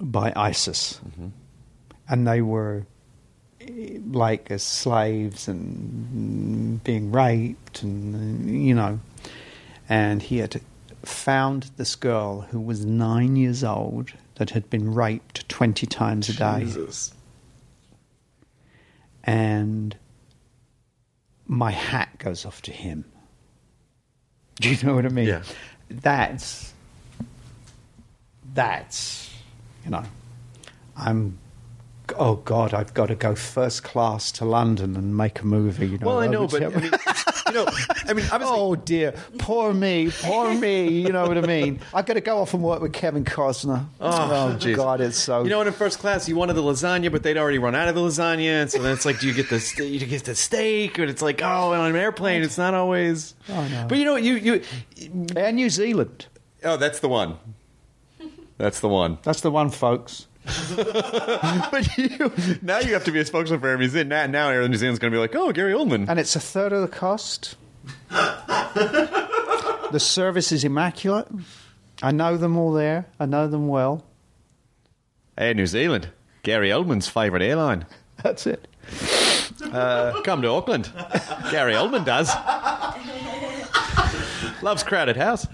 by 0.00 0.32
ISIS. 0.36 1.00
Mm-hmm. 1.04 1.28
And 2.08 2.24
they 2.28 2.42
were 2.42 2.86
like 4.12 4.52
as 4.52 4.62
slaves 4.62 5.48
and 5.48 6.84
being 6.84 7.10
raped, 7.10 7.82
and 7.82 8.64
you 8.64 8.76
know. 8.76 9.00
And 9.88 10.22
he 10.22 10.38
had 10.38 10.60
found 11.02 11.72
this 11.76 11.96
girl 11.96 12.42
who 12.42 12.60
was 12.60 12.86
nine 12.86 13.34
years 13.34 13.64
old 13.64 14.12
that 14.36 14.50
had 14.50 14.70
been 14.70 14.94
raped 14.94 15.48
20 15.48 15.88
times 15.88 16.28
a 16.28 16.34
day. 16.34 16.60
Jesus. 16.66 17.12
And 19.24 19.96
my 21.46 21.70
hat 21.70 22.18
goes 22.18 22.44
off 22.44 22.62
to 22.62 22.72
him. 22.72 23.04
Do 24.56 24.70
you 24.70 24.86
know 24.86 24.94
what 24.94 25.06
I 25.06 25.08
mean? 25.08 25.28
Yeah. 25.28 25.42
That's 25.90 26.72
that's 28.54 29.30
you 29.84 29.90
know, 29.90 30.04
I'm 30.96 31.38
oh 32.18 32.36
God, 32.36 32.74
I've 32.74 32.94
got 32.94 33.06
to 33.06 33.14
go 33.14 33.34
first 33.34 33.82
class 33.82 34.30
to 34.32 34.44
London 34.44 34.96
and 34.96 35.16
make 35.16 35.40
a 35.40 35.46
movie. 35.46 35.88
You 35.88 35.98
know, 35.98 36.06
Well, 36.06 36.18
I 36.20 36.26
know, 36.26 36.46
but 36.46 36.62
I 36.62 36.68
mean, 36.68 36.90
you 37.52 37.64
know, 37.64 37.66
I 38.06 38.12
mean, 38.12 38.26
obviously, 38.30 38.56
oh 38.58 38.74
dear, 38.74 39.14
poor 39.38 39.72
me, 39.74 40.10
poor 40.10 40.54
me. 40.54 40.88
You 40.88 41.12
know 41.12 41.26
what 41.26 41.36
I 41.36 41.42
mean? 41.42 41.80
I've 41.92 42.06
got 42.06 42.14
to 42.14 42.20
go 42.20 42.38
off 42.38 42.54
and 42.54 42.62
work 42.62 42.80
with 42.80 42.92
Kevin 42.92 43.24
Costner. 43.24 43.86
Oh, 44.00 44.08
oh 44.10 44.56
jeez. 44.58 44.76
God, 44.76 45.00
it's 45.00 45.18
so. 45.18 45.42
You 45.42 45.50
know, 45.50 45.60
in 45.60 45.72
first 45.72 45.98
class, 45.98 46.28
you 46.28 46.36
wanted 46.36 46.54
the 46.54 46.62
lasagna, 46.62 47.10
but 47.12 47.22
they'd 47.22 47.36
already 47.36 47.58
run 47.58 47.74
out 47.74 47.88
of 47.88 47.94
the 47.94 48.00
lasagna, 48.00 48.62
and 48.62 48.70
so 48.70 48.80
then 48.80 48.92
it's 48.92 49.04
like, 49.04 49.20
do 49.20 49.26
you 49.26 49.34
get 49.34 49.50
the 49.50 49.60
st- 49.60 49.90
you 49.90 50.06
get 50.06 50.24
the 50.24 50.34
steak? 50.34 50.98
And 50.98 51.10
it's 51.10 51.22
like, 51.22 51.42
oh, 51.42 51.72
and 51.72 51.82
on 51.82 51.90
an 51.90 51.96
airplane, 51.96 52.42
it's 52.42 52.58
not 52.58 52.74
always. 52.74 53.34
Oh, 53.48 53.68
no. 53.68 53.86
But 53.88 53.98
you 53.98 54.04
know, 54.04 54.12
what, 54.12 54.22
you 54.22 54.34
you. 54.34 54.62
and 55.36 55.56
New 55.56 55.70
Zealand. 55.70 56.26
Oh, 56.64 56.76
that's 56.76 57.00
the 57.00 57.08
one. 57.08 57.38
That's 58.58 58.80
the 58.80 58.88
one. 58.88 59.18
That's 59.22 59.40
the 59.40 59.50
one, 59.50 59.70
folks. 59.70 60.26
but 60.74 61.96
you 61.96 62.32
now 62.62 62.80
you 62.80 62.94
have 62.94 63.04
to 63.04 63.12
be 63.12 63.20
a 63.20 63.24
spokesman 63.24 63.60
for 63.60 63.68
Air 63.68 63.78
New 63.78 63.88
Zealand. 63.88 64.10
Now, 64.10 64.26
now 64.26 64.48
Air 64.48 64.66
New 64.68 64.76
Zealand's 64.76 64.98
going 64.98 65.12
to 65.12 65.16
be 65.16 65.20
like, 65.20 65.34
oh, 65.34 65.52
Gary 65.52 65.72
Oldman. 65.72 66.08
and 66.08 66.18
it's 66.18 66.34
a 66.34 66.40
third 66.40 66.72
of 66.72 66.82
the 66.82 66.88
cost. 66.88 67.56
the 68.10 69.98
service 69.98 70.50
is 70.52 70.64
immaculate. 70.64 71.28
I 72.02 72.10
know 72.10 72.36
them 72.36 72.56
all 72.56 72.72
there. 72.72 73.06
I 73.20 73.26
know 73.26 73.46
them 73.46 73.68
well. 73.68 74.04
Air 75.38 75.54
New 75.54 75.66
Zealand, 75.66 76.08
Gary 76.42 76.70
Oldman's 76.70 77.08
favourite 77.08 77.44
airline. 77.44 77.86
That's 78.22 78.46
it. 78.46 78.66
Uh, 79.64 80.20
come 80.22 80.42
to 80.42 80.48
Auckland. 80.48 80.90
Gary 81.50 81.74
Oldman 81.74 82.04
does. 82.04 82.28
Loves 84.62 84.82
crowded 84.82 85.16
house. 85.16 85.46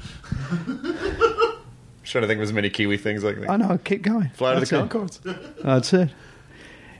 Trying 2.10 2.22
to 2.22 2.28
think 2.28 2.38
of 2.38 2.42
as 2.44 2.52
many 2.52 2.70
Kiwi 2.70 2.96
things 2.96 3.22
like 3.24 3.38
that. 3.40 3.50
I 3.50 3.56
know. 3.56 3.68
Oh, 3.72 3.78
keep 3.78 4.02
going. 4.02 4.30
Fly 4.30 4.54
to 4.54 4.60
the 4.60 4.66
That's. 4.66 4.88
Conchords. 5.18 5.62
That's 5.62 5.92
it. 5.92 6.10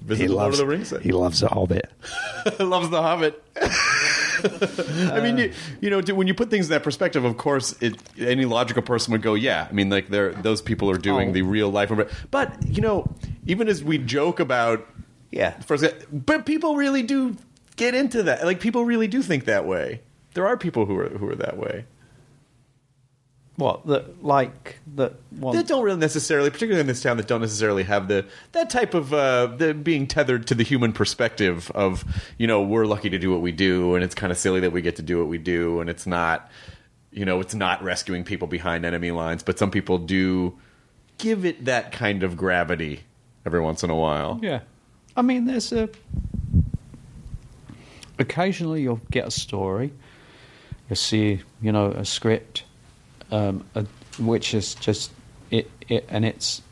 Visit 0.03 0.31
Lord 0.31 0.53
of 0.53 0.59
the 0.59 0.67
Rings. 0.67 0.93
He 1.03 1.13
loves 1.13 1.41
the 1.41 1.49
Hobbit. 1.49 1.91
loves 2.61 2.89
the 2.91 3.03
Hobbit. 3.03 3.43
I 5.13 5.21
mean, 5.21 5.39
you, 5.39 5.53
you 5.81 5.91
know, 5.91 6.01
when 6.15 6.27
you 6.29 6.35
put 6.35 6.51
things 6.51 6.67
in 6.67 6.71
that 6.71 6.83
perspective, 6.85 7.25
of 7.25 7.37
course, 7.37 7.75
it, 7.81 7.97
any 8.19 8.45
logical 8.45 8.83
person 8.83 9.13
would 9.13 9.23
go, 9.23 9.35
"Yeah." 9.35 9.67
I 9.69 9.73
mean, 9.73 9.91
like, 9.91 10.09
they're, 10.09 10.33
those 10.33 10.63
people 10.63 10.89
are 10.91 10.99
doing 10.99 11.31
Oh. 11.31 11.33
the 11.33 11.43
real 11.43 11.71
life. 11.71 11.91
of 11.91 11.99
it. 11.99 12.11
But 12.31 12.55
you 12.69 12.81
know, 12.81 13.13
even 13.47 13.69
as 13.69 13.83
we 13.83 13.99
joke 13.99 14.39
about, 14.41 14.87
Yeah. 15.33 15.59
first, 15.61 15.85
but 16.13 16.47
people 16.47 16.77
really 16.77 17.03
do 17.03 17.37
get 17.77 17.95
into 17.95 18.23
that. 18.25 18.45
Like, 18.45 18.61
people 18.61 18.85
really 18.85 19.09
do 19.09 19.23
think 19.23 19.47
that 19.47 19.67
way. 19.67 20.01
There 20.35 20.47
are 20.47 20.57
people 20.57 20.87
who 20.87 20.97
are 20.99 21.09
who 21.09 21.29
are 21.29 21.35
that 21.37 21.57
way. 21.57 21.87
What? 23.59 23.87
That 23.87 24.25
like 24.25 24.79
that 24.95 25.15
one? 25.31 25.57
that 25.57 25.67
don't 25.67 25.83
really 25.83 25.99
necessarily, 25.99 26.49
particularly 26.49 26.81
in 26.81 26.87
this 26.87 27.03
town, 27.03 27.17
that 27.17 27.27
don't 27.27 27.41
necessarily 27.41 27.83
have 27.83 28.07
the 28.07 28.25
that 28.53 28.71
type 28.71 28.95
of 28.95 29.13
uh, 29.13 29.49
the 29.49 29.75
being 29.75 30.07
tethered 30.07 30.47
to 30.47 30.55
the 30.55 30.63
human 30.63 30.93
perspective 30.93 31.71
of 31.75 32.05
you 32.39 32.47
know 32.47 32.63
we're 32.63 32.87
lucky 32.87 33.11
to 33.11 33.19
do 33.19 33.33
what 33.33 33.41
we 33.41 33.51
do, 33.51 33.97
and 33.97 34.05
it's 34.05 34.15
kind 34.15 34.31
of 34.31 34.39
silly 34.39 34.61
that 34.61 34.71
we 34.71 34.81
get 34.81 34.95
to 34.97 35.03
do 35.03 35.19
what 35.19 35.27
we 35.27 35.39
do, 35.39 35.81
and 35.81 35.91
it's 35.91 36.07
not 36.07 36.49
you 37.11 37.25
know 37.25 37.41
it's 37.41 37.55
not 37.55 37.83
rescuing 37.83 38.23
people 38.23 38.47
behind 38.47 38.85
enemy 38.85 39.11
lines, 39.11 39.43
but 39.43 39.59
some 39.59 39.73
people 39.73 39.99
do 39.99 40.57
give 41.19 41.45
it 41.45 41.65
that 41.65 41.91
kind 41.91 42.23
of 42.23 42.37
gravity 42.37 43.01
every 43.45 43.61
once 43.61 43.83
in 43.83 43.91
a 43.91 43.97
while. 43.97 44.39
Yeah. 44.41 44.61
I 45.17 45.23
mean, 45.23 45.47
there's 45.47 45.73
a. 45.73 45.89
Occasionally, 48.21 48.83
you'll 48.83 49.01
get 49.11 49.27
a 49.27 49.31
story. 49.33 49.93
You'll 50.89 50.97
see, 50.97 51.43
you 51.61 51.73
know, 51.73 51.87
a 51.87 52.05
script, 52.05 52.63
um, 53.31 53.65
which 54.19 54.55
is 54.55 54.75
just 54.75 55.13
it, 55.51 55.71
it, 55.89 56.05
and 56.09 56.25
it's 56.25 56.63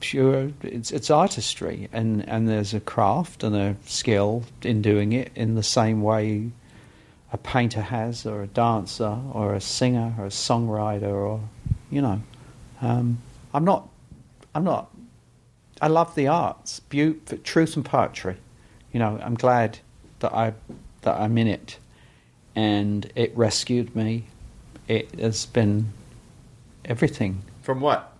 pure. 0.00 0.50
It's 0.62 0.90
it's 0.90 1.10
artistry, 1.10 1.88
and 1.92 2.28
and 2.28 2.48
there's 2.48 2.74
a 2.74 2.80
craft 2.80 3.42
and 3.42 3.56
a 3.56 3.76
skill 3.86 4.44
in 4.62 4.82
doing 4.82 5.12
it 5.12 5.30
in 5.34 5.54
the 5.54 5.62
same 5.62 6.02
way 6.02 6.50
a 7.32 7.38
painter 7.38 7.80
has, 7.80 8.26
or 8.26 8.42
a 8.42 8.46
dancer, 8.46 9.18
or 9.32 9.54
a 9.54 9.60
singer, 9.60 10.14
or 10.18 10.26
a 10.26 10.30
songwriter, 10.30 11.12
or 11.12 11.40
you 11.90 12.00
know. 12.00 12.22
Um, 12.80 13.18
I'm 13.52 13.64
not. 13.64 13.88
I'm 14.54 14.64
not. 14.64 14.90
I 15.80 15.88
love 15.88 16.14
the 16.14 16.28
arts, 16.28 16.80
beauty, 16.80 17.38
truth 17.38 17.76
and 17.76 17.84
poetry. 17.84 18.36
You 18.92 19.00
know, 19.00 19.18
I'm 19.22 19.34
glad 19.34 19.78
that 20.20 20.32
I 20.32 20.54
that 21.02 21.20
I'm 21.20 21.36
in 21.38 21.48
it, 21.48 21.78
and 22.54 23.10
it 23.14 23.36
rescued 23.36 23.96
me. 23.96 24.26
It 24.88 25.18
has 25.18 25.46
been 25.46 25.92
everything. 26.84 27.42
From 27.62 27.80
what? 27.80 28.12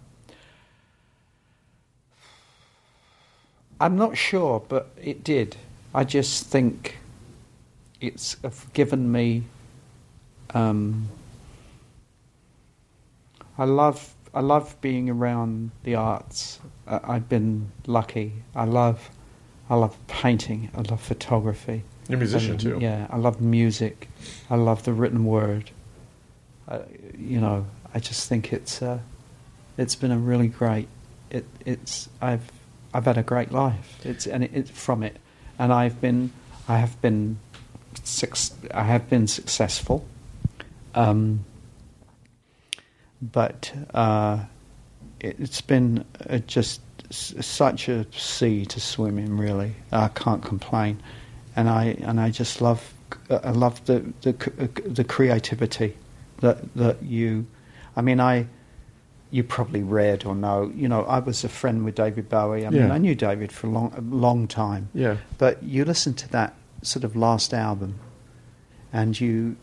I'm 3.80 3.96
not 3.96 4.16
sure, 4.16 4.62
but 4.68 4.90
it 5.02 5.24
did. 5.24 5.56
I 5.94 6.04
just 6.04 6.46
think 6.46 6.98
it's 8.00 8.36
given 8.72 9.10
me. 9.10 9.44
Um, 10.54 11.08
I 13.58 13.64
love 13.64 14.14
I 14.32 14.40
love 14.40 14.80
being 14.80 15.10
around 15.10 15.70
the 15.82 15.94
arts. 15.94 16.60
I've 16.86 17.28
been 17.28 17.70
lucky. 17.86 18.32
I 18.54 18.64
love 18.64 19.10
I 19.68 19.76
love 19.76 19.96
painting. 20.06 20.70
I 20.74 20.82
love 20.82 21.00
photography. 21.00 21.84
You're 22.08 22.16
a 22.16 22.18
musician, 22.18 22.52
And, 22.52 22.60
too. 22.60 22.78
Yeah, 22.80 23.06
I 23.10 23.16
love 23.16 23.40
music. 23.40 24.08
I 24.50 24.56
love 24.56 24.84
the 24.84 24.92
written 24.92 25.24
word. 25.24 25.70
Uh, 26.68 26.80
you 27.18 27.40
know, 27.40 27.66
I 27.94 27.98
just 27.98 28.28
think 28.28 28.52
it's 28.52 28.80
uh, 28.80 28.98
it's 29.76 29.94
been 29.94 30.10
a 30.10 30.18
really 30.18 30.48
great. 30.48 30.88
It 31.30 31.44
it's 31.64 32.08
I've 32.20 32.50
I've 32.92 33.04
had 33.04 33.18
a 33.18 33.22
great 33.22 33.52
life. 33.52 33.98
It's 34.04 34.26
and 34.26 34.44
it, 34.44 34.68
from 34.68 35.02
it, 35.02 35.16
and 35.58 35.72
I've 35.72 36.00
been 36.00 36.32
I 36.68 36.78
have 36.78 37.00
been 37.02 37.38
suc- 38.02 38.72
I 38.72 38.84
have 38.84 39.08
been 39.10 39.26
successful. 39.26 40.06
Um, 40.94 41.44
but 43.20 43.72
uh, 43.92 44.44
it, 45.20 45.36
it's 45.38 45.60
been 45.60 46.04
just 46.46 46.80
such 47.10 47.88
a 47.88 48.06
sea 48.12 48.64
to 48.66 48.80
swim 48.80 49.18
in. 49.18 49.36
Really, 49.36 49.74
I 49.92 50.08
can't 50.08 50.42
complain, 50.42 51.02
and 51.56 51.68
I 51.68 51.96
and 52.00 52.20
I 52.20 52.30
just 52.30 52.62
love 52.62 52.94
I 53.28 53.50
love 53.50 53.84
the 53.84 54.04
the 54.22 54.32
the 54.86 55.04
creativity 55.04 55.96
that 56.44 56.58
that 56.74 57.02
you. 57.02 57.46
I 57.96 58.00
mean, 58.02 58.20
I 58.20 58.46
you 59.30 59.42
probably 59.44 59.82
read 59.82 60.24
or 60.24 60.34
know. 60.34 60.70
You 60.74 60.88
know, 60.88 61.02
I 61.04 61.18
was 61.18 61.44
a 61.44 61.48
friend 61.48 61.84
with 61.84 61.94
David 61.96 62.28
Bowie. 62.28 62.66
I 62.66 62.70
mean, 62.70 62.86
Yeah. 62.88 62.92
I 62.94 62.98
knew 62.98 63.14
David 63.14 63.50
for 63.52 63.66
a 63.66 63.70
long 63.70 63.92
a 63.96 64.00
long 64.00 64.46
time. 64.48 64.88
Yeah. 64.94 65.16
But 65.38 65.62
you 65.62 65.84
listen 65.84 66.14
to 66.14 66.28
that 66.30 66.54
sort 66.82 67.04
of 67.04 67.16
last 67.16 67.52
album, 67.54 67.94
and 68.92 69.18
you 69.20 69.56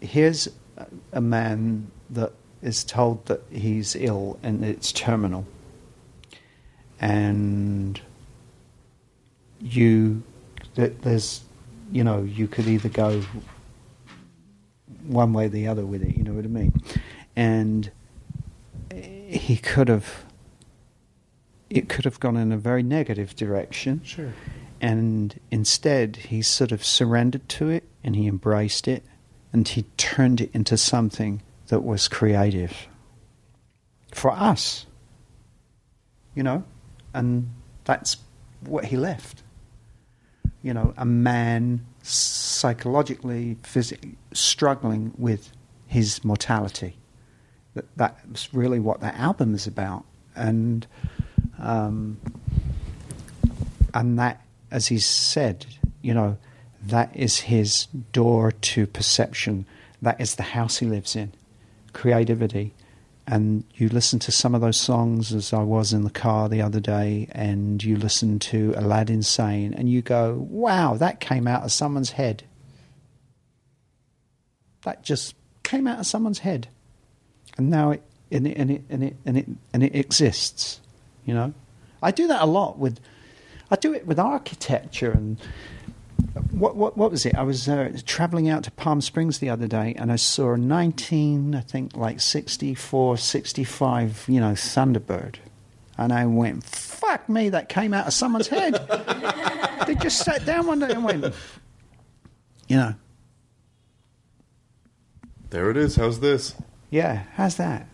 here's 0.00 0.48
a- 0.76 0.86
a 1.12 1.20
man 1.20 1.86
that 2.10 2.32
is 2.62 2.84
told 2.84 3.26
that 3.26 3.40
he's 3.50 3.96
ill 3.96 4.38
and 4.42 4.64
it's 4.64 4.92
terminal, 4.92 5.44
and 7.00 8.00
you 9.60 10.22
that 10.74 11.02
there's 11.02 11.42
you 11.92 12.02
know 12.04 12.22
you 12.22 12.46
could 12.48 12.66
either 12.66 12.88
go 12.88 13.22
one 15.06 15.32
way 15.32 15.46
or 15.46 15.48
the 15.48 15.66
other 15.66 15.84
with 15.84 16.02
it. 16.02 16.16
You 16.16 16.24
know 16.24 16.32
what 16.32 16.44
I 16.44 16.48
mean? 16.48 16.72
And 17.36 17.90
he 18.92 19.56
could 19.56 19.88
have 19.88 20.24
it 21.70 21.88
could 21.88 22.04
have 22.04 22.20
gone 22.20 22.36
in 22.36 22.52
a 22.52 22.58
very 22.58 22.82
negative 22.82 23.34
direction. 23.34 24.02
Sure. 24.04 24.34
And 24.82 25.40
instead, 25.50 26.16
he 26.16 26.42
sort 26.42 26.70
of 26.70 26.84
surrendered 26.84 27.48
to 27.50 27.70
it 27.70 27.84
and 28.04 28.14
he 28.14 28.26
embraced 28.26 28.86
it 28.86 29.02
and 29.54 29.66
he 29.66 29.84
turned 29.96 30.42
it 30.42 30.50
into 30.52 30.76
something 30.76 31.40
that 31.68 31.80
was 31.80 32.08
creative 32.08 32.88
for 34.12 34.32
us. 34.32 34.84
You 36.34 36.42
know? 36.42 36.64
And 37.14 37.50
that's 37.84 38.18
what 38.60 38.86
he 38.86 38.96
left. 38.98 39.42
You 40.62 40.74
know, 40.74 40.92
a 40.98 41.06
man 41.06 41.86
psychologically, 42.02 43.56
physically 43.62 44.16
struggling 44.32 45.12
with 45.16 45.52
his 45.86 46.24
mortality. 46.24 46.96
That 47.74 47.86
that's 47.96 48.52
really 48.52 48.80
what 48.80 49.00
that 49.00 49.14
album 49.16 49.54
is 49.54 49.66
about, 49.66 50.04
and 50.36 50.86
um, 51.58 52.18
and 53.94 54.18
that, 54.18 54.44
as 54.70 54.88
he 54.88 54.98
said, 54.98 55.66
you 56.02 56.12
know, 56.12 56.36
that 56.82 57.14
is 57.16 57.40
his 57.40 57.86
door 58.12 58.52
to 58.52 58.86
perception. 58.86 59.64
That 60.02 60.20
is 60.20 60.34
the 60.34 60.42
house 60.42 60.78
he 60.78 60.86
lives 60.86 61.16
in, 61.16 61.32
creativity. 61.92 62.74
And 63.26 63.64
you 63.74 63.88
listen 63.88 64.18
to 64.20 64.32
some 64.32 64.54
of 64.54 64.60
those 64.60 64.80
songs 64.80 65.32
as 65.32 65.52
I 65.52 65.62
was 65.62 65.92
in 65.92 66.02
the 66.02 66.10
car 66.10 66.48
the 66.48 66.60
other 66.60 66.80
day, 66.80 67.28
and 67.32 67.82
you 67.82 67.96
listen 67.96 68.38
to 68.40 68.74
Aladdin 68.76 69.22
Sane, 69.22 69.72
and 69.74 69.88
you 69.88 70.02
go, 70.02 70.46
wow, 70.50 70.94
that 70.94 71.20
came 71.20 71.46
out 71.46 71.62
of 71.62 71.70
someone's 71.70 72.10
head. 72.12 72.42
That 74.82 75.04
just 75.04 75.36
came 75.62 75.86
out 75.86 76.00
of 76.00 76.06
someone's 76.06 76.40
head. 76.40 76.68
And 77.56 77.70
now 77.70 77.92
it, 77.92 78.02
and 78.32 78.46
it, 78.46 78.56
and 78.56 78.70
it, 78.70 78.82
and 78.90 79.04
it, 79.04 79.16
and 79.24 79.38
it, 79.38 79.46
and 79.72 79.82
it 79.84 79.94
exists, 79.94 80.80
you 81.24 81.32
know? 81.32 81.54
I 82.02 82.10
do 82.10 82.26
that 82.26 82.42
a 82.42 82.46
lot 82.46 82.78
with, 82.78 82.98
I 83.70 83.76
do 83.76 83.94
it 83.94 84.04
with 84.04 84.18
architecture 84.18 85.12
and 85.12 85.38
what, 86.50 86.76
what, 86.76 86.96
what 86.96 87.10
was 87.10 87.26
it? 87.26 87.34
I 87.34 87.42
was 87.42 87.68
uh, 87.68 87.96
traveling 88.06 88.48
out 88.48 88.64
to 88.64 88.70
Palm 88.70 89.00
Springs 89.00 89.38
the 89.38 89.50
other 89.50 89.66
day 89.66 89.94
and 89.98 90.12
I 90.12 90.16
saw 90.16 90.52
a 90.54 90.56
19, 90.56 91.54
I 91.54 91.60
think 91.60 91.96
like 91.96 92.20
64, 92.20 93.16
65, 93.16 94.24
you 94.28 94.40
know, 94.40 94.52
Thunderbird. 94.52 95.36
And 95.98 96.12
I 96.12 96.26
went, 96.26 96.64
fuck 96.64 97.28
me, 97.28 97.48
that 97.50 97.68
came 97.68 97.92
out 97.92 98.06
of 98.06 98.12
someone's 98.12 98.48
head. 98.48 98.74
they 99.86 99.94
just 99.94 100.18
sat 100.24 100.44
down 100.46 100.66
one 100.66 100.78
day 100.78 100.90
and 100.90 101.04
went, 101.04 101.34
you 102.68 102.76
know, 102.76 102.94
There 105.50 105.70
it 105.70 105.76
is. 105.76 105.96
How's 105.96 106.20
this? 106.20 106.54
yeah, 106.90 107.24
how's 107.34 107.56
that? 107.56 107.88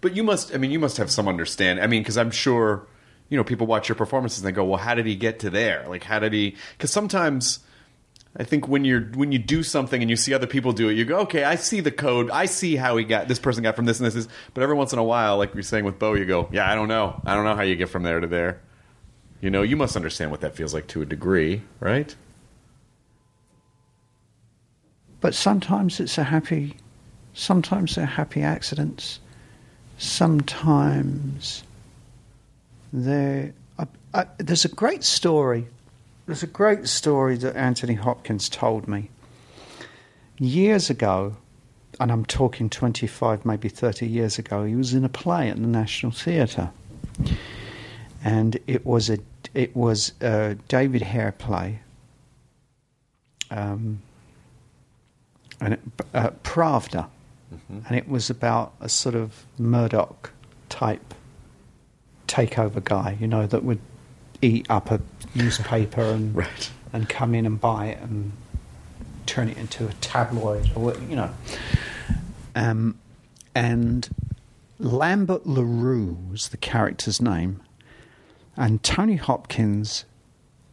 But 0.00 0.14
you 0.14 0.22
must, 0.22 0.54
I 0.54 0.58
mean, 0.58 0.70
you 0.70 0.78
must 0.78 0.96
have 0.98 1.10
some 1.10 1.26
understanding. 1.28 1.82
I 1.82 1.88
mean, 1.88 2.02
because 2.02 2.16
I'm 2.16 2.30
sure, 2.30 2.86
you 3.28 3.36
know, 3.36 3.44
people 3.44 3.66
watch 3.66 3.88
your 3.88 3.96
performances 3.96 4.38
and 4.38 4.46
they 4.46 4.52
go, 4.52 4.64
well, 4.64 4.78
how 4.78 4.94
did 4.94 5.06
he 5.06 5.16
get 5.16 5.40
to 5.40 5.50
there? 5.50 5.84
Like, 5.88 6.04
how 6.04 6.18
did 6.20 6.32
he? 6.32 6.56
Because 6.76 6.90
sometimes 6.92 7.58
I 8.36 8.44
think 8.44 8.66
when 8.66 8.84
you're 8.84 9.02
when 9.14 9.30
you 9.30 9.38
do 9.38 9.62
something 9.62 10.00
and 10.00 10.08
you 10.08 10.16
see 10.16 10.32
other 10.32 10.46
people 10.46 10.72
do 10.72 10.88
it, 10.88 10.94
you 10.94 11.04
go, 11.04 11.18
okay, 11.20 11.44
I 11.44 11.56
see 11.56 11.80
the 11.80 11.90
code. 11.90 12.30
I 12.30 12.46
see 12.46 12.76
how 12.76 12.96
he 12.96 13.04
got 13.04 13.28
this 13.28 13.38
person 13.38 13.62
got 13.62 13.76
from 13.76 13.84
this 13.84 14.00
and 14.00 14.06
this. 14.06 14.14
Is, 14.14 14.28
but 14.54 14.62
every 14.62 14.74
once 14.74 14.92
in 14.92 14.98
a 14.98 15.04
while, 15.04 15.36
like 15.36 15.52
you're 15.52 15.62
saying 15.62 15.84
with 15.84 15.98
Bo, 15.98 16.14
you 16.14 16.24
go, 16.24 16.48
yeah, 16.50 16.70
I 16.70 16.74
don't 16.74 16.88
know. 16.88 17.20
I 17.26 17.34
don't 17.34 17.44
know 17.44 17.54
how 17.54 17.62
you 17.62 17.76
get 17.76 17.90
from 17.90 18.04
there 18.04 18.20
to 18.20 18.26
there. 18.26 18.60
You 19.42 19.50
know, 19.50 19.62
you 19.62 19.76
must 19.76 19.96
understand 19.96 20.30
what 20.30 20.40
that 20.40 20.54
feels 20.54 20.72
like 20.72 20.86
to 20.88 21.02
a 21.02 21.04
degree, 21.04 21.62
right? 21.80 22.14
But 25.20 25.34
sometimes 25.34 26.00
it's 26.00 26.16
a 26.16 26.24
happy, 26.24 26.76
sometimes 27.34 27.96
they're 27.96 28.06
happy 28.06 28.42
accidents. 28.42 29.20
Sometimes 29.98 31.62
they're. 32.92 33.52
I, 33.78 33.86
I, 34.14 34.26
there's 34.38 34.64
a 34.64 34.68
great 34.68 35.04
story. 35.04 35.66
There's 36.32 36.42
a 36.42 36.46
great 36.46 36.88
story 36.88 37.36
that 37.36 37.54
Anthony 37.56 37.92
Hopkins 37.92 38.48
told 38.48 38.88
me 38.88 39.10
years 40.38 40.88
ago, 40.88 41.36
and 42.00 42.10
I'm 42.10 42.24
talking 42.24 42.70
25, 42.70 43.44
maybe 43.44 43.68
30 43.68 44.06
years 44.06 44.38
ago. 44.38 44.64
He 44.64 44.74
was 44.74 44.94
in 44.94 45.04
a 45.04 45.10
play 45.10 45.50
at 45.50 45.56
the 45.56 45.66
National 45.66 46.10
Theatre, 46.10 46.70
and 48.24 48.58
it 48.66 48.86
was 48.86 49.10
a 49.10 49.18
it 49.52 49.76
was 49.76 50.12
a 50.22 50.56
David 50.68 51.02
Hare 51.02 51.32
play. 51.32 51.80
Um, 53.50 54.00
and 55.60 55.74
it, 55.74 55.80
uh, 56.14 56.30
Pravda, 56.44 57.08
and 57.68 57.94
it 57.94 58.08
was 58.08 58.30
about 58.30 58.72
a 58.80 58.88
sort 58.88 59.16
of 59.16 59.44
Murdoch 59.58 60.30
type 60.70 61.12
takeover 62.26 62.82
guy, 62.82 63.18
you 63.20 63.28
know, 63.28 63.46
that 63.46 63.64
would 63.64 63.80
eat 64.42 64.66
up 64.68 64.90
a 64.90 65.00
newspaper 65.34 66.02
and 66.02 66.34
Right. 66.36 66.70
and 66.92 67.08
come 67.08 67.34
in 67.34 67.46
and 67.46 67.60
buy 67.60 67.86
it 67.86 68.00
and 68.02 68.32
turn 69.24 69.48
it 69.48 69.56
into 69.56 69.86
a 69.86 69.92
tabloid 69.94 70.70
or 70.74 70.94
you 71.08 71.16
know. 71.16 71.30
Um, 72.54 72.98
and 73.54 74.08
Lambert 74.78 75.46
Le 75.46 75.64
Roux 75.64 76.18
was 76.30 76.48
the 76.48 76.56
character's 76.56 77.20
name, 77.20 77.62
and 78.56 78.82
Tony 78.82 79.16
Hopkins 79.16 80.04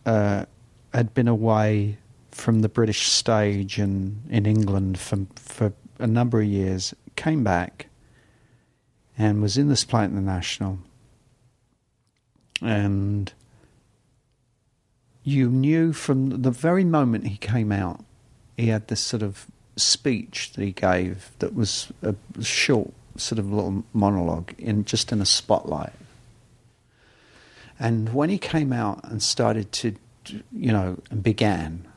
uh, 0.05 0.45
had 0.93 1.13
been 1.13 1.28
away 1.28 1.97
from 2.32 2.61
the 2.61 2.70
British 2.70 3.07
stage 3.07 3.78
and 3.80 4.24
in 4.30 4.45
England 4.45 4.99
for 4.99 5.26
for 5.36 5.74
a 5.99 6.07
number 6.07 6.41
of 6.41 6.47
years. 6.47 6.93
Came 7.15 7.43
back 7.43 7.88
and 9.17 9.41
was 9.41 9.57
in 9.57 9.67
this 9.67 9.84
play 9.84 10.05
at 10.05 10.15
the 10.15 10.22
National, 10.22 10.80
and 12.61 13.32
you 15.30 15.50
knew 15.50 15.94
from 15.94 16.42
the 16.42 16.52
very 16.52 16.84
moment 16.84 17.28
he 17.28 17.38
came 17.38 17.72
out, 17.72 18.04
he 18.58 18.68
had 18.68 18.88
this 18.88 19.00
sort 19.00 19.24
of 19.24 19.48
speech 19.76 20.52
that 20.54 20.64
he 20.64 20.72
gave 20.72 21.32
that 21.40 21.56
was 21.56 21.92
a 22.02 22.16
short 22.42 22.92
sort 23.16 23.40
of 23.40 23.52
little 23.52 23.84
monologue 23.94 24.54
in 24.58 24.86
just 24.86 25.12
in 25.12 25.22
a 25.22 25.26
spotlight. 25.26 25.94
And 27.80 28.14
when 28.14 28.30
he 28.30 28.38
came 28.38 28.74
out 28.74 29.00
and 29.06 29.24
started 29.24 29.72
to, 29.74 29.96
you 30.52 30.72
know, 30.72 30.98
and 31.10 31.24
began, 31.24 31.88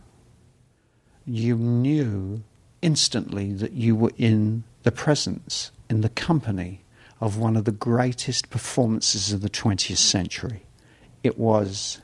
you 1.26 1.56
knew 1.56 2.42
instantly 2.82 3.52
that 3.52 3.72
you 3.72 3.96
were 3.96 4.12
in 4.16 4.64
the 4.84 4.92
presence, 4.92 5.70
in 5.88 6.00
the 6.00 6.08
company 6.08 6.82
of 7.20 7.36
one 7.36 7.56
of 7.56 7.64
the 7.64 7.72
greatest 7.72 8.50
performances 8.50 9.32
of 9.32 9.40
the 9.42 9.50
20th 9.50 9.96
century. 9.96 10.62
It 11.22 11.38
was, 11.38 12.00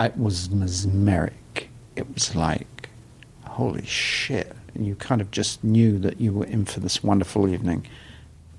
it 0.00 0.16
was 0.16 0.50
mesmeric. 0.50 1.68
It 1.96 2.12
was 2.12 2.34
like, 2.34 2.88
holy 3.44 3.86
shit. 3.86 4.54
And 4.74 4.86
you 4.86 4.96
kind 4.96 5.20
of 5.20 5.30
just 5.30 5.62
knew 5.62 5.98
that 6.00 6.20
you 6.20 6.32
were 6.32 6.46
in 6.46 6.64
for 6.64 6.80
this 6.80 7.02
wonderful 7.02 7.48
evening 7.48 7.86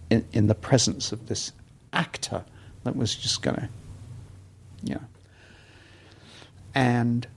in, 0.10 0.26
in 0.32 0.48
the 0.48 0.56
presence 0.56 1.12
of 1.12 1.28
this 1.28 1.52
actor 1.92 2.46
that 2.84 2.96
was 2.96 3.16
just 3.16 3.42
going 3.42 3.56
to, 3.56 3.70
know. 4.94 5.02
And 6.74 7.28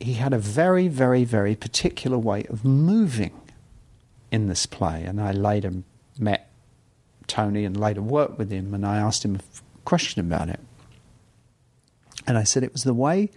he 0.00 0.14
had 0.14 0.32
a 0.32 0.38
very, 0.38 0.88
very, 0.88 1.24
very 1.24 1.56
particular 1.56 2.18
way 2.18 2.44
of 2.44 2.64
moving 2.64 3.32
in 4.30 4.46
this 4.48 4.66
play. 4.66 5.04
And 5.04 5.20
I 5.20 5.32
later 5.32 5.72
met 6.18 6.50
Tony 7.26 7.64
and 7.64 7.78
later 7.78 8.02
worked 8.02 8.38
with 8.38 8.50
him, 8.50 8.74
and 8.74 8.86
I 8.86 8.98
asked 8.98 9.24
him 9.24 9.36
a 9.36 9.40
question 9.84 10.20
about 10.20 10.48
it. 10.48 10.60
And 12.28 12.36
I 12.36 12.44
said 12.44 12.62
it 12.62 12.74
was 12.74 12.84
the 12.84 12.92
way 12.92 13.30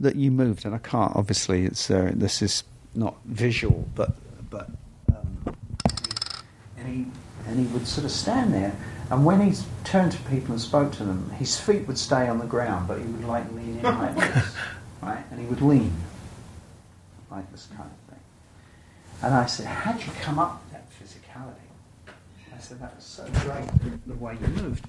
that 0.00 0.16
you 0.16 0.30
moved, 0.30 0.64
and 0.64 0.74
I 0.74 0.78
can't. 0.78 1.14
Obviously, 1.14 1.66
it's 1.66 1.90
uh, 1.90 2.10
this 2.14 2.40
is 2.40 2.64
not 2.94 3.16
visual, 3.26 3.86
but 3.94 4.14
but 4.48 4.70
um, 5.14 5.56
and 6.78 6.88
he 6.88 7.06
and 7.46 7.60
he 7.60 7.66
would 7.74 7.86
sort 7.86 8.06
of 8.06 8.10
stand 8.10 8.54
there, 8.54 8.74
and 9.10 9.26
when 9.26 9.42
he 9.42 9.54
turned 9.84 10.12
to 10.12 10.18
people 10.22 10.52
and 10.52 10.60
spoke 10.60 10.90
to 10.92 11.04
them, 11.04 11.28
his 11.38 11.60
feet 11.60 11.86
would 11.86 11.98
stay 11.98 12.28
on 12.28 12.38
the 12.38 12.46
ground, 12.46 12.88
but 12.88 12.98
he 12.98 13.04
would 13.04 13.24
like 13.24 13.44
lean 13.52 13.76
in 13.76 13.82
like 13.82 14.16
this, 14.34 14.54
right? 15.02 15.22
And 15.30 15.38
he 15.38 15.46
would 15.46 15.60
lean 15.60 15.92
like 17.30 17.52
this 17.52 17.68
kind 17.76 17.90
of 17.90 18.10
thing. 18.14 18.24
And 19.22 19.34
I 19.34 19.44
said, 19.44 19.66
"How'd 19.66 20.00
you 20.00 20.12
come 20.22 20.38
up 20.38 20.62
with 20.64 20.72
that 20.72 20.86
physicality?" 20.98 22.14
I 22.56 22.58
said, 22.58 22.80
"That 22.80 22.96
was 22.96 23.04
so 23.04 23.24
great, 23.44 23.68
the, 24.06 24.14
way 24.14 24.38
you 24.40 24.48
moved." 24.62 24.86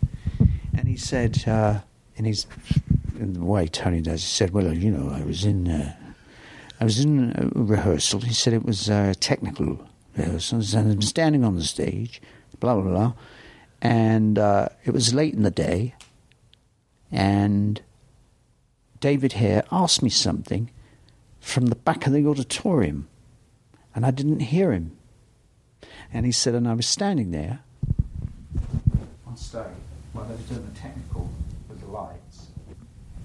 And 0.74 0.88
he 0.88 0.96
said, 0.96 1.44
uh, 1.46 1.82
in 2.16 2.26
his 2.26 2.46
the 3.22 3.44
way 3.44 3.68
Tony 3.68 4.02
does, 4.02 4.22
he 4.22 4.30
said, 4.30 4.52
"Well, 4.52 4.74
you 4.74 4.92
know, 4.92 5.10
I 5.10 5.24
was 5.24 5.46
in." 5.46 5.68
Uh, 5.68 5.96
I 6.80 6.84
was 6.84 7.00
in 7.00 7.32
a 7.36 7.60
rehearsal. 7.60 8.22
He 8.22 8.34
said 8.34 8.54
it 8.54 8.66
was 8.66 8.90
technical 9.20 9.88
rehearsals, 10.18 10.74
and 10.74 10.92
I'm 10.92 11.02
standing 11.04 11.44
on 11.44 11.56
the 11.56 11.64
stage, 11.64 12.20
blah 12.60 12.74
blah 12.74 12.84
blah, 12.84 13.14
and 13.82 14.40
uh, 14.40 14.70
it 14.84 14.92
was 14.92 15.14
late 15.14 15.36
in 15.36 15.44
the 15.44 15.52
day, 15.52 15.94
and 17.12 17.82
David 19.00 19.34
Hare 19.34 19.64
asked 19.72 20.02
me 20.02 20.10
something 20.10 20.72
from 21.40 21.68
the 21.68 21.76
back 21.76 22.08
of 22.08 22.14
the 22.14 22.26
auditorium, 22.26 23.08
and 23.94 24.06
I 24.06 24.12
didn't 24.12 24.40
hear 24.40 24.72
him. 24.72 24.98
And 26.14 26.26
he 26.26 26.32
said, 26.32 26.56
and 26.56 26.68
I 26.68 26.74
was 26.74 26.86
standing 26.86 27.32
there 27.32 27.62
on 29.26 29.36
stage 29.38 29.66
while 30.14 30.26
they 30.26 30.36
were 30.36 30.42
doing 30.42 30.72
the 30.72 30.80
technical 30.80 31.30
with 31.68 31.80
the 31.80 31.88
lights, 31.88 32.21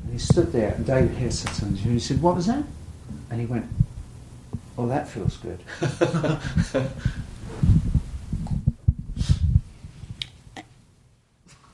and 0.06 0.12
he 0.12 0.18
stood 0.18 0.52
there, 0.52 0.72
and 0.72 0.86
David 0.86 1.12
Hare 1.16 1.30
said 1.30 1.52
something, 1.52 1.76
to 1.76 1.82
him, 1.82 1.90
and 1.90 2.00
he 2.00 2.06
said, 2.06 2.22
"What 2.22 2.36
was 2.36 2.46
that?" 2.46 2.64
And 3.30 3.40
he 3.40 3.46
went, 3.46 3.66
Oh, 4.78 4.86
that 4.88 5.08
feels 5.08 5.38
good. 5.38 5.58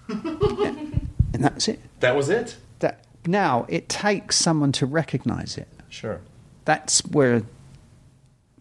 and 0.08 1.44
that's 1.44 1.66
it. 1.66 1.80
That 2.00 2.14
was 2.14 2.28
it. 2.28 2.56
That 2.78 3.04
now 3.26 3.66
it 3.68 3.88
takes 3.88 4.36
someone 4.36 4.70
to 4.72 4.86
recognize 4.86 5.58
it. 5.58 5.68
Sure. 5.88 6.20
That's 6.64 7.04
where 7.06 7.42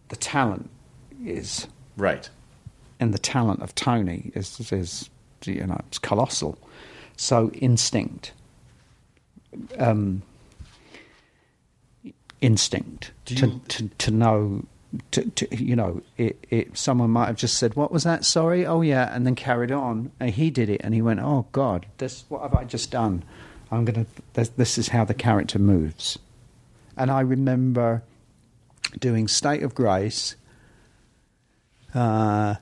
the 0.08 0.16
talent 0.16 0.68
is. 1.24 1.68
Right. 1.96 2.28
And 2.98 3.14
the 3.14 3.18
talent 3.18 3.62
of 3.62 3.76
Tony 3.76 4.32
is, 4.34 4.72
is 4.72 5.08
you 5.44 5.66
know, 5.66 5.80
it's 5.86 5.98
colossal. 6.00 6.58
So 7.16 7.50
instinct. 7.50 8.32
Um, 9.78 10.22
instinct 12.42 13.12
to, 13.24 13.60
to, 13.68 13.88
to 13.98 14.10
know 14.10 14.66
to, 15.12 15.22
to 15.30 15.64
you 15.64 15.76
know 15.76 16.02
it, 16.18 16.44
it 16.50 16.76
someone 16.76 17.08
might 17.08 17.26
have 17.26 17.36
just 17.36 17.56
said 17.56 17.74
what 17.76 17.90
was 17.90 18.02
that? 18.02 18.24
Sorry? 18.24 18.66
Oh 18.66 18.82
yeah 18.82 19.14
and 19.14 19.24
then 19.24 19.34
carried 19.34 19.70
on. 19.70 20.10
And 20.20 20.30
he 20.30 20.50
did 20.50 20.68
it 20.68 20.80
and 20.84 20.92
he 20.92 21.00
went 21.00 21.20
oh 21.20 21.46
god 21.52 21.86
this 21.98 22.24
what 22.28 22.42
have 22.42 22.54
i 22.54 22.64
just 22.64 22.90
done? 22.90 23.24
I'm 23.70 23.84
gonna 23.84 24.06
this, 24.34 24.50
this 24.50 24.76
is 24.76 24.88
how 24.88 25.04
the 25.04 25.14
character 25.14 25.58
moves. 25.58 26.18
And 26.96 27.10
i 27.10 27.20
remember 27.20 28.02
doing 28.98 29.28
state 29.28 29.62
of 29.62 29.74
grace 29.74 30.36
uh 31.94 32.56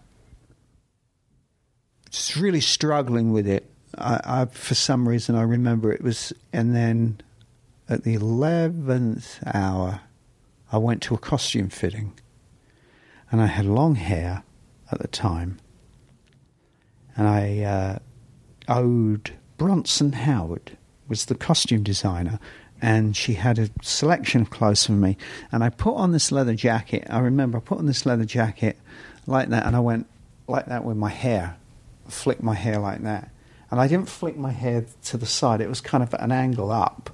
just 2.11 2.37
really 2.37 2.61
struggling 2.61 3.33
with 3.33 3.47
it 3.47 3.70
I, 4.01 4.21
I 4.25 4.45
for 4.47 4.75
some 4.75 5.09
reason 5.09 5.35
i 5.35 5.43
remember 5.43 5.93
it 5.93 6.03
was 6.03 6.33
and 6.53 6.75
then 6.75 7.21
at 7.91 8.05
the 8.05 8.17
11th 8.17 9.41
hour, 9.53 10.01
I 10.71 10.79
went 10.79 11.03
to 11.03 11.15
a 11.15 11.19
costume 11.19 11.69
fitting. 11.69 12.13
And 13.33 13.43
I 13.43 13.47
had 13.47 13.67
long 13.67 13.97
hair 13.97 14.45
at 14.93 15.01
the 15.01 15.09
time. 15.09 15.59
And 17.17 17.27
I 17.27 17.63
uh, 17.63 17.99
owed 18.69 19.33
Bronson 19.59 20.13
Howard, 20.13 20.79
was 21.09 21.27
the 21.27 21.35
costume 21.35 21.83
designer, 21.83 22.39
and 22.81 23.17
she 23.17 23.35
had 23.35 23.59
a 23.59 23.71
selection 23.83 24.43
of 24.43 24.51
clothes 24.51 24.87
for 24.87 24.93
me. 24.93 25.17
And 25.51 25.65
I 25.65 25.71
put 25.71 25.97
on 25.97 26.13
this 26.13 26.31
leather 26.31 26.55
jacket. 26.55 27.07
I 27.11 27.19
remember 27.19 27.59
I 27.59 27.61
put 27.61 27.79
on 27.79 27.87
this 27.87 28.07
leather 28.07 28.25
jacket 28.25 28.79
like 29.27 29.49
that, 29.49 29.67
and 29.67 29.75
I 29.75 29.81
went 29.81 30.07
like 30.47 30.67
that 30.67 30.85
with 30.85 30.97
my 30.97 31.11
hair, 31.11 31.57
flicked 32.09 32.43
my 32.43 32.55
hair 32.55 32.79
like 32.79 33.03
that. 33.03 33.31
And 33.71 33.81
I 33.81 33.87
didn't 33.87 34.09
flick 34.09 34.37
my 34.37 34.51
hair 34.51 34.87
to 35.05 35.17
the 35.17 35.27
side, 35.27 35.61
it 35.61 35.69
was 35.69 35.81
kind 35.81 36.03
of 36.03 36.13
at 36.15 36.21
an 36.21 36.33
angle 36.33 36.71
up. 36.71 37.11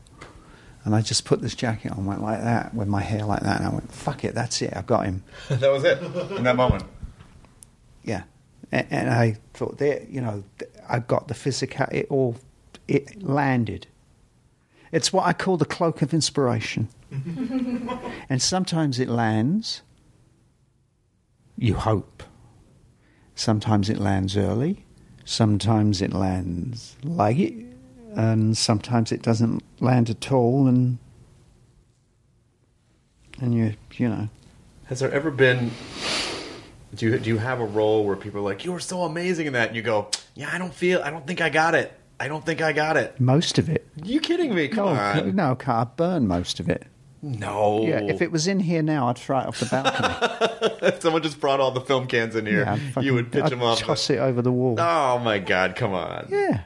And 0.85 0.95
I 0.95 1.03
just 1.03 1.25
put 1.25 1.43
this 1.43 1.55
jacket 1.55 1.93
on, 1.93 2.07
went 2.07 2.23
like 2.23 2.41
that, 2.41 2.73
with 2.73 2.87
my 2.87 3.03
hair 3.03 3.25
like 3.25 3.41
that, 3.41 3.59
and 3.59 3.67
I 3.67 3.71
went, 3.71 3.93
fuck 3.93 4.25
it, 4.25 4.35
that's 4.35 4.63
it, 4.63 4.73
I've 4.75 4.87
got 4.87 5.05
him. 5.05 5.25
that 5.49 5.71
was 5.71 5.85
it 5.85 6.01
in 6.37 6.45
that 6.45 6.57
moment. 6.57 6.85
Yeah. 8.05 8.23
And, 8.71 8.87
and 8.91 9.11
I 9.11 9.37
thought, 9.53 9.79
there, 9.79 10.05
you 10.09 10.21
know, 10.21 10.45
I 10.89 11.01
got 11.01 11.29
the 11.29 11.35
physical, 11.35 11.87
it 11.91 12.07
all, 12.09 12.37
it 12.87 13.21
landed. 13.23 13.89
It's 14.93 15.13
what 15.13 15.27
I 15.27 15.33
call 15.33 15.57
the 15.57 15.65
cloak 15.65 16.03
of 16.03 16.15
inspiration. 16.15 16.89
and 17.11 18.41
sometimes 18.41 19.01
it 19.01 19.09
lands, 19.09 19.83
you 21.59 21.75
hope. 21.75 22.23
Sometimes 23.35 23.91
it 23.91 23.99
lands 23.99 24.37
early, 24.37 24.86
sometimes 25.27 26.01
it 26.01 26.15
lands 26.15 26.97
like 27.03 27.37
it, 27.39 27.53
and 28.15 28.57
sometimes 28.57 29.13
it 29.13 29.21
doesn't 29.21 29.63
land 29.81 30.09
at 30.09 30.33
all, 30.33 30.67
and 30.67 30.97
and 33.39 33.55
you 33.55 33.75
you 33.93 34.09
know. 34.09 34.29
Has 34.87 35.01
there 35.01 35.13
ever 35.13 35.31
been? 35.31 35.73
Do 36.95 37.07
you 37.07 37.19
do 37.19 37.29
you 37.29 37.39
have 37.39 37.61
a 37.61 37.67
role 37.67 38.07
where 38.07 38.17
people 38.17 38.41
are 38.41 38.45
like, 38.45 38.65
"You 38.65 38.73
were 38.73 38.81
so 38.81 39.03
amazing 39.03 39.47
in 39.47 39.53
that," 39.53 39.69
and 39.69 39.77
you 39.77 39.83
go, 39.83 40.09
"Yeah, 40.35 40.49
I 40.51 40.57
don't 40.57 40.73
feel, 40.73 41.03
I 41.03 41.11
don't 41.11 41.27
think 41.27 41.43
I 41.43 41.51
got 41.51 41.75
it. 41.75 41.93
I 42.19 42.29
don't 42.29 42.47
think 42.47 42.63
I 42.63 42.73
got 42.73 42.97
it." 42.97 43.21
Most 43.21 43.59
of 43.59 43.69
it. 43.69 43.87
You 44.03 44.21
kidding 44.21 44.55
me? 44.55 44.69
Come 44.69 44.87
no, 44.87 44.93
on. 44.95 45.37
no, 45.37 45.59
I 45.67 45.85
burn 45.85 46.27
most 46.27 46.61
of 46.61 46.71
it. 46.71 46.87
No. 47.23 47.83
Yeah, 47.83 48.01
if 48.03 48.21
it 48.23 48.31
was 48.31 48.47
in 48.47 48.61
here 48.61 48.83
now, 48.83 49.09
I'd 49.09 49.19
throw 49.19 49.39
it 49.41 49.47
off 49.47 49.59
the 49.59 49.67
balcony. 49.67 50.79
If 50.87 51.01
someone 51.03 51.23
just 51.23 51.41
brought 51.41 51.61
all 51.61 51.71
the 51.71 51.81
film 51.81 52.07
cans 52.07 52.37
in 52.37 52.47
here, 52.47 52.61
Yeah, 52.61 52.79
I'd 52.97 53.05
you 53.05 53.15
would 53.15 53.33
pitch 53.33 53.45
I'd 53.45 53.53
them 53.53 53.63
off. 53.63 53.81
Toss 53.81 54.11
it 54.11 54.19
over 54.19 54.43
the 54.43 54.53
wall. 54.53 54.77
Oh 54.79 55.19
my 55.19 55.39
god! 55.39 55.75
Come 55.77 55.93
on. 55.95 56.29
Yeah, 56.31 56.63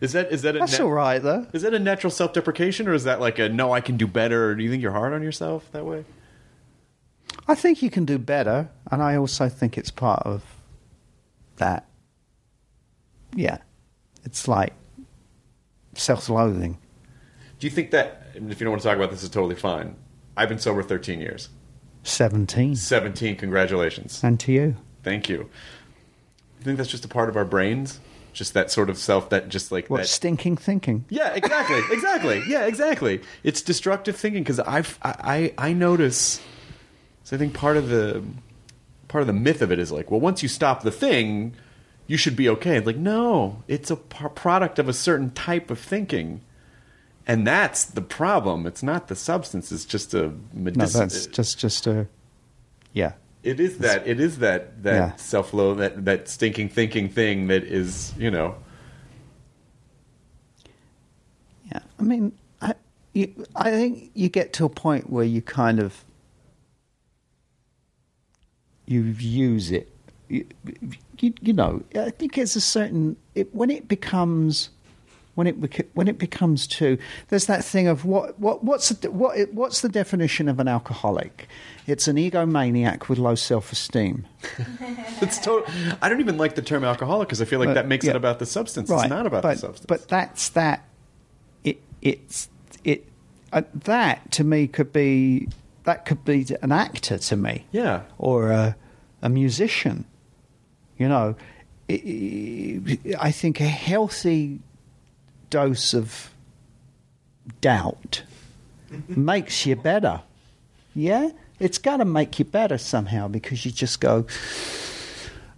Is 0.00 0.12
that 0.12 0.32
is 0.32 0.42
that 0.42 0.56
a 0.56 0.60
that's 0.60 0.78
all 0.80 0.90
right 0.90 1.20
though. 1.22 1.46
Is 1.52 1.62
that 1.62 1.74
a 1.74 1.78
natural 1.78 2.10
self-deprecation, 2.10 2.88
or 2.88 2.94
is 2.94 3.04
that 3.04 3.20
like 3.20 3.38
a 3.38 3.48
no? 3.48 3.72
I 3.72 3.80
can 3.80 3.96
do 3.96 4.06
better. 4.06 4.50
Or 4.50 4.54
do 4.54 4.62
you 4.62 4.70
think 4.70 4.82
you're 4.82 4.92
hard 4.92 5.12
on 5.12 5.22
yourself 5.22 5.70
that 5.72 5.84
way? 5.84 6.04
I 7.48 7.54
think 7.56 7.82
you 7.82 7.90
can 7.90 8.04
do 8.04 8.18
better, 8.18 8.70
and 8.90 9.02
I 9.02 9.16
also 9.16 9.48
think 9.48 9.76
it's 9.76 9.90
part 9.90 10.22
of 10.24 10.42
that. 11.56 11.86
Yeah, 13.34 13.58
it's 14.24 14.46
like 14.46 14.72
self-loathing. 15.94 16.78
Do 17.58 17.66
you 17.66 17.70
think 17.70 17.90
that? 17.90 18.21
And 18.34 18.50
If 18.50 18.60
you 18.60 18.64
don't 18.64 18.72
want 18.72 18.82
to 18.82 18.88
talk 18.88 18.96
about 18.96 19.10
this, 19.10 19.22
is 19.22 19.28
totally 19.30 19.54
fine. 19.56 19.96
I've 20.36 20.48
been 20.48 20.58
sober 20.58 20.82
13 20.82 21.20
years. 21.20 21.48
Seventeen, 22.04 22.74
17. 22.74 23.36
Congratulations. 23.36 24.22
and 24.24 24.38
to 24.40 24.50
you. 24.52 24.76
Thank 25.04 25.28
you. 25.28 25.38
You 25.38 26.64
think 26.64 26.76
that's 26.78 26.90
just 26.90 27.04
a 27.04 27.08
part 27.08 27.28
of 27.28 27.36
our 27.36 27.44
brains? 27.44 28.00
Just 28.32 28.54
that 28.54 28.70
sort 28.70 28.88
of 28.90 28.96
self 28.98 29.28
that 29.30 29.48
just 29.50 29.70
like 29.70 29.88
What 29.90 29.98
that. 29.98 30.06
stinking 30.08 30.56
thinking? 30.56 31.04
yeah, 31.10 31.34
exactly, 31.34 31.80
exactly. 31.96 32.42
Yeah, 32.48 32.64
exactly. 32.66 33.20
It's 33.44 33.60
destructive 33.62 34.16
thinking 34.16 34.42
because 34.42 34.58
I've 34.60 34.98
I, 35.02 35.52
I 35.58 35.68
I 35.68 35.72
notice. 35.74 36.40
So 37.24 37.36
I 37.36 37.38
think 37.38 37.52
part 37.52 37.76
of 37.76 37.88
the 37.88 38.22
part 39.08 39.20
of 39.20 39.26
the 39.26 39.32
myth 39.34 39.60
of 39.60 39.70
it 39.70 39.78
is 39.78 39.92
like, 39.92 40.10
well, 40.10 40.18
once 40.20 40.42
you 40.42 40.48
stop 40.48 40.82
the 40.82 40.90
thing, 40.90 41.54
you 42.06 42.16
should 42.16 42.34
be 42.34 42.48
okay. 42.48 42.76
It's 42.78 42.86
like, 42.86 42.96
no, 42.96 43.62
it's 43.68 43.90
a 43.90 43.96
p- 43.96 44.26
product 44.34 44.78
of 44.78 44.88
a 44.88 44.92
certain 44.94 45.30
type 45.32 45.70
of 45.70 45.78
thinking, 45.78 46.40
and 47.26 47.46
that's 47.46 47.84
the 47.84 48.02
problem. 48.02 48.66
It's 48.66 48.82
not 48.82 49.08
the 49.08 49.16
substance. 49.16 49.70
It's 49.72 49.84
just 49.84 50.14
a 50.14 50.28
No, 50.28 50.34
medicinal. 50.54 51.06
that's 51.06 51.26
just 51.26 51.58
just 51.58 51.86
a 51.86 52.06
yeah. 52.92 53.12
It 53.42 53.58
is 53.58 53.78
that. 53.78 54.06
It 54.06 54.20
is 54.20 54.38
that. 54.38 54.82
That 54.84 54.94
Yeah. 54.94 55.16
self-loathe. 55.16 55.78
That 55.78 56.04
that 56.04 56.28
stinking 56.28 56.68
thinking 56.68 57.08
thing. 57.08 57.48
That 57.48 57.64
is, 57.64 58.12
you 58.18 58.30
know. 58.30 58.54
Yeah, 61.70 61.80
I 61.98 62.02
mean, 62.02 62.32
I, 62.60 62.74
you, 63.14 63.32
I 63.56 63.70
think 63.70 64.10
you 64.14 64.28
get 64.28 64.52
to 64.54 64.64
a 64.64 64.68
point 64.68 65.10
where 65.10 65.24
you 65.24 65.42
kind 65.42 65.80
of 65.80 66.04
you 68.86 69.02
use 69.02 69.70
it. 69.70 69.88
You, 70.28 70.46
you, 71.18 71.32
you 71.40 71.52
know, 71.52 71.82
I 71.94 72.10
think 72.10 72.34
there's 72.34 72.56
a 72.56 72.60
certain 72.60 73.16
it, 73.34 73.54
when 73.54 73.70
it 73.70 73.88
becomes 73.88 74.70
when 75.34 75.46
it 75.46 75.88
when 75.94 76.08
it 76.08 76.18
becomes 76.18 76.66
too. 76.66 76.98
There's 77.28 77.46
that 77.46 77.64
thing 77.64 77.88
of 77.88 78.04
what 78.04 78.38
what 78.38 78.62
what's 78.62 78.90
the, 78.90 79.10
what 79.10 79.52
what's 79.52 79.80
the 79.80 79.88
definition 79.88 80.48
of 80.48 80.60
an 80.60 80.68
alcoholic? 80.68 81.48
It's 81.86 82.06
an 82.06 82.16
egomaniac 82.16 83.08
with 83.08 83.18
low 83.18 83.34
self 83.34 83.72
esteem. 83.72 84.26
It's 85.22 85.38
total. 85.38 85.72
I 86.02 86.08
don't 86.08 86.18
even 86.18 86.36
like 86.36 86.56
the 86.56 86.62
term 86.62 86.82
alcoholic 86.82 87.28
because 87.28 87.40
I 87.40 87.44
feel 87.44 87.60
like 87.60 87.68
But, 87.68 87.74
that 87.74 87.86
makes 87.86 88.04
yeah. 88.04 88.10
it 88.10 88.16
about 88.16 88.40
the 88.40 88.46
substance. 88.46 88.90
Right, 88.90 89.04
It's 89.04 89.10
not 89.10 89.24
about 89.24 89.42
but, 89.42 89.54
the 89.54 89.60
substance. 89.60 89.86
But 89.86 90.08
that's 90.08 90.48
that. 90.50 90.84
It 91.62 91.80
it's 92.02 92.48
it 92.82 93.06
uh, 93.52 93.62
that 93.84 94.32
to 94.32 94.42
me 94.44 94.66
could 94.66 94.92
be 94.92 95.48
that 95.84 96.04
could 96.06 96.24
be 96.24 96.44
an 96.60 96.72
actor 96.72 97.18
to 97.18 97.36
me. 97.36 97.66
Yeah. 97.70 98.02
or 98.18 98.50
a 98.50 98.76
a 99.22 99.28
musician. 99.28 100.04
You 100.98 101.08
know, 101.08 101.36
I 101.88 102.98
I 103.20 103.30
think 103.30 103.60
a 103.60 103.64
healthy 103.64 104.58
dose 105.52 105.92
of 105.92 106.30
doubt 107.60 108.22
makes 109.06 109.66
you 109.66 109.76
better. 109.76 110.22
Yeah, 110.94 111.30
it's 111.60 111.78
got 111.78 111.98
to 111.98 112.06
make 112.06 112.38
you 112.38 112.46
better 112.46 112.78
somehow 112.78 113.28
because 113.28 113.64
you 113.66 113.70
just 113.70 114.00
go. 114.00 114.26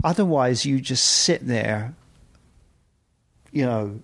Otherwise, 0.03 0.67
you 0.67 0.81
just 0.81 1.05
sit 1.05 1.47
there, 1.47 1.95
you 3.53 3.65
know, 3.65 4.01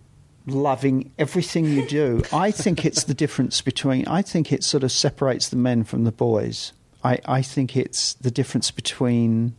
loving 0.46 1.12
everything 1.18 1.66
you 1.66 1.86
do. 1.88 2.22
I 2.32 2.52
think 2.52 2.86
it's 2.86 3.04
the 3.04 3.14
difference 3.14 3.60
between, 3.60 4.06
I 4.06 4.22
think 4.22 4.52
it 4.52 4.62
sort 4.62 4.84
of 4.84 4.92
separates 4.92 5.48
the 5.48 5.56
men 5.56 5.82
from 5.82 6.04
the 6.04 6.12
boys. 6.12 6.72
I, 7.02 7.18
I 7.26 7.42
think 7.42 7.76
it's 7.76 8.14
the 8.14 8.30
difference 8.30 8.70
between 8.70 9.54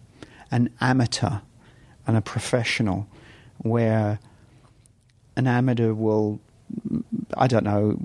an 0.50 0.70
amateur 0.80 1.40
and 2.08 2.16
a 2.16 2.22
professional, 2.22 3.08
where 3.58 4.20
an 5.36 5.48
amateur 5.48 5.94
will, 5.94 6.40
I 7.36 7.48
don't 7.48 7.64
know, 7.64 7.98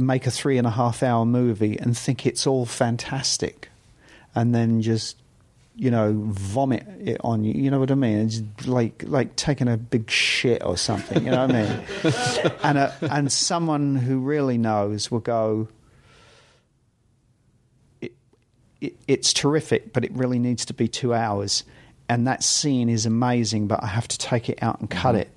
make 0.00 0.26
a 0.26 0.30
three 0.30 0.58
and 0.58 0.66
a 0.66 0.70
half 0.70 1.02
hour 1.02 1.24
movie 1.24 1.78
and 1.78 1.96
think 1.96 2.26
it's 2.26 2.46
all 2.46 2.66
fantastic, 2.66 3.68
and 4.34 4.54
then 4.54 4.82
just 4.82 5.16
you 5.76 5.90
know 5.90 6.14
vomit 6.28 6.86
it 7.00 7.18
on 7.22 7.44
you. 7.44 7.52
You 7.52 7.70
know 7.70 7.78
what 7.78 7.90
I 7.90 7.94
mean? 7.94 8.26
It's 8.26 8.66
like 8.66 9.04
like 9.06 9.36
taking 9.36 9.68
a 9.68 9.76
big 9.76 10.10
shit 10.10 10.64
or 10.64 10.76
something. 10.76 11.24
You 11.24 11.30
know 11.30 11.46
what 11.46 11.54
I 11.54 11.62
mean? 11.62 12.52
and 12.62 12.78
a, 12.78 12.94
and 13.02 13.30
someone 13.30 13.96
who 13.96 14.18
really 14.18 14.58
knows 14.58 15.10
will 15.10 15.20
go. 15.20 15.68
It, 18.00 18.12
it, 18.80 18.96
it's 19.06 19.32
terrific, 19.32 19.92
but 19.92 20.04
it 20.04 20.12
really 20.12 20.38
needs 20.38 20.64
to 20.66 20.74
be 20.74 20.88
two 20.88 21.12
hours. 21.12 21.64
And 22.08 22.26
that 22.26 22.44
scene 22.44 22.88
is 22.88 23.04
amazing, 23.04 23.66
but 23.66 23.82
I 23.82 23.88
have 23.88 24.08
to 24.08 24.18
take 24.18 24.48
it 24.48 24.62
out 24.62 24.80
and 24.80 24.88
cut 24.88 25.14
mm-hmm. 25.14 25.22
it. 25.22 25.35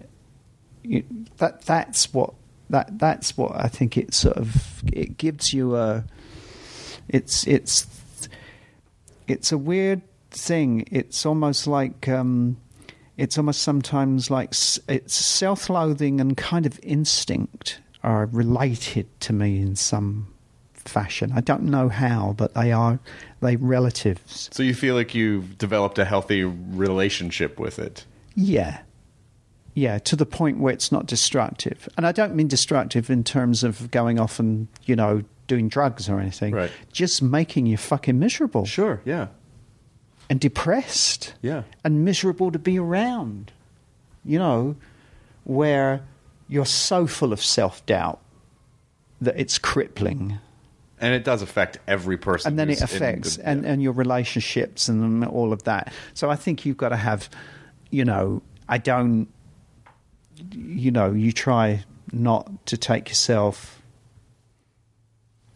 You, 0.89 1.03
that 1.37 1.61
that's 1.61 2.11
what 2.13 2.33
that 2.71 2.97
that's 2.97 3.37
what 3.37 3.51
I 3.55 3.67
think 3.67 3.95
it 3.95 4.13
sort 4.13 4.37
of 4.37 4.83
it 4.91 5.17
gives 5.17 5.53
you 5.53 5.75
a 5.75 6.03
It's 7.09 7.47
it's 7.47 7.87
it's 9.27 9.51
a 9.51 9.57
weird 9.57 10.01
thing. 10.31 10.85
It's 10.91 11.25
almost 11.25 11.67
like 11.67 12.07
um, 12.07 12.57
it's 13.17 13.37
almost 13.37 13.61
sometimes 13.61 14.29
like 14.29 14.53
it's 14.87 15.15
self-loathing 15.15 16.21
and 16.21 16.37
kind 16.37 16.65
of 16.65 16.79
instinct 16.83 17.81
are 18.03 18.27
related 18.27 19.07
to 19.21 19.33
me 19.33 19.59
in 19.59 19.75
some 19.75 20.27
fashion. 20.73 21.31
I 21.35 21.41
don't 21.41 21.63
know 21.63 21.89
how, 21.89 22.33
but 22.37 22.53
they 22.53 22.71
are 22.71 22.99
they 23.41 23.55
relatives. 23.55 24.49
So 24.51 24.63
you 24.63 24.73
feel 24.73 24.95
like 24.95 25.15
you've 25.15 25.57
developed 25.57 25.99
a 25.99 26.05
healthy 26.05 26.43
relationship 26.43 27.59
with 27.59 27.79
it. 27.79 28.05
Yeah. 28.35 28.81
Yeah, 29.79 29.97
to 29.99 30.15
the 30.17 30.25
point 30.25 30.59
where 30.59 30.73
it's 30.73 30.91
not 30.91 31.05
destructive. 31.05 31.87
And 31.95 32.05
I 32.05 32.11
don't 32.11 32.35
mean 32.35 32.49
destructive 32.49 33.09
in 33.09 33.23
terms 33.23 33.63
of 33.63 33.89
going 33.91 34.19
off 34.19 34.37
and, 34.37 34.67
you 34.83 34.95
know, 34.95 35.23
doing 35.47 35.69
drugs 35.69 36.09
or 36.09 36.19
anything. 36.19 36.53
Right. 36.53 36.71
Just 36.91 37.21
making 37.21 37.65
you 37.65 37.77
fucking 37.77 38.19
miserable. 38.19 38.65
Sure, 38.65 39.01
yeah. 39.05 39.27
And 40.29 40.39
depressed. 40.39 41.33
Yeah. 41.41 41.63
And 41.83 42.03
miserable 42.03 42.51
to 42.51 42.59
be 42.59 42.77
around. 42.77 43.53
You 44.25 44.37
know, 44.37 44.75
where 45.45 46.01
you're 46.49 46.65
so 46.65 47.07
full 47.07 47.31
of 47.31 47.41
self 47.41 47.85
doubt 47.85 48.19
that 49.21 49.39
it's 49.39 49.57
crippling. 49.57 50.39
And 50.99 51.13
it 51.13 51.23
does 51.23 51.41
affect 51.41 51.79
every 51.87 52.17
person. 52.17 52.49
And 52.51 52.59
then 52.59 52.69
it 52.69 52.81
affects 52.81 53.37
the- 53.37 53.47
and, 53.47 53.65
and 53.65 53.81
your 53.81 53.93
relationships 53.93 54.89
and 54.89 55.23
all 55.23 55.53
of 55.53 55.63
that. 55.63 55.93
So 56.13 56.29
I 56.29 56.35
think 56.35 56.65
you've 56.65 56.75
got 56.75 56.89
to 56.89 56.97
have, 56.97 57.29
you 57.89 58.03
know, 58.03 58.41
I 58.67 58.77
don't, 58.77 59.29
you 60.51 60.91
know, 60.91 61.11
you 61.11 61.31
try 61.31 61.83
not 62.11 62.65
to 62.67 62.77
take 62.77 63.09
yourself, 63.09 63.81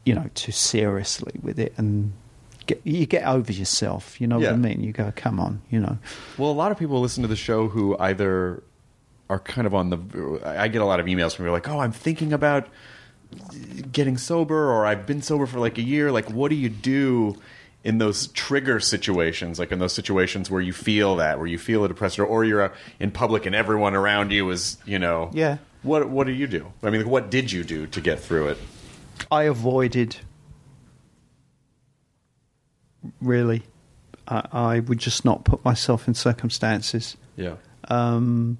you 0.05 0.13
know, 0.13 0.29
too 0.35 0.51
seriously 0.51 1.33
with 1.41 1.59
it 1.59 1.73
and 1.77 2.13
get, 2.65 2.81
you 2.83 3.05
get 3.05 3.25
over 3.25 3.51
yourself. 3.51 4.19
You 4.19 4.27
know 4.27 4.39
what 4.39 4.49
I 4.49 4.55
mean? 4.55 4.83
You 4.83 4.91
go, 4.91 5.11
come 5.15 5.39
on, 5.39 5.61
you 5.69 5.79
know. 5.79 5.97
Well, 6.37 6.51
a 6.51 6.53
lot 6.53 6.71
of 6.71 6.77
people 6.79 7.01
listen 7.01 7.21
to 7.23 7.27
the 7.27 7.35
show 7.35 7.67
who 7.67 7.97
either 7.97 8.63
are 9.29 9.39
kind 9.39 9.65
of 9.67 9.73
on 9.73 9.89
the. 9.89 10.41
I 10.45 10.67
get 10.67 10.81
a 10.81 10.85
lot 10.85 10.99
of 10.99 11.05
emails 11.05 11.35
from 11.35 11.45
people 11.45 11.53
like, 11.53 11.67
"Oh, 11.69 11.79
I'm 11.79 11.91
thinking 11.91 12.33
about 12.33 12.67
getting 13.91 14.17
sober," 14.17 14.71
or 14.71 14.85
"I've 14.85 15.05
been 15.07 15.21
sober 15.21 15.45
for 15.45 15.59
like 15.59 15.77
a 15.77 15.81
year." 15.81 16.11
Like, 16.11 16.29
what 16.29 16.49
do 16.49 16.55
you 16.55 16.69
do 16.69 17.37
in 17.83 17.97
those 17.97 18.27
trigger 18.27 18.79
situations? 18.79 19.59
Like 19.59 19.71
in 19.71 19.79
those 19.79 19.93
situations 19.93 20.49
where 20.49 20.61
you 20.61 20.73
feel 20.73 21.17
that, 21.17 21.37
where 21.37 21.47
you 21.47 21.57
feel 21.57 21.83
a 21.83 21.87
depressed, 21.87 22.19
or, 22.19 22.25
or 22.25 22.43
you're 22.43 22.61
uh, 22.63 22.73
in 22.99 23.11
public 23.11 23.45
and 23.45 23.55
everyone 23.55 23.93
around 23.95 24.31
you 24.31 24.49
is, 24.49 24.77
you 24.85 24.99
know, 24.99 25.29
Yeah. 25.33 25.57
What 25.83 26.09
What 26.09 26.27
do 26.27 26.33
you 26.33 26.47
do? 26.47 26.71
I 26.81 26.89
mean, 26.89 27.07
what 27.09 27.29
did 27.29 27.51
you 27.51 27.63
do 27.63 27.87
to 27.87 27.99
get 28.01 28.19
through 28.19 28.47
it? 28.49 28.57
I 29.29 29.43
avoided. 29.43 30.15
Really, 33.19 33.63
I, 34.25 34.47
I 34.51 34.79
would 34.79 34.97
just 34.97 35.25
not 35.25 35.43
put 35.43 35.63
myself 35.65 36.07
in 36.07 36.13
circumstances. 36.13 37.17
Yeah. 37.35 37.55
Um, 37.89 38.59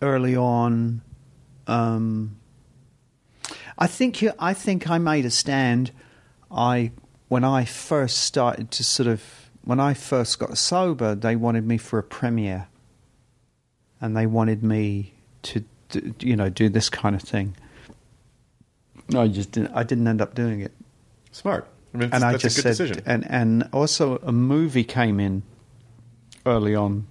early 0.00 0.34
on, 0.34 1.02
um, 1.66 2.38
I 3.78 3.86
think 3.86 4.22
you, 4.22 4.32
I 4.38 4.54
think 4.54 4.88
I 4.88 4.96
made 4.96 5.26
a 5.26 5.30
stand. 5.30 5.90
I 6.50 6.92
when 7.32 7.44
I 7.44 7.64
first 7.64 8.18
started 8.18 8.70
to 8.72 8.84
sort 8.84 9.06
of 9.06 9.48
when 9.64 9.80
I 9.80 9.94
first 9.94 10.38
got 10.38 10.58
sober, 10.58 11.14
they 11.14 11.34
wanted 11.34 11.66
me 11.66 11.78
for 11.78 11.98
a 11.98 12.02
premiere, 12.02 12.68
and 14.02 14.14
they 14.14 14.26
wanted 14.26 14.62
me 14.62 15.14
to 15.44 15.64
do, 15.88 16.14
you 16.20 16.36
know 16.36 16.50
do 16.50 16.68
this 16.68 16.90
kind 16.90 17.16
of 17.16 17.22
thing. 17.22 17.56
No, 19.08 19.22
I 19.22 19.28
just 19.28 19.52
didn't. 19.52 19.72
I 19.74 19.82
didn't 19.82 20.06
end 20.08 20.20
up 20.20 20.34
doing 20.34 20.60
it. 20.60 20.72
Smart. 21.30 21.66
I 21.94 21.96
mean, 21.96 22.10
and 22.12 22.22
I 22.22 22.32
that's 22.32 22.44
a 22.44 22.46
just 22.48 22.56
good 22.56 22.62
said, 22.76 22.88
decision. 22.88 23.02
and 23.06 23.30
and 23.30 23.68
also 23.72 24.18
a 24.18 24.32
movie 24.32 24.84
came 24.84 25.18
in 25.18 25.42
early 26.44 26.74
on, 26.74 27.06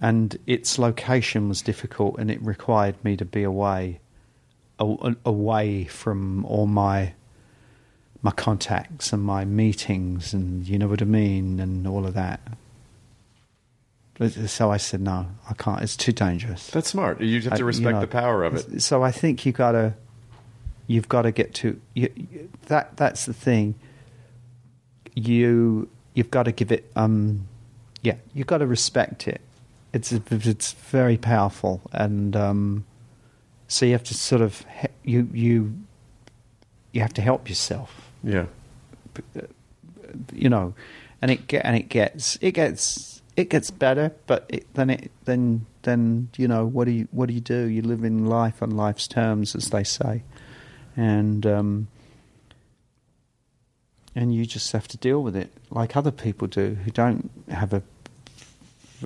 and 0.00 0.38
its 0.46 0.78
location 0.78 1.46
was 1.46 1.60
difficult, 1.60 2.18
and 2.18 2.30
it 2.30 2.40
required 2.40 2.94
me 3.04 3.18
to 3.18 3.26
be 3.26 3.42
away, 3.42 4.00
away 4.78 5.84
from 5.84 6.46
all 6.46 6.66
my 6.66 7.12
my 8.22 8.30
contacts 8.32 9.12
and 9.12 9.22
my 9.22 9.44
meetings, 9.44 10.32
and 10.34 10.66
you 10.66 10.78
know 10.78 10.88
what 10.88 11.00
I 11.02 11.04
mean, 11.04 11.60
and 11.60 11.86
all 11.86 12.06
of 12.06 12.14
that. 12.14 12.40
So 14.46 14.72
I 14.72 14.78
said, 14.78 15.00
no, 15.00 15.28
I 15.48 15.54
can't. 15.54 15.80
It's 15.80 15.96
too 15.96 16.10
dangerous. 16.10 16.68
That's 16.72 16.88
smart. 16.88 17.20
You 17.20 17.40
have 17.42 17.54
to 17.54 17.62
I- 17.62 17.66
respect 17.66 17.94
know, 17.94 18.00
the 18.00 18.08
power 18.08 18.42
of 18.42 18.56
it. 18.56 18.82
So 18.82 19.04
I 19.04 19.12
think 19.12 19.46
you 19.46 19.52
gotta, 19.52 19.94
you've 20.88 21.08
got 21.08 21.22
to 21.22 21.30
get 21.30 21.54
to 21.54 21.80
you, 21.94 22.10
you- 22.16 22.48
that. 22.66 22.96
That's 22.96 23.26
the 23.26 23.32
thing. 23.32 23.76
You 25.14 25.88
you've 26.14 26.30
got 26.32 26.44
to 26.44 26.52
give 26.52 26.72
it. 26.72 26.90
Um, 26.96 27.46
yeah, 28.02 28.16
you've 28.34 28.48
got 28.48 28.58
to 28.58 28.66
respect 28.66 29.28
it. 29.28 29.40
It's 29.92 30.10
it's 30.12 30.72
very 30.72 31.16
powerful, 31.16 31.80
and 31.92 32.34
um, 32.34 32.84
so 33.68 33.86
you 33.86 33.92
have 33.92 34.04
to 34.04 34.14
sort 34.14 34.42
of 34.42 34.64
you 35.04 35.28
you 35.32 35.74
you 36.92 37.00
have 37.02 37.14
to 37.14 37.22
help 37.22 37.48
yourself. 37.48 38.07
Yeah. 38.22 38.46
You 40.32 40.48
know, 40.48 40.74
and 41.20 41.30
it 41.30 41.46
get 41.46 41.64
and 41.64 41.76
it 41.76 41.88
gets 41.88 42.38
it 42.40 42.52
gets 42.52 43.22
it 43.36 43.50
gets 43.50 43.70
better, 43.70 44.12
but 44.26 44.46
it, 44.48 44.66
then 44.74 44.90
it 44.90 45.10
then 45.24 45.66
then 45.82 46.28
you 46.36 46.48
know 46.48 46.66
what 46.66 46.84
do 46.84 46.92
you 46.92 47.08
what 47.10 47.28
do 47.28 47.34
you 47.34 47.40
do? 47.40 47.66
You 47.66 47.82
live 47.82 48.04
in 48.04 48.26
life 48.26 48.62
on 48.62 48.70
life's 48.70 49.06
terms, 49.08 49.54
as 49.54 49.70
they 49.70 49.84
say, 49.84 50.22
and 50.96 51.44
um, 51.46 51.88
and 54.14 54.34
you 54.34 54.46
just 54.46 54.72
have 54.72 54.88
to 54.88 54.96
deal 54.96 55.22
with 55.22 55.36
it 55.36 55.52
like 55.70 55.96
other 55.96 56.10
people 56.10 56.48
do 56.48 56.76
who 56.84 56.90
don't 56.90 57.30
have 57.48 57.72
a 57.72 57.82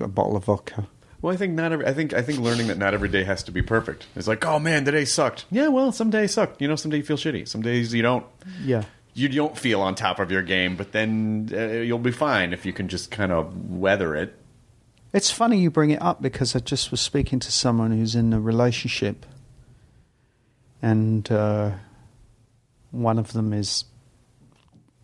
a 0.01 0.07
bottle 0.07 0.35
of 0.35 0.45
vodka. 0.45 0.87
Well, 1.21 1.33
I 1.33 1.37
think 1.37 1.53
not 1.53 1.71
every. 1.71 1.85
I 1.85 1.93
think 1.93 2.13
I 2.13 2.21
think 2.21 2.39
learning 2.39 2.67
that 2.67 2.77
not 2.77 2.93
every 2.93 3.09
day 3.09 3.23
has 3.23 3.43
to 3.43 3.51
be 3.51 3.61
perfect. 3.61 4.05
It's 4.15 4.27
like, 4.27 4.43
oh 4.45 4.59
man, 4.59 4.83
today 4.83 5.05
sucked. 5.05 5.45
Yeah, 5.51 5.69
well, 5.69 5.91
some 5.91 6.09
days 6.09 6.33
suck. 6.33 6.59
You 6.59 6.67
know, 6.67 6.75
some 6.75 6.91
days 6.91 6.99
you 6.99 7.15
feel 7.15 7.17
shitty. 7.17 7.47
Some 7.47 7.61
days 7.61 7.93
you 7.93 8.01
don't. 8.01 8.25
Yeah. 8.63 8.83
You 9.13 9.29
don't 9.29 9.57
feel 9.57 9.81
on 9.81 9.95
top 9.95 10.19
of 10.19 10.31
your 10.31 10.41
game, 10.41 10.75
but 10.75 10.91
then 10.91 11.49
uh, 11.53 11.65
you'll 11.81 11.99
be 11.99 12.11
fine 12.11 12.51
if 12.51 12.65
you 12.65 12.73
can 12.73 12.87
just 12.87 13.11
kind 13.11 13.31
of 13.31 13.69
weather 13.69 14.15
it. 14.15 14.35
It's 15.13 15.29
funny 15.29 15.59
you 15.59 15.69
bring 15.69 15.91
it 15.91 16.01
up 16.01 16.21
because 16.21 16.55
I 16.55 16.59
just 16.59 16.89
was 16.89 16.99
speaking 16.99 17.39
to 17.39 17.51
someone 17.51 17.91
who's 17.91 18.15
in 18.15 18.33
a 18.33 18.39
relationship, 18.39 19.27
and 20.81 21.31
uh, 21.31 21.71
one 22.89 23.19
of 23.19 23.33
them 23.33 23.53
is, 23.53 23.85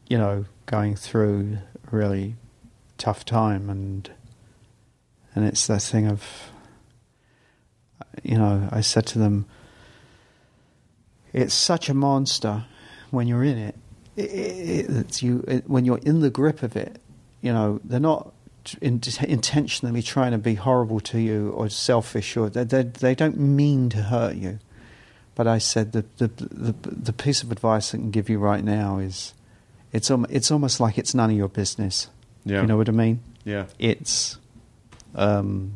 you 0.08 0.18
know, 0.18 0.46
going 0.66 0.96
through 0.96 1.60
a 1.92 1.96
really 1.96 2.36
tough 2.98 3.24
time, 3.24 3.70
and 3.70 4.10
and 5.36 5.46
it's 5.46 5.68
that 5.68 5.84
thing 5.84 6.08
of, 6.08 6.24
you 8.24 8.38
know, 8.38 8.68
I 8.72 8.82
said 8.82 9.06
to 9.08 9.20
them, 9.20 9.46
it's 11.32 11.54
such 11.54 11.88
a 11.88 11.94
monster 11.94 12.66
when 13.12 13.28
you're 13.28 13.44
in 13.44 13.60
it. 13.60 13.76
It, 14.20 14.90
it 14.90 14.90
it's 14.90 15.24
you 15.24 15.44
it, 15.48 15.70
when 15.70 15.86
you're 15.86 16.00
in 16.00 16.20
the 16.20 16.30
grip 16.30 16.64
of 16.64 16.76
it. 16.76 17.00
You 17.42 17.54
know, 17.54 17.80
they're 17.86 18.00
not 18.00 18.34
in, 18.82 19.02
intentionally 19.22 20.02
trying 20.02 20.32
to 20.32 20.38
be 20.38 20.56
horrible 20.56 21.00
to 21.00 21.20
you 21.20 21.52
or 21.52 21.70
selfish, 21.70 22.36
or 22.36 22.50
they, 22.50 22.66
they, 22.66 22.84
they 22.84 23.16
don't 23.16 23.38
mean 23.40 23.90
to 23.90 24.04
hurt 24.04 24.36
you. 24.36 24.60
But 25.36 25.48
I 25.48 25.58
said 25.58 25.94
the, 25.94 26.04
the 26.18 26.28
the 26.28 26.76
the 26.84 27.14
piece 27.14 27.44
of 27.44 27.52
advice 27.52 27.94
I 27.94 27.98
can 27.98 28.12
give 28.12 28.28
you 28.30 28.40
right 28.40 28.64
now 28.64 28.98
is, 28.98 29.34
it's 29.94 30.12
it's 30.30 30.52
almost 30.52 30.82
like 30.82 30.98
it's 30.98 31.16
none 31.16 31.30
of 31.30 31.38
your 31.38 31.48
business. 31.48 32.10
Yeah. 32.44 32.62
You 32.62 32.68
know 32.68 32.76
what 32.76 32.90
I 32.90 32.92
mean? 32.92 33.22
Yeah. 33.46 33.68
It's, 33.80 34.38
um, 35.16 35.76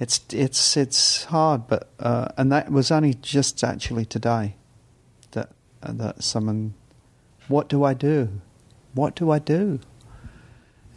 it's 0.00 0.20
it's 0.32 0.76
it's 0.76 1.24
hard, 1.24 1.68
but 1.68 1.88
uh, 2.00 2.28
and 2.36 2.50
that 2.50 2.72
was 2.72 2.90
only 2.90 3.14
just 3.14 3.62
actually 3.62 4.04
today 4.04 4.56
that 5.92 6.16
uh, 6.16 6.20
someone, 6.20 6.74
what 7.48 7.68
do 7.68 7.84
I 7.84 7.94
do? 7.94 8.40
What 8.94 9.14
do 9.14 9.30
I 9.30 9.38
do? 9.38 9.80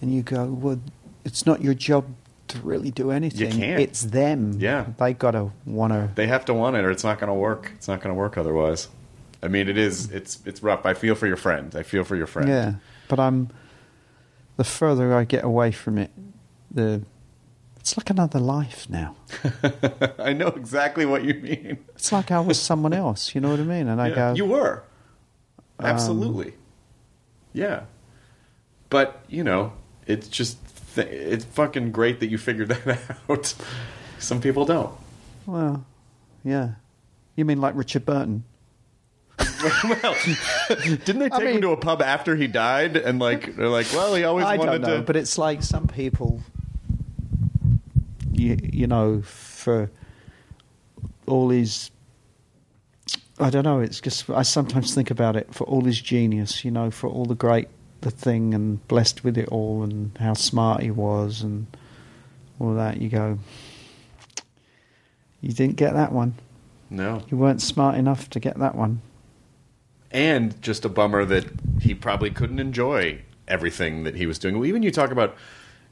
And 0.02 0.14
you 0.14 0.22
go, 0.22 0.46
well, 0.46 0.80
it's 1.26 1.46
not 1.46 1.62
your 1.62 1.74
job 1.74 2.06
to 2.50 2.60
really 2.60 2.92
do 2.92 3.12
anything. 3.12 3.52
You 3.52 3.58
can't. 3.58 3.82
It's 3.82 4.02
them. 4.02 4.54
Yeah. 4.60 4.86
they 4.98 5.14
gotta 5.14 5.52
want 5.66 5.94
to. 5.94 6.10
They 6.16 6.28
have 6.28 6.46
to 6.46 6.54
want 6.54 6.76
it, 6.76 6.84
or 6.84 6.92
it's 6.92 7.04
not 7.04 7.20
going 7.20 7.28
to 7.28 7.34
work. 7.34 7.72
It's 7.76 7.88
not 7.88 8.02
going 8.02 8.14
to 8.14 8.18
work 8.18 8.38
otherwise. 8.38 8.88
I 9.42 9.48
mean, 9.48 9.70
it 9.70 9.78
is. 9.78 10.12
It's 10.12 10.40
it's 10.46 10.62
rough. 10.62 10.86
I 10.86 10.94
feel 10.94 11.16
for 11.16 11.28
your 11.28 11.38
friend. 11.38 11.74
I 11.76 11.84
feel 11.84 12.04
for 12.04 12.16
your 12.16 12.28
friend. 12.28 12.50
Yeah, 12.50 12.74
but 13.08 13.20
I'm. 13.20 13.50
The 14.58 14.64
further 14.66 15.14
I 15.16 15.24
get 15.24 15.46
away 15.46 15.72
from 15.72 15.98
it, 15.98 16.12
the. 16.70 17.04
It's 17.90 17.98
like 17.98 18.12
another 18.12 18.40
life 18.40 18.88
now. 18.88 19.16
I 20.20 20.32
know 20.32 20.50
exactly 20.50 21.08
what 21.08 21.24
you 21.24 21.34
mean. 21.34 21.80
It's 21.96 22.12
like 22.12 22.30
I 22.30 22.40
was 22.40 22.62
someone 22.62 22.94
else. 22.94 23.34
You 23.34 23.42
know 23.42 23.50
what 23.50 23.60
I 23.60 23.64
mean? 23.64 23.88
And 23.88 24.00
I 24.00 24.10
Yeah, 24.10 24.16
go, 24.16 24.34
you 24.36 24.46
were 24.46 24.84
Um, 25.80 25.86
absolutely, 25.88 26.54
yeah. 27.52 27.86
But 28.92 29.24
you 29.28 29.44
know, 29.44 29.74
it's 30.06 30.28
just 30.28 30.60
th- 30.94 31.08
it's 31.08 31.46
fucking 31.46 31.92
great 31.92 32.20
that 32.20 32.28
you 32.28 32.38
figured 32.38 32.68
that 32.86 33.02
out. 33.28 33.56
Some 34.20 34.40
people 34.40 34.66
don't. 34.66 34.94
Well, 35.48 35.84
yeah. 36.44 36.74
You 37.36 37.44
mean 37.44 37.60
like 37.60 37.74
Richard 37.76 38.06
Burton? 38.06 38.44
well, 39.40 40.16
didn't 40.70 41.20
they 41.20 41.30
take 41.30 41.40
him 41.42 41.46
mean- 41.54 41.62
to 41.62 41.72
a 41.72 41.78
pub 41.78 42.04
after 42.04 42.36
he 42.36 42.46
died? 42.46 42.98
And 42.98 43.18
like 43.18 43.56
they're 43.56 43.68
like, 43.68 43.88
well, 43.94 44.14
he 44.14 44.26
always 44.26 44.46
I 44.46 44.58
wanted 44.58 44.74
don't 44.74 44.82
know, 44.82 44.98
to. 44.98 45.02
but 45.02 45.16
it's 45.16 45.40
like 45.40 45.64
some 45.64 45.88
people, 45.88 46.44
you, 48.40 48.58
you 48.64 48.88
know, 48.88 49.22
for 49.22 49.90
all 51.28 51.50
his. 51.50 51.92
I 53.40 53.50
don't 53.50 53.64
know. 53.64 53.80
It's 53.80 54.02
just 54.02 54.30
I 54.30 54.42
sometimes 54.42 54.94
think 54.94 55.12
about 55.12 55.36
it 55.36 55.54
for 55.54 55.64
all 55.66 55.82
his 55.86 56.02
genius, 56.02 56.66
you 56.66 56.72
know, 56.72 56.92
for 56.92 57.08
all 57.08 57.26
the 57.26 57.36
great 57.36 57.68
the 58.02 58.12
thing 58.12 58.54
and 58.54 58.86
blessed 58.88 59.24
with 59.24 59.38
it 59.38 59.48
all, 59.50 59.84
and 59.84 60.18
how 60.20 60.34
smart 60.34 60.82
he 60.82 60.92
was, 60.92 61.42
and 61.42 61.68
all 62.60 62.74
that. 62.76 63.02
You 63.02 63.10
go, 63.10 63.40
you 65.42 65.52
didn't 65.54 65.76
get 65.78 65.94
that 65.94 66.12
one. 66.12 66.36
no, 66.90 67.24
You 67.30 67.38
weren't 67.38 67.62
smart 67.62 67.96
enough 67.98 68.30
to 68.32 68.40
get 68.40 68.58
that 68.60 68.76
one. 68.76 69.02
and 70.12 70.60
just 70.62 70.84
a 70.86 70.90
bummer 70.90 71.24
that 71.26 71.46
he 71.82 71.94
probably 71.94 72.32
couldn't 72.32 72.60
enjoy 72.60 73.22
everything 73.48 74.04
that 74.04 74.16
he 74.16 74.26
was 74.26 74.40
doing. 74.40 74.56
Well, 74.58 74.66
even 74.66 74.82
you 74.84 74.92
talk 74.92 75.12
about 75.12 75.36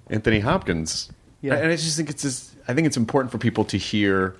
Anthony 0.10 0.40
Hopkins, 0.40 1.10
Yeah. 1.42 1.56
and 1.56 1.68
I 1.72 1.76
just 1.76 1.96
think 1.98 2.10
it's 2.10 2.24
just, 2.24 2.56
I 2.68 2.74
think 2.74 2.88
it's 2.88 2.98
important 2.98 3.32
for 3.32 3.38
people 3.38 3.64
to 3.66 3.78
hear, 3.78 4.36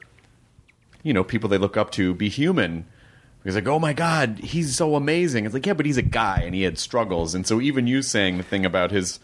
you 1.04 1.14
know, 1.14 1.24
people 1.24 1.50
they 1.50 1.58
look 1.58 1.78
up 1.78 1.92
to 1.92 2.14
be 2.14 2.30
human. 2.30 2.86
Because 3.40 3.56
like, 3.56 3.68
oh 3.68 3.80
my 3.80 3.94
God, 3.94 4.40
he's 4.40 4.76
so 4.76 4.96
amazing. 4.96 5.46
It's 5.46 5.54
like, 5.54 5.66
yeah, 5.66 5.74
but 5.74 5.86
he's 5.86 5.98
a 5.98 6.02
guy 6.02 6.42
and 6.42 6.54
he 6.54 6.64
had 6.64 6.78
struggles, 6.78 7.34
and 7.34 7.48
so 7.48 7.62
even 7.62 7.88
you 7.88 8.02
saying 8.02 8.38
the 8.38 8.44
thing 8.44 8.66
about 8.66 8.92
his 8.92 9.20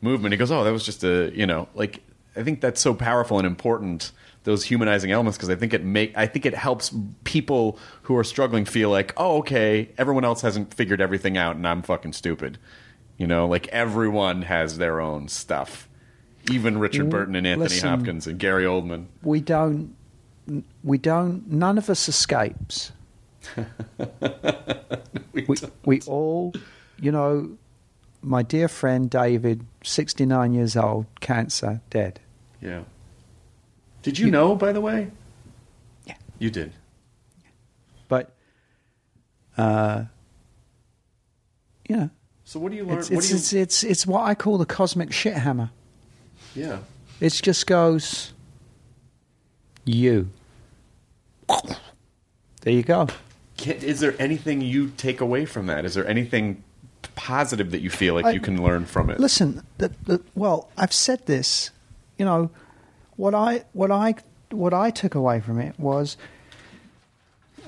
movement, 0.00 0.32
he 0.32 0.38
goes, 0.38 0.50
oh, 0.50 0.64
that 0.64 0.72
was 0.72 0.86
just 0.86 1.04
a, 1.04 1.30
you 1.34 1.46
know, 1.46 1.68
like 1.74 2.00
I 2.36 2.42
think 2.42 2.60
that's 2.60 2.80
so 2.80 2.94
powerful 2.94 3.38
and 3.38 3.46
important 3.46 4.12
those 4.44 4.64
humanizing 4.64 5.10
elements 5.10 5.36
because 5.36 5.50
I 5.50 5.56
think 5.56 5.74
it 5.74 5.84
make 5.84 6.16
I 6.16 6.26
think 6.26 6.46
it 6.46 6.54
helps 6.54 6.94
people 7.24 7.78
who 8.02 8.16
are 8.16 8.24
struggling 8.24 8.64
feel 8.64 8.90
like, 8.90 9.12
oh, 9.16 9.38
okay, 9.38 9.90
everyone 9.98 10.24
else 10.24 10.40
hasn't 10.40 10.72
figured 10.72 11.00
everything 11.00 11.36
out 11.36 11.56
and 11.56 11.66
I'm 11.66 11.82
fucking 11.82 12.12
stupid. 12.12 12.58
You 13.18 13.26
know, 13.26 13.48
like 13.48 13.66
everyone 13.68 14.42
has 14.42 14.78
their 14.78 15.00
own 15.00 15.28
stuff. 15.28 15.85
Even 16.50 16.78
Richard 16.78 17.10
Burton 17.10 17.34
and 17.34 17.46
Anthony 17.46 17.64
Listen. 17.68 17.88
Hopkins 17.88 18.26
and 18.26 18.38
Gary 18.38 18.64
Oldman. 18.64 19.06
we 19.22 19.40
don't 19.40 19.94
we 20.84 20.96
don't 20.98 21.50
none 21.50 21.76
of 21.78 21.90
us 21.90 22.08
escapes 22.08 22.92
we, 25.32 25.46
we 25.84 26.00
all 26.02 26.52
you 27.00 27.10
know 27.12 27.56
my 28.22 28.42
dear 28.42 28.68
friend 28.68 29.10
david 29.10 29.64
69 29.84 30.52
years 30.54 30.76
old 30.76 31.06
cancer 31.20 31.80
dead 31.90 32.20
Yeah. 32.60 32.82
Did 34.02 34.20
you, 34.20 34.30
know, 34.30 34.54
by 34.54 34.70
the 34.72 34.80
way? 34.80 35.10
Yeah. 36.06 36.14
You 36.38 36.50
did. 36.50 36.72
but 38.08 38.32
uh 39.58 40.04
you 41.88 41.96
know 41.96 42.10
So 42.44 42.60
what 42.60 42.70
do 42.70 42.76
you 42.78 42.84
learn? 42.84 42.98
it's 42.98 43.10
what 43.10 43.18
it's, 43.18 43.30
you, 43.30 43.36
it's 43.36 43.52
it's 43.52 43.82
it's 43.84 44.06
what 44.06 44.22
i 44.24 44.34
call 44.34 44.58
the 44.58 44.66
cosmic 44.66 45.12
shit 45.12 45.34
hammer 45.34 45.70
yeah. 46.56 46.78
it 47.20 47.32
just 47.32 47.66
goes 47.66 48.32
you 49.84 50.28
there 52.62 52.72
you 52.72 52.82
go 52.82 53.06
Is 53.64 54.00
there 54.00 54.14
anything 54.18 54.60
you 54.60 54.88
take 54.96 55.20
away 55.20 55.46
from 55.46 55.66
that? 55.66 55.84
Is 55.84 55.94
there 55.94 56.06
anything 56.06 56.62
positive 57.14 57.70
that 57.70 57.80
you 57.80 57.88
feel 57.90 58.14
like 58.14 58.26
I- 58.26 58.32
you 58.32 58.40
can 58.40 58.62
learn 58.62 58.84
from 58.84 59.08
it? 59.10 59.18
Listen, 59.18 59.62
the, 59.78 59.92
the, 60.04 60.20
well, 60.34 60.68
I've 60.76 60.92
said 60.92 61.24
this. 61.26 61.70
You 62.18 62.24
know, 62.26 62.50
what 63.16 63.34
I 63.34 63.64
what 63.72 63.90
I 63.90 64.14
what 64.50 64.74
I 64.74 64.90
took 64.90 65.14
away 65.14 65.40
from 65.40 65.58
it 65.58 65.78
was, 65.78 66.16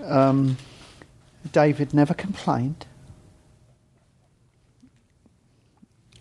um, 0.04 0.58
David 1.52 1.94
never 1.94 2.14
complained. 2.14 2.86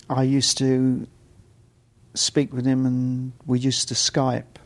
I 0.09 0.23
used 0.23 0.57
to 0.59 1.07
speak 2.17 2.53
with 2.53 2.65
him, 2.65 2.85
and 2.85 3.33
we 3.45 3.59
used 3.59 3.87
to 3.89 3.93
Skype, 3.93 4.57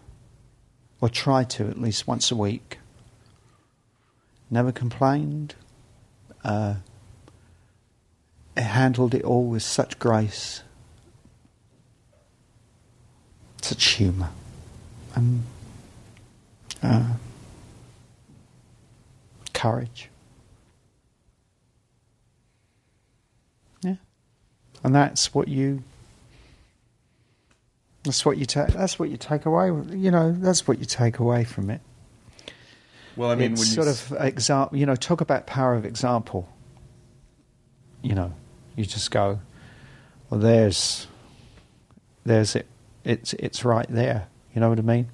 or 0.99 1.10
try 1.10 1.43
to 1.43 1.68
at 1.68 1.80
least 1.80 2.08
once 2.08 2.32
a 2.32 2.36
week. 2.36 2.80
Never 4.49 4.72
complained. 4.72 5.56
Uh, 6.43 6.76
handled 8.58 9.14
it 9.14 9.24
all 9.24 9.45
with 9.45 9.64
such 9.64 9.99
grace, 9.99 10.64
such 13.62 13.84
humour, 13.84 14.30
and 15.16 15.43
uh, 16.82 17.14
courage. 19.54 20.10
Yeah, 23.82 23.95
and 24.84 24.95
that's 24.95 25.34
what 25.34 25.47
you. 25.47 25.84
That's 28.04 28.26
what 28.26 28.38
you 28.38 28.45
take. 28.45 28.70
That's 28.70 28.97
what 28.97 29.10
you 29.10 29.18
take 29.18 29.45
away. 29.45 29.68
You 29.68 30.12
know, 30.12 30.32
that's 30.32 30.68
what 30.68 30.80
you 30.80 30.86
take 30.86 31.20
away 31.20 31.43
from 31.43 31.70
it. 31.70 31.82
well, 33.16 33.30
I 33.30 33.36
mean, 33.36 33.54
it's 33.54 33.62
when 33.62 33.68
you 33.68 33.74
sort 33.74 33.88
of 33.88 34.26
example. 34.26 34.78
You 34.78 34.86
know, 34.86 34.95
talk 34.95 35.22
about 35.22 35.45
power 35.45 35.76
of 35.76 35.86
example. 35.86 36.49
You 38.02 38.16
know, 38.16 38.34
you 38.76 38.86
just 38.86 39.12
go, 39.12 39.39
well, 40.30 40.39
there's, 40.39 41.06
there's 42.26 42.56
it. 42.56 42.66
It's 43.04 43.34
it's 43.34 43.64
right 43.64 43.88
there. 43.88 44.28
You 44.56 44.62
know 44.62 44.70
what 44.70 44.80
I 44.80 44.84
mean? 44.84 45.10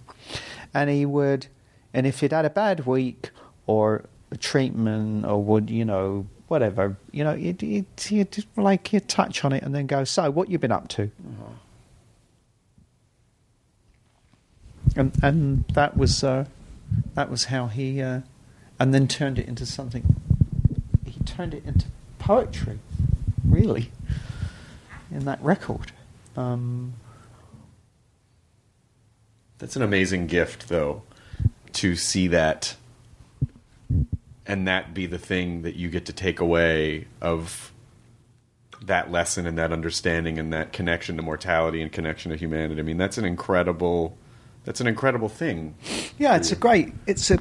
And 0.74 0.90
he 0.90 1.06
would, 1.06 1.48
and 1.94 2.08
if 2.08 2.22
he'd 2.22 2.32
had 2.32 2.46
a 2.46 2.50
bad 2.50 2.86
week 2.86 3.32
or 3.66 4.06
a 4.32 4.38
treatment 4.38 5.26
or 5.26 5.42
would 5.44 5.70
you 5.70 5.84
know 5.86 6.28
whatever, 6.48 6.98
you 7.12 7.24
know, 7.24 7.36
he'd, 7.36 7.62
he'd, 7.62 7.86
he'd 8.00 8.46
like 8.56 8.88
he'd 8.88 9.08
touch 9.10 9.44
on 9.44 9.52
it 9.52 9.64
and 9.64 9.76
then 9.76 9.86
go, 9.86 10.04
so 10.06 10.32
what 10.32 10.50
you 10.50 10.58
been 10.58 10.72
up 10.72 10.88
to? 10.88 11.04
Uh-huh. 11.04 11.52
And 14.96 15.12
and 15.22 15.66
that 15.74 15.98
was 15.98 16.24
uh, 16.24 16.46
that 17.14 17.30
was 17.30 17.46
how 17.46 17.68
he, 17.68 18.02
uh, 18.02 18.22
and 18.80 18.94
then 18.94 19.08
turned 19.08 19.38
it 19.40 19.48
into 19.48 19.66
something. 19.66 20.16
He 21.06 21.24
turned 21.24 21.54
it 21.54 21.64
into 21.66 21.88
poetry, 22.20 22.80
really, 23.46 23.92
in 25.12 25.26
that 25.26 25.42
record. 25.42 25.92
Um, 26.36 26.94
That's 29.60 29.76
an 29.76 29.82
amazing 29.82 30.28
gift, 30.28 30.70
though, 30.70 31.02
to 31.74 31.96
see 31.96 32.28
that 32.28 32.76
and 34.46 34.68
that 34.68 34.94
be 34.94 35.08
the 35.08 35.18
thing 35.18 35.64
that 35.64 35.76
you 35.76 35.90
get 35.90 36.06
to 36.06 36.14
take 36.14 36.40
away 36.40 37.08
of 37.22 37.74
that 38.82 39.12
lesson 39.12 39.46
and 39.46 39.58
that 39.58 39.74
understanding 39.74 40.40
and 40.40 40.54
that 40.54 40.72
connection 40.72 41.18
to 41.18 41.24
mortality 41.24 41.82
and 41.82 41.92
connection 41.92 42.32
to 42.32 42.38
humanity. 42.38 42.80
I 42.80 42.84
mean, 42.84 42.98
that's 42.98 43.18
an 43.18 43.26
incredible 43.26 44.16
that's 44.68 44.82
an 44.82 44.88
incredible 44.88 45.30
thing. 45.30 45.76
yeah, 46.20 46.36
it's 46.36 46.52
a 46.52 46.56
great. 46.56 46.94
It's 47.08 47.32
a 47.32 47.38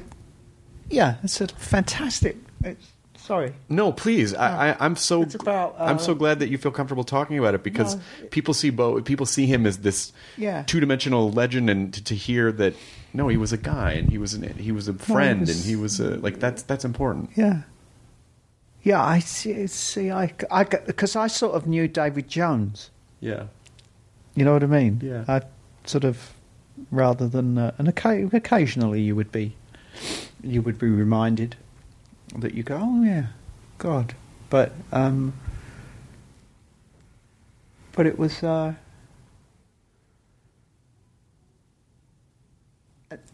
yeah, 0.89 1.15
it's 1.23 1.41
a 1.41 1.47
fantastic. 1.47 2.37
It's, 2.63 2.87
sorry. 3.17 3.53
No, 3.67 3.91
please. 3.91 4.33
I, 4.33 4.69
I, 4.71 4.77
I'm 4.79 4.95
so 4.95 5.23
It's 5.23 5.35
about, 5.35 5.75
I'm 5.77 5.97
uh, 5.97 5.99
so 5.99 6.15
glad 6.15 6.39
that 6.39 6.47
you 6.47 6.57
feel 6.57 6.71
comfortable 6.71 7.03
talking 7.03 7.37
about 7.37 7.53
it 7.55 7.61
because 7.63 7.95
No, 7.95 8.01
people 8.31 8.53
see 8.53 8.69
Bo. 8.69 9.01
People 9.01 9.25
see 9.25 9.45
him 9.45 9.65
as 9.65 9.79
this 9.79 10.13
Yeah. 10.37 10.63
two 10.65 10.79
dimensional 10.79 11.29
legend, 11.31 11.69
and 11.69 11.93
to, 11.93 12.01
to 12.05 12.15
hear 12.15 12.53
that 12.53 12.73
no, 13.13 13.27
he 13.27 13.35
was 13.35 13.51
a 13.51 13.57
guy 13.57 13.91
and 13.91 14.09
he 14.09 14.17
was 14.17 14.33
an, 14.33 14.57
he 14.57 14.71
was 14.71 14.87
a 14.87 14.93
friend 14.93 15.41
was- 15.41 15.49
and 15.57 15.65
he 15.65 15.75
was 15.75 15.99
a 15.99 16.15
like 16.17 16.39
that's 16.39 16.63
that's 16.63 16.85
important. 16.85 17.31
Yeah. 17.35 17.63
Yeah, 18.83 19.03
I 19.03 19.19
see. 19.19 19.67
see 19.67 20.11
I, 20.11 20.33
I, 20.49 20.63
because 20.63 21.17
I 21.17 21.27
sort 21.27 21.55
of 21.55 21.67
knew 21.67 21.89
David 21.89 22.29
Jones. 22.29 22.89
Yeah. 23.19 23.47
You 24.35 24.45
know 24.45 24.53
what 24.53 24.63
I 24.63 24.67
mean? 24.67 25.01
Yeah. 25.03 25.25
I 25.27 25.41
sort 25.83 26.05
of, 26.05 26.31
rather 26.91 27.27
than, 27.27 27.57
uh, 27.57 27.71
and 27.77 27.87
occa- 27.87 28.31
occasionally 28.33 29.01
you 29.01 29.15
would 29.15 29.31
be, 29.31 29.55
you 30.43 30.61
would 30.61 30.79
be 30.79 30.89
reminded 30.89 31.55
that 32.35 32.53
you 32.53 32.63
go, 32.63 32.79
oh 32.81 33.03
yeah, 33.03 33.27
God, 33.77 34.15
but 34.49 34.71
um, 34.91 35.33
but 37.93 38.05
it 38.05 38.17
was, 38.19 38.43
uh, 38.43 38.73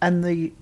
and 0.02 0.24
the 0.24 0.54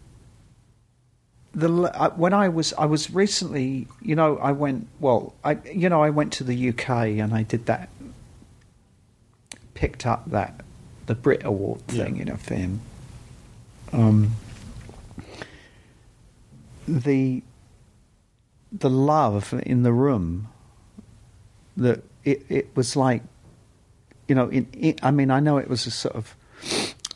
the 1.54 1.70
when 2.16 2.34
I 2.34 2.48
was 2.48 2.74
I 2.74 2.86
was 2.86 3.12
recently, 3.12 3.88
you 4.02 4.16
know, 4.16 4.38
I 4.38 4.52
went 4.52 4.88
well, 5.00 5.34
I 5.44 5.58
you 5.74 5.90
know, 5.90 6.02
I 6.02 6.10
went 6.10 6.32
to 6.34 6.44
the 6.44 6.70
UK 6.70 6.90
and 6.90 7.34
I 7.34 7.44
did 7.44 7.66
that 7.66 7.90
picked 9.74 10.06
up 10.06 10.30
that 10.30 10.62
the 11.12 11.16
Brit 11.16 11.44
Award 11.44 11.86
thing, 11.88 12.16
you 12.16 12.24
know, 12.24 12.38
for 12.38 12.56
him. 12.56 12.80
Um, 13.92 14.38
the 16.88 17.44
the 18.72 18.90
love 18.90 19.54
in 19.66 19.84
the 19.84 19.92
room 19.92 20.48
that 21.76 22.02
it 22.24 22.46
it 22.48 22.70
was 22.78 22.96
like, 22.96 23.24
you 24.30 24.36
know, 24.36 24.50
it, 24.54 25.04
I 25.04 25.12
mean, 25.12 25.32
I 25.32 25.42
know 25.42 25.58
it 25.58 25.68
was 25.68 25.86
a 25.86 25.92
sort 25.92 26.16
of 26.16 26.34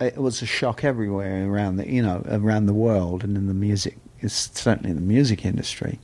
it 0.01 0.17
was 0.17 0.41
a 0.41 0.45
shock 0.45 0.83
everywhere 0.83 1.49
around 1.49 1.77
the 1.77 1.89
you 1.89 2.01
know 2.01 2.21
around 2.29 2.65
the 2.65 2.73
world 2.73 3.23
and 3.23 3.37
in 3.37 3.47
the 3.47 3.53
music, 3.53 3.97
it's 4.19 4.51
certainly 4.59 4.89
in 4.89 4.97
the 4.97 5.01
music 5.01 5.45
industry. 5.45 5.99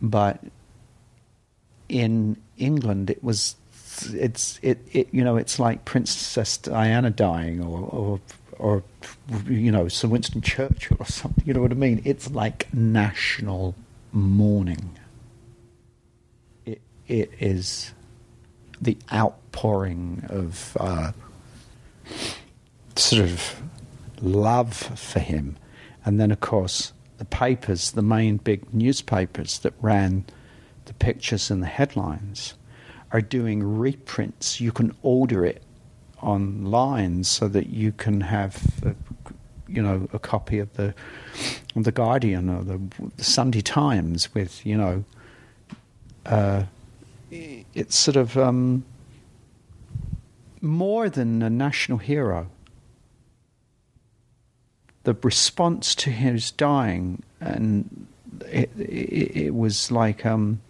but 0.00 0.42
in 1.90 2.38
England 2.56 3.10
it 3.10 3.22
was 3.22 3.56
it's 4.06 4.58
it, 4.62 4.78
it 4.92 5.08
you 5.12 5.24
know 5.24 5.36
it's 5.36 5.58
like 5.58 5.84
Princess 5.84 6.56
Diana 6.56 7.10
dying 7.10 7.62
or 7.62 7.80
or 7.90 8.20
or 8.58 8.82
you 9.46 9.70
know 9.70 9.88
Sir 9.88 10.08
Winston 10.08 10.40
Churchill 10.40 10.96
or 11.00 11.06
something 11.06 11.44
you 11.46 11.54
know 11.54 11.62
what 11.62 11.72
I 11.72 11.74
mean? 11.74 12.02
It's 12.04 12.30
like 12.30 12.72
national 12.72 13.74
mourning. 14.12 14.98
It 16.64 16.80
it 17.06 17.30
is 17.38 17.92
the 18.80 18.96
outpouring 19.12 20.24
of 20.28 20.76
uh, 20.78 21.12
sort 22.94 23.22
of 23.22 23.62
love 24.20 24.74
for 24.74 25.20
him. 25.20 25.56
And 26.04 26.20
then 26.20 26.30
of 26.30 26.40
course 26.40 26.92
the 27.18 27.24
papers 27.24 27.92
the 27.92 28.02
main 28.02 28.36
big 28.36 28.72
newspapers 28.72 29.58
that 29.60 29.72
ran 29.80 30.24
the 30.84 30.94
pictures 30.94 31.50
and 31.50 31.62
the 31.62 31.66
headlines 31.66 32.54
are 33.12 33.20
doing 33.20 33.62
reprints. 33.62 34.60
You 34.60 34.72
can 34.72 34.94
order 35.02 35.44
it 35.44 35.62
online 36.22 37.24
so 37.24 37.48
that 37.48 37.68
you 37.68 37.92
can 37.92 38.20
have, 38.20 38.62
a, 38.84 38.94
you 39.68 39.82
know, 39.82 40.08
a 40.12 40.18
copy 40.18 40.58
of 40.58 40.72
the 40.74 40.94
the 41.74 41.92
Guardian 41.92 42.48
or 42.48 42.64
the, 42.64 42.80
the 43.16 43.24
Sunday 43.24 43.60
Times 43.60 44.34
with, 44.34 44.64
you 44.64 44.76
know, 44.78 45.04
uh, 46.24 46.64
it's 47.30 47.96
sort 47.96 48.16
of 48.16 48.36
um, 48.38 48.84
more 50.62 51.10
than 51.10 51.42
a 51.42 51.50
national 51.50 51.98
hero. 51.98 52.48
The 55.04 55.14
response 55.22 55.94
to 55.96 56.10
his 56.10 56.50
dying, 56.50 57.22
and 57.40 58.06
it, 58.46 58.70
it, 58.78 59.36
it 59.36 59.54
was 59.54 59.90
like. 59.90 60.26
Um, 60.26 60.60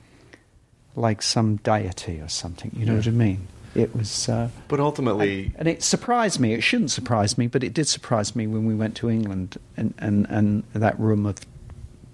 like 0.96 1.22
some 1.22 1.56
deity 1.56 2.20
or 2.20 2.28
something. 2.28 2.72
You 2.74 2.86
know 2.86 2.92
Yeah. 2.94 2.98
what 2.98 3.06
I 3.06 3.10
mean? 3.10 3.46
It 3.74 3.94
was. 3.94 4.28
Uh, 4.28 4.48
But 4.68 4.80
ultimately, 4.80 5.52
and 5.58 5.68
it 5.68 5.82
surprised 5.82 6.40
me. 6.40 6.54
It 6.54 6.62
shouldn't 6.62 6.90
surprise 6.90 7.36
me, 7.36 7.46
but 7.46 7.62
it 7.62 7.74
did 7.74 7.86
surprise 7.86 8.34
me 8.34 8.46
when 8.46 8.64
we 8.64 8.74
went 8.74 8.94
to 8.96 9.10
England 9.10 9.58
and, 9.76 9.92
and, 9.98 10.26
and 10.30 10.64
that 10.72 10.98
room 10.98 11.26
of 11.26 11.36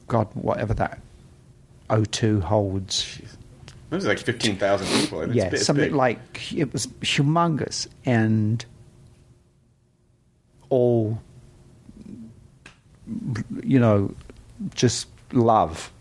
God, 0.09 0.27
whatever 0.35 0.75
that 0.75 1.01
O2 1.89 2.43
holds. 2.43 3.21
it 3.91 3.95
was 3.95 4.05
like 4.07 4.19
fifteen 4.19 4.57
thousand 4.57 4.89
people. 4.89 5.21
and 5.21 5.35
It's, 5.37 5.53
yeah, 5.53 5.57
something 5.63 5.85
big. 5.87 5.95
like 5.95 6.53
it 6.53 6.73
was 6.73 6.89
humongous 7.03 7.87
and 8.05 8.65
all, 10.69 11.21
you 13.63 13.79
know, 13.79 14.15
just 14.75 15.07
love 15.33 15.93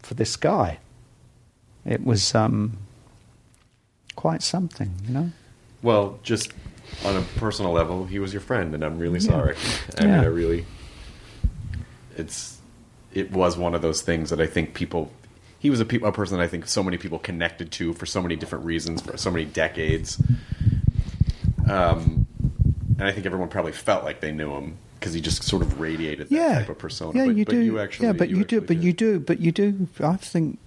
for 0.00 0.14
this 0.14 0.34
guy. 0.36 0.78
It 1.86 2.04
was 2.04 2.34
um, 2.34 2.76
quite 4.16 4.42
something, 4.42 4.92
you 5.06 5.14
know. 5.14 5.30
Well, 5.82 6.18
just 6.22 6.52
on 7.04 7.16
a 7.16 7.22
personal 7.36 7.72
level, 7.72 8.06
he 8.06 8.18
was 8.18 8.32
your 8.32 8.40
friend, 8.40 8.74
and 8.74 8.84
I'm 8.84 8.98
really 8.98 9.20
Yeah. 9.20 9.30
sorry. 9.30 9.56
I 9.98 10.04
Yeah. 10.04 10.10
mean, 10.10 10.20
I 10.20 10.26
really, 10.26 10.66
it's, 12.16 12.58
it 13.14 13.30
was 13.32 13.56
one 13.56 13.74
of 13.74 13.82
those 13.82 14.02
things 14.02 14.30
that 14.30 14.40
I 14.40 14.46
think 14.46 14.74
people. 14.74 15.12
He 15.58 15.70
was 15.70 15.80
a, 15.80 15.84
pe- 15.84 16.00
a 16.02 16.12
person 16.12 16.36
that 16.38 16.44
I 16.44 16.48
think 16.48 16.66
so 16.68 16.82
many 16.82 16.96
people 16.96 17.18
connected 17.18 17.72
to 17.72 17.92
for 17.94 18.04
so 18.06 18.20
many 18.22 18.36
different 18.36 18.64
reasons 18.64 19.00
for 19.02 19.16
so 19.16 19.30
many 19.30 19.44
decades. 19.46 20.20
Um, 21.68 22.26
and 22.98 23.02
I 23.08 23.12
think 23.12 23.26
everyone 23.26 23.48
probably 23.48 23.72
felt 23.72 24.04
like 24.04 24.20
they 24.20 24.32
knew 24.32 24.52
him 24.52 24.76
because 25.00 25.12
he 25.14 25.20
just 25.20 25.42
sort 25.42 25.62
of 25.62 25.80
radiated 25.80 26.28
that 26.28 26.34
yeah. 26.34 26.58
type 26.60 26.68
of 26.68 26.78
persona. 26.78 27.18
Yeah, 27.18 27.26
but, 27.26 27.36
you 27.36 27.44
but 27.44 27.52
do. 27.52 27.60
You 27.60 27.78
actually, 27.80 28.06
yeah, 28.06 28.12
but 28.12 28.28
you, 28.28 28.44
do. 28.44 28.58
actually 28.58 28.60
But 28.60 28.76
you 28.84 28.92
do. 28.92 29.20
But 29.20 29.40
you 29.40 29.52
do. 29.52 29.88
I 30.00 30.16
think. 30.16 30.58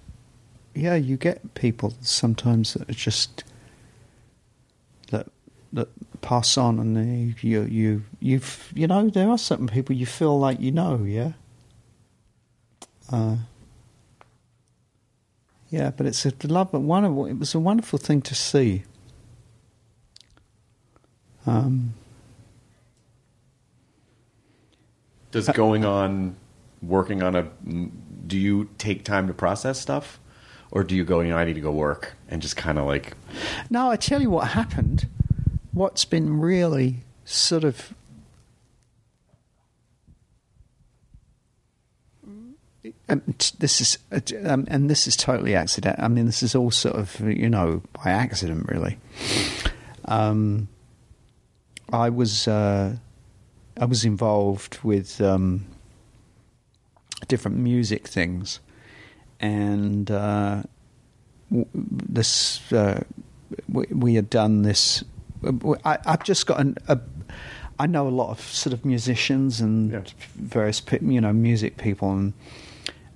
Yeah, 0.74 0.94
you 0.94 1.16
get 1.16 1.54
people 1.54 1.94
sometimes 2.00 2.74
that 2.74 2.88
are 2.88 2.94
just 2.94 3.44
that 5.10 5.26
that 5.72 5.88
pass 6.20 6.56
on, 6.56 6.78
and 6.78 6.96
they, 6.96 7.34
you 7.46 7.62
you 7.62 8.04
you 8.20 8.40
you 8.74 8.86
know 8.86 9.08
there 9.10 9.28
are 9.28 9.38
certain 9.38 9.66
people 9.66 9.94
you 9.94 10.06
feel 10.06 10.38
like 10.38 10.60
you 10.60 10.70
know. 10.70 11.04
Yeah. 11.04 11.32
Uh, 13.10 13.36
yeah, 15.70 15.90
but 15.90 16.06
it's 16.06 16.24
a 16.26 16.32
love. 16.44 16.72
One 16.72 17.04
of 17.04 17.12
it 17.28 17.38
was 17.38 17.54
a 17.54 17.60
wonderful 17.60 17.98
thing 17.98 18.22
to 18.22 18.34
see. 18.34 18.84
Um, 21.46 21.94
Does 25.30 25.48
going 25.48 25.84
on, 25.84 26.36
working 26.82 27.22
on 27.22 27.36
a, 27.36 27.48
do 28.26 28.36
you 28.36 28.68
take 28.78 29.04
time 29.04 29.28
to 29.28 29.34
process 29.34 29.80
stuff, 29.80 30.18
or 30.70 30.84
do 30.84 30.94
you 30.94 31.04
go, 31.04 31.20
you 31.20 31.30
know, 31.30 31.36
I 31.36 31.44
need 31.44 31.54
to 31.54 31.60
go 31.60 31.72
work 31.72 32.14
and 32.28 32.40
just 32.40 32.56
kind 32.56 32.78
of 32.78 32.86
like, 32.86 33.14
No, 33.68 33.90
I 33.90 33.96
tell 33.96 34.20
you 34.20 34.30
what 34.30 34.48
happened. 34.48 35.08
What's 35.72 36.04
been 36.04 36.40
really 36.40 36.98
sort 37.24 37.64
of 37.64 37.94
um, 43.08 43.22
this 43.58 43.80
is 43.80 43.98
uh, 44.12 44.20
um, 44.44 44.66
and 44.68 44.88
this 44.88 45.06
is 45.06 45.16
totally 45.16 45.54
accident. 45.54 45.98
I 45.98 46.08
mean, 46.08 46.26
this 46.26 46.42
is 46.42 46.54
all 46.54 46.70
sort 46.70 46.96
of 46.96 47.20
you 47.20 47.50
know 47.50 47.82
by 47.92 48.10
accident, 48.10 48.68
really. 48.68 48.98
Um, 50.06 50.68
I 51.92 52.08
was 52.08 52.48
uh, 52.48 52.96
I 53.76 53.84
was 53.84 54.04
involved 54.04 54.78
with 54.82 55.20
um, 55.20 55.66
different 57.28 57.58
music 57.58 58.06
things, 58.08 58.60
and 59.40 60.10
uh, 60.10 60.62
w- 61.50 61.66
this 61.74 62.72
uh, 62.72 63.02
we, 63.68 63.86
we 63.90 64.14
had 64.14 64.30
done 64.30 64.62
this. 64.62 65.04
I, 65.84 65.98
I've 66.06 66.24
just 66.24 66.46
got 66.46 66.60
an, 66.60 66.76
a. 66.88 66.98
I 67.78 67.86
know 67.86 68.06
a 68.06 68.10
lot 68.10 68.30
of 68.30 68.40
sort 68.40 68.74
of 68.74 68.84
musicians 68.84 69.60
and 69.60 70.06
various 70.34 70.82
you 71.00 71.20
know 71.20 71.32
music 71.32 71.78
people 71.78 72.12
and 72.12 72.34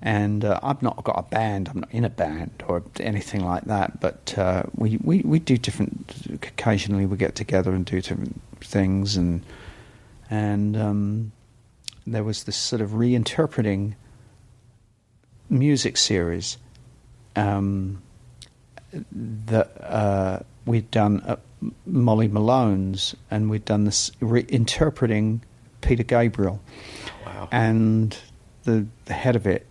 and 0.05 0.45
uh, 0.45 0.59
I've 0.61 0.83
not 0.83 1.03
got 1.03 1.17
a 1.17 1.23
band. 1.23 1.67
I'm 1.67 1.79
not 1.79 1.91
in 1.91 2.05
a 2.05 2.09
band 2.09 2.63
or 2.67 2.83
anything 2.99 3.43
like 3.43 3.63
that. 3.65 3.99
But 3.99 4.37
uh, 4.37 4.63
we, 4.75 4.97
we 5.03 5.21
we 5.21 5.39
do 5.39 5.57
different. 5.57 6.13
Occasionally, 6.31 7.07
we 7.07 7.17
get 7.17 7.33
together 7.35 7.73
and 7.73 7.85
do 7.85 7.99
different 8.01 8.39
things, 8.61 9.17
and 9.17 9.43
and 10.29 10.77
um, 10.77 11.31
there 12.05 12.23
was 12.23 12.43
this 12.43 12.55
sort 12.55 12.83
of 12.83 12.91
reinterpreting 12.91 13.95
music 15.49 15.97
series 15.97 16.57
um, 17.35 18.01
that 19.11 19.71
uh, 19.81 20.39
we'd 20.65 20.89
done 20.91 21.21
at 21.27 21.39
Molly 21.85 22.27
Malone's, 22.27 23.15
and 23.31 23.49
we'd 23.49 23.65
done 23.65 23.85
this 23.85 24.11
reinterpreting 24.21 25.41
Peter 25.81 26.03
Gabriel, 26.03 26.61
Wow. 27.25 27.49
and 27.51 28.17
the 28.63 28.85
the 29.05 29.13
head 29.13 29.35
of 29.35 29.45
it 29.47 29.65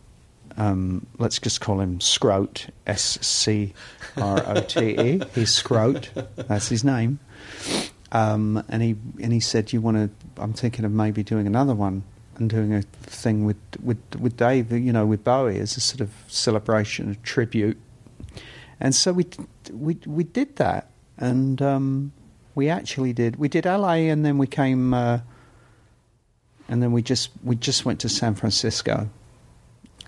um, 0.57 1.07
let's 1.19 1.39
just 1.41 1.61
call 1.61 1.81
him 1.81 1.99
Scrote, 1.99 2.69
S 2.87 3.19
C 3.21 3.75
R 4.17 4.43
O 4.47 4.61
T 4.61 4.91
E. 4.91 5.21
He's 5.35 5.61
Scrote, 5.61 6.09
that's 6.37 6.69
his 6.69 6.85
name. 6.85 7.19
Um, 8.13 8.63
and 8.69 8.81
he 8.83 8.95
and 9.21 9.33
he 9.33 9.41
said, 9.41 9.73
"You 9.73 9.81
want 9.81 9.97
to? 9.97 10.11
I'm 10.41 10.53
thinking 10.53 10.85
of 10.85 10.93
maybe 10.93 11.25
doing 11.25 11.47
another 11.49 11.75
one 11.75 12.05
and 12.39 12.51
doing 12.51 12.75
a 12.75 12.83
thing 12.83 13.45
with 13.45 13.57
with 13.83 13.99
with 14.19 14.37
Dave, 14.37 14.73
you 14.73 14.93
know, 14.93 15.07
with 15.07 15.25
Bowie 15.25 15.59
as 15.59 15.77
a 15.77 15.81
sort 15.81 16.01
of 16.01 16.11
celebration, 16.29 17.11
a 17.11 17.15
tribute." 17.17 17.79
And 18.81 18.95
so 18.95 19.13
we 19.13 19.27
we 19.73 19.99
we 20.07 20.25
did 20.25 20.57
that, 20.57 20.91
and 21.17 21.61
um, 21.63 22.13
we 22.55 22.69
actually 22.69 23.13
did. 23.13 23.37
We 23.37 23.49
did 23.49 23.65
LA, 23.65 24.11
and 24.11 24.25
then 24.25 24.39
we 24.39 24.47
came, 24.47 24.95
uh, 24.95 25.21
and 26.69 26.83
then 26.83 26.93
we 26.93 27.03
just 27.03 27.31
we 27.43 27.57
just 27.57 27.85
went 27.85 28.01
to 28.01 28.09
San 28.09 28.35
Francisco 28.35 29.09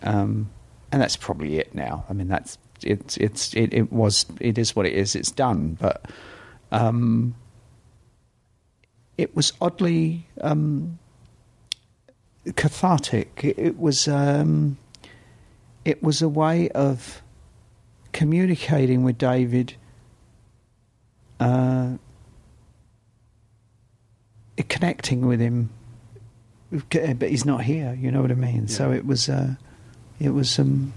um, 0.03 0.51
and 0.93 1.03
that's 1.03 1.17
probably 1.17 1.59
it 1.59 1.75
now. 1.75 2.05
I 2.09 2.13
mean, 2.13 2.29
that's 2.29 2.59
it's 2.83 3.17
it's 3.17 3.55
it, 3.55 3.73
it 3.73 3.93
was 3.93 4.27
it 4.41 4.59
is 4.59 4.77
what 4.77 4.87
it 4.87 4.93
is. 4.93 5.15
It's 5.15 5.31
done, 5.31 5.77
but 5.81 6.11
um, 6.71 7.35
it 9.19 9.35
was 9.35 9.53
oddly 9.61 10.27
um, 10.41 10.99
cathartic. 12.55 13.41
It, 13.43 13.59
it 13.59 13.79
was 13.79 14.09
um, 14.09 14.79
it 15.85 16.03
was 16.03 16.23
a 16.23 16.29
way 16.29 16.69
of 16.71 17.23
communicating 18.13 19.03
with 19.05 19.19
David. 19.19 19.75
Uh, 21.39 21.99
connecting 24.71 25.27
with 25.27 25.39
him, 25.39 25.69
but 26.89 27.29
he's 27.29 27.45
not 27.45 27.63
here. 27.63 27.95
You 28.01 28.11
know 28.11 28.23
what 28.23 28.31
I 28.31 28.35
mean? 28.35 28.69
So 28.69 28.91
it 28.91 29.05
was. 29.05 29.29
Uh, 29.29 29.57
it 30.19 30.31
was 30.31 30.59
um 30.59 30.93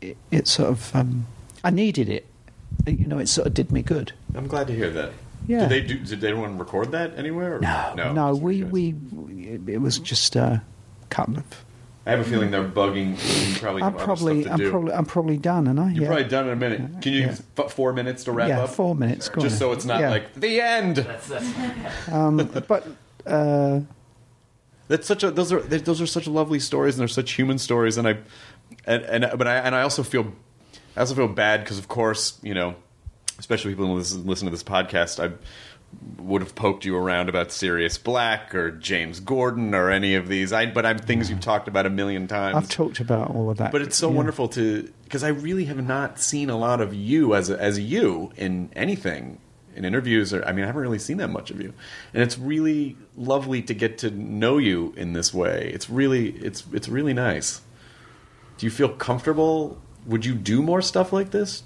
it, 0.00 0.16
it 0.30 0.46
sort 0.46 0.70
of 0.70 0.94
um 0.94 1.26
I 1.64 1.70
needed 1.70 2.08
it 2.08 2.26
you 2.86 3.06
know 3.06 3.18
it 3.18 3.28
sort 3.28 3.46
of 3.46 3.54
did 3.54 3.72
me 3.72 3.82
good 3.82 4.12
I'm 4.34 4.46
glad 4.46 4.66
to 4.68 4.74
hear 4.74 4.90
that. 4.90 5.12
Yeah. 5.46 5.60
Did 5.60 5.68
they 5.68 5.80
do? 5.82 5.98
Did 5.98 6.24
anyone 6.24 6.58
record 6.58 6.92
that 6.92 7.18
anywhere? 7.18 7.56
Or? 7.56 7.60
no 7.60 7.92
no. 7.96 8.12
no 8.12 8.34
we 8.34 8.64
we 8.64 8.94
it 9.66 9.80
was 9.80 9.98
just 9.98 10.36
a 10.36 10.62
couple 11.10 11.38
of 11.38 11.44
I 12.06 12.10
have 12.10 12.20
a 12.20 12.24
feeling 12.24 12.52
they're 12.52 12.62
bugging. 12.62 13.16
You 13.52 13.58
probably 13.58 13.82
I'm 13.82 13.92
probably, 13.94 14.42
stuff 14.42 14.46
to 14.46 14.52
I'm 14.52 14.58
do. 14.60 14.70
probably, 14.70 14.92
I'm 14.92 15.04
probably 15.06 15.36
done, 15.38 15.66
and 15.66 15.80
I 15.80 15.90
You're 15.90 16.02
yeah. 16.02 16.08
probably 16.08 16.28
done 16.28 16.46
in 16.46 16.52
a 16.52 16.56
minute. 16.56 17.02
Can 17.02 17.12
you 17.12 17.20
Yeah. 17.22 17.36
f- 17.58 17.72
four 17.72 17.92
minutes 17.92 18.22
to 18.24 18.32
wrap 18.32 18.48
yeah, 18.48 18.60
up? 18.62 18.70
four 18.70 18.94
minutes. 18.94 19.28
Go 19.28 19.40
Just 19.40 19.58
so 19.58 19.72
it's 19.72 19.84
not 19.84 19.98
Yeah. 20.00 20.10
like 20.10 20.32
the 20.34 20.60
end. 20.60 21.04
Um, 22.12 22.36
but 22.68 22.86
uh, 23.26 23.80
That's 24.86 25.06
such 25.08 25.24
a 25.24 25.32
those 25.32 25.52
are 25.52 25.60
those 25.60 26.00
are 26.00 26.06
such 26.06 26.28
lovely 26.28 26.60
stories 26.60 26.94
and 26.94 27.00
they're 27.00 27.08
such 27.08 27.32
human 27.32 27.58
stories 27.58 27.96
and 27.96 28.06
I 28.06 28.18
and, 28.84 29.02
and 29.02 29.36
but 29.36 29.48
I 29.48 29.56
and 29.56 29.74
I 29.74 29.82
also 29.82 30.04
feel 30.04 30.32
I 30.96 31.00
also 31.00 31.16
feel 31.16 31.26
bad 31.26 31.64
because 31.64 31.78
of 31.78 31.88
course 31.88 32.38
you 32.42 32.54
know 32.54 32.76
especially 33.38 33.72
people 33.72 33.86
who 33.86 33.94
listen, 33.94 34.26
listen 34.26 34.46
to 34.46 34.50
this 34.50 34.62
podcast 34.62 35.22
I 35.22 35.34
would 36.20 36.42
have 36.42 36.54
poked 36.54 36.84
you 36.84 36.96
around 36.96 37.28
about 37.28 37.52
Sirius 37.52 37.96
Black 37.96 38.54
or 38.54 38.70
James 38.70 39.20
Gordon 39.20 39.74
or 39.74 39.90
any 39.90 40.14
of 40.14 40.28
these 40.28 40.52
I 40.52 40.66
but 40.66 40.84
I'm 40.84 40.98
things 40.98 41.30
you've 41.30 41.40
talked 41.40 41.68
about 41.68 41.86
a 41.86 41.90
million 41.90 42.26
times 42.26 42.56
I've 42.56 42.68
talked 42.68 43.00
about 43.00 43.30
all 43.30 43.50
of 43.50 43.58
that. 43.58 43.72
but 43.72 43.82
it's 43.82 43.96
so 43.96 44.10
yeah. 44.10 44.16
wonderful 44.16 44.48
to 44.48 44.92
because 45.04 45.22
I 45.22 45.28
really 45.28 45.66
have 45.66 45.82
not 45.82 46.18
seen 46.18 46.50
a 46.50 46.56
lot 46.56 46.80
of 46.80 46.92
you 46.92 47.34
as 47.34 47.50
a, 47.50 47.60
as 47.60 47.78
you 47.78 48.32
in 48.36 48.70
anything 48.74 49.38
in 49.76 49.84
interviews 49.84 50.32
or 50.32 50.44
I 50.44 50.52
mean 50.52 50.64
I 50.64 50.66
haven't 50.66 50.82
really 50.82 50.98
seen 50.98 51.18
that 51.18 51.28
much 51.28 51.50
of 51.50 51.60
you, 51.60 51.72
and 52.12 52.22
it's 52.22 52.38
really 52.38 52.96
lovely 53.16 53.62
to 53.62 53.74
get 53.74 53.98
to 53.98 54.10
know 54.10 54.58
you 54.58 54.94
in 54.96 55.12
this 55.12 55.32
way. 55.32 55.70
It's 55.72 55.88
really 55.88 56.30
it's 56.30 56.64
it's 56.72 56.88
really 56.88 57.12
nice. 57.14 57.60
Do 58.56 58.66
you 58.66 58.70
feel 58.70 58.88
comfortable? 58.88 59.80
Would 60.06 60.24
you 60.24 60.34
do 60.34 60.62
more 60.62 60.80
stuff 60.80 61.12
like 61.12 61.30
this? 61.30 61.62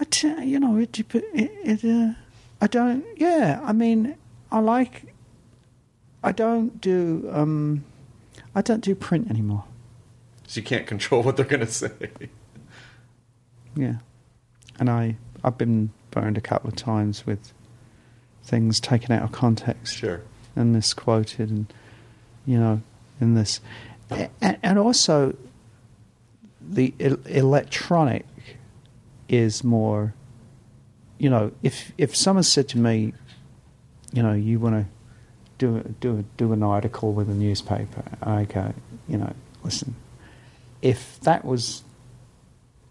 I 0.00 0.04
t- 0.04 0.44
you 0.44 0.60
know, 0.60 0.76
it, 0.78 0.98
it, 0.98 1.24
it 1.34 1.84
uh, 1.84 2.14
I 2.60 2.66
don't, 2.66 3.04
yeah, 3.16 3.60
I 3.62 3.72
mean, 3.72 4.16
I 4.50 4.60
like, 4.60 5.14
I 6.22 6.32
don't 6.32 6.80
do, 6.80 7.28
um, 7.32 7.84
I 8.54 8.62
don't 8.62 8.82
do 8.82 8.94
print 8.94 9.30
anymore. 9.30 9.64
So 10.46 10.60
you 10.60 10.64
can't 10.64 10.86
control 10.86 11.22
what 11.22 11.36
they're 11.36 11.44
going 11.44 11.60
to 11.60 11.66
say. 11.66 12.10
Yeah. 13.76 13.96
And 14.78 14.88
I, 14.88 15.16
I've 15.44 15.58
been 15.58 15.90
burned 16.10 16.36
a 16.36 16.40
couple 16.40 16.68
of 16.68 16.76
times 16.76 17.26
with 17.26 17.52
things 18.42 18.80
taken 18.80 19.12
out 19.12 19.22
of 19.22 19.32
context. 19.32 19.96
Sure. 19.96 20.22
And 20.56 20.72
misquoted 20.72 21.50
and, 21.50 21.72
you 22.46 22.58
know, 22.58 22.82
in 23.20 23.34
this. 23.34 23.60
And, 24.40 24.58
and 24.62 24.78
also, 24.78 25.36
the 26.60 26.94
electronic 27.26 28.26
is 29.28 29.62
more, 29.62 30.14
you 31.18 31.28
know, 31.28 31.52
if, 31.62 31.92
if 31.98 32.16
someone 32.16 32.42
said 32.42 32.68
to 32.68 32.78
me, 32.78 33.12
you 34.12 34.22
know, 34.22 34.32
you 34.32 34.58
want 34.58 34.74
to 34.76 34.86
do, 35.58 35.94
do, 36.00 36.24
do 36.36 36.52
an 36.52 36.62
article 36.62 37.12
with 37.12 37.28
a 37.28 37.34
newspaper, 37.34 38.02
go, 38.48 38.72
you 39.08 39.18
know, 39.18 39.32
listen, 39.62 39.94
if 40.80 41.18
that 41.20 41.44
was 41.44 41.82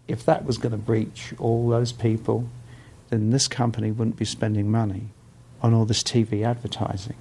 if 0.08 0.24
that 0.24 0.44
was 0.44 0.58
going 0.58 0.72
to 0.72 0.78
breach 0.78 1.34
all 1.38 1.68
those 1.68 1.92
people, 1.92 2.48
then 3.10 3.30
this 3.30 3.46
company 3.46 3.92
wouldn't 3.92 4.16
be 4.16 4.24
spending 4.24 4.70
money 4.70 5.08
on 5.62 5.74
all 5.74 5.84
this 5.84 6.02
TV 6.02 6.44
advertising. 6.44 7.16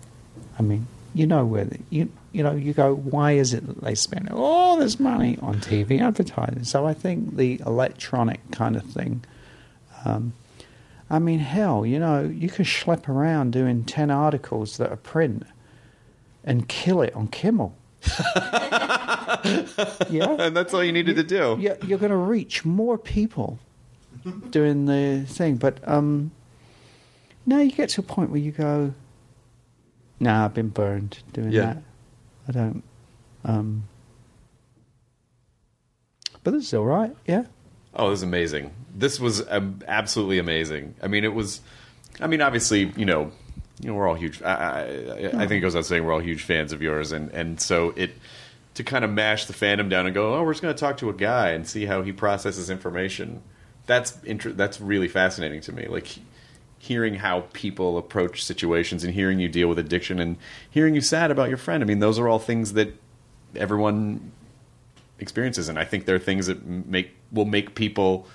I 0.58 0.62
mean, 0.62 0.88
you 1.14 1.28
know 1.28 1.46
where 1.46 1.66
the, 1.66 1.80
you 1.90 2.10
you 2.38 2.44
know 2.44 2.54
you 2.54 2.72
go. 2.74 2.94
Why 2.96 3.32
is 3.34 3.54
it 3.54 3.66
that 3.68 3.82
they 3.82 3.96
spend 3.96 4.30
all 4.30 4.78
this 4.78 5.00
money 5.00 5.38
on 5.42 5.56
TV 5.60 6.00
advertising? 6.00 6.64
So 6.64 6.86
I 6.86 6.94
think 6.94 7.36
the 7.36 7.60
electronic 7.66 8.40
kind 8.52 8.76
of 8.76 8.84
thing. 8.84 9.24
Um, 10.06 10.34
I 11.10 11.20
mean, 11.20 11.40
hell, 11.40 11.86
you 11.86 12.00
know, 12.00 12.24
you 12.24 12.50
can 12.50 12.64
schlep 12.66 13.10
around 13.10 13.52
doing 13.54 13.84
ten 13.86 14.12
articles 14.12 14.78
that 14.78 14.92
are 14.92 14.98
print 14.98 15.44
and 16.44 16.68
kill 16.68 17.02
it 17.02 17.14
on 17.16 17.28
Kimmel. 17.28 17.76
yeah, 20.10 20.36
and 20.40 20.56
that's 20.56 20.74
all 20.74 20.84
you 20.84 20.92
needed 20.92 21.16
to 21.16 21.24
do. 21.24 21.58
Yeah, 21.60 21.76
you're 21.86 21.98
going 22.00 22.12
to 22.12 22.16
reach 22.18 22.64
more 22.66 22.98
people 22.98 23.60
doing 24.50 24.86
the 24.86 25.26
thing, 25.28 25.56
but 25.56 25.80
um, 25.88 26.32
no, 27.46 27.60
you 27.60 27.72
get 27.72 27.90
to 27.90 28.02
a 28.02 28.04
point 28.04 28.30
where 28.30 28.40
you 28.40 28.52
go, 28.52 28.94
"Nah, 30.20 30.46
I've 30.46 30.54
been 30.54 30.70
burned 30.70 31.20
doing 31.34 31.52
Yeah. 31.52 31.62
that. 31.74 31.84
I 32.48 32.52
don't." 32.52 32.84
Um, 33.44 33.84
but 36.44 36.52
this 36.52 36.64
is 36.64 36.74
all 36.74 36.86
right. 36.86 37.16
Yeah. 37.26 37.46
Oh, 37.94 38.10
this 38.10 38.20
is 38.20 38.24
amazing. 38.24 38.74
This 38.96 39.20
was 39.20 39.48
um, 39.50 39.82
absolutely 39.88 40.40
amazing. 40.40 40.96
I 41.02 41.08
mean, 41.08 41.24
it 41.24 41.34
was. 41.34 41.62
I 42.20 42.28
mean, 42.28 42.42
obviously, 42.42 42.92
you 42.96 43.06
know, 43.06 43.32
you 43.80 43.90
know, 43.90 43.94
we're 43.94 44.08
all 44.08 44.16
huge. 44.16 44.42
I, 44.42 44.54
I, 44.54 44.84
I 45.44 45.48
think 45.48 45.52
it 45.52 45.60
goes 45.60 45.74
without 45.76 45.86
saying 45.86 46.04
we're 46.04 46.14
all 46.14 46.20
huge 46.20 46.44
fans 46.44 46.74
of 46.74 46.82
yours, 46.82 47.12
and 47.12 47.32
and 47.32 47.60
so 47.62 47.94
it 47.96 48.12
to 48.76 48.84
kind 48.84 49.04
of 49.04 49.10
mash 49.12 49.46
the 49.46 49.54
fandom 49.54 49.90
down 49.90 50.06
and 50.06 50.14
go, 50.14 50.36
oh, 50.36 50.44
we're 50.44 50.54
just 50.54 50.62
going 50.62 50.74
to 50.74 50.80
talk 50.80 50.98
to 50.98 51.10
a 51.10 51.14
guy 51.14 51.50
and 51.50 51.68
see 51.68 51.88
how 51.88 52.04
he 52.04 52.12
processes 52.12 52.70
information. 52.70 53.42
That's 53.88 54.22
inter- 54.24 54.52
That's 54.52 54.80
really 54.80 55.08
fascinating 55.08 55.62
to 55.62 55.72
me. 55.72 55.88
Like 55.88 56.16
hearing 56.80 57.16
how 57.16 57.42
people 57.54 57.98
approach 57.98 58.44
situations 58.44 59.04
and 59.04 59.14
hearing 59.14 59.40
you 59.40 59.50
deal 59.50 59.68
with 59.68 59.80
addiction 59.80 60.20
and 60.20 60.38
hearing 60.70 60.96
you 60.96 61.02
sad 61.02 61.32
about 61.32 61.50
your 61.50 61.58
friend. 61.58 61.84
I 61.84 61.86
mean, 61.86 62.00
those 62.00 62.20
are 62.20 62.28
all 62.28 62.40
things 62.40 62.74
that 62.74 62.96
everyone 63.56 64.32
experiences, 65.20 65.70
and 65.70 65.80
I 65.80 65.86
think 65.86 66.06
they're 66.06 66.20
things 66.20 66.48
that 66.48 66.66
make 66.66 67.16
will 67.32 67.46
make 67.46 67.76
people 67.76 68.28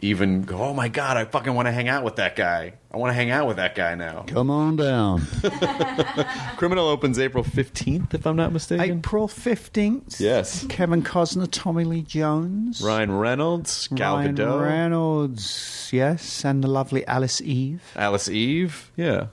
even 0.00 0.42
go, 0.42 0.58
"Oh 0.62 0.74
my 0.74 0.88
god, 0.88 1.16
I 1.16 1.24
fucking 1.24 1.54
want 1.54 1.66
to 1.66 1.72
hang 1.72 1.88
out 1.88 2.04
with 2.04 2.16
that 2.16 2.36
guy. 2.36 2.74
I 2.92 2.96
want 2.96 3.10
to 3.10 3.14
hang 3.14 3.30
out 3.30 3.46
with 3.48 3.56
that 3.56 3.74
guy 3.74 3.94
now." 3.94 4.24
Come 4.26 4.50
on 4.50 4.76
down. 4.76 5.20
Criminal 6.56 6.86
opens 6.88 7.18
April 7.18 7.42
fifteenth, 7.44 8.14
if 8.14 8.26
I'm 8.26 8.36
not 8.36 8.52
mistaken. 8.52 8.98
April 8.98 9.28
fifteenth. 9.28 10.20
Yes. 10.20 10.64
Kevin 10.68 11.02
Costner, 11.02 11.48
Tommy 11.50 11.84
Lee 11.84 12.02
Jones, 12.02 12.80
Ryan 12.82 13.12
Reynolds, 13.16 13.88
Gal 13.94 14.16
Ryan 14.16 14.36
Gadot, 14.36 14.62
Reynolds, 14.62 15.90
yes, 15.92 16.44
and 16.44 16.62
the 16.62 16.68
lovely 16.68 17.06
Alice 17.06 17.40
Eve. 17.40 17.82
Alice 17.96 18.28
Eve. 18.28 18.90
Yeah, 18.96 19.26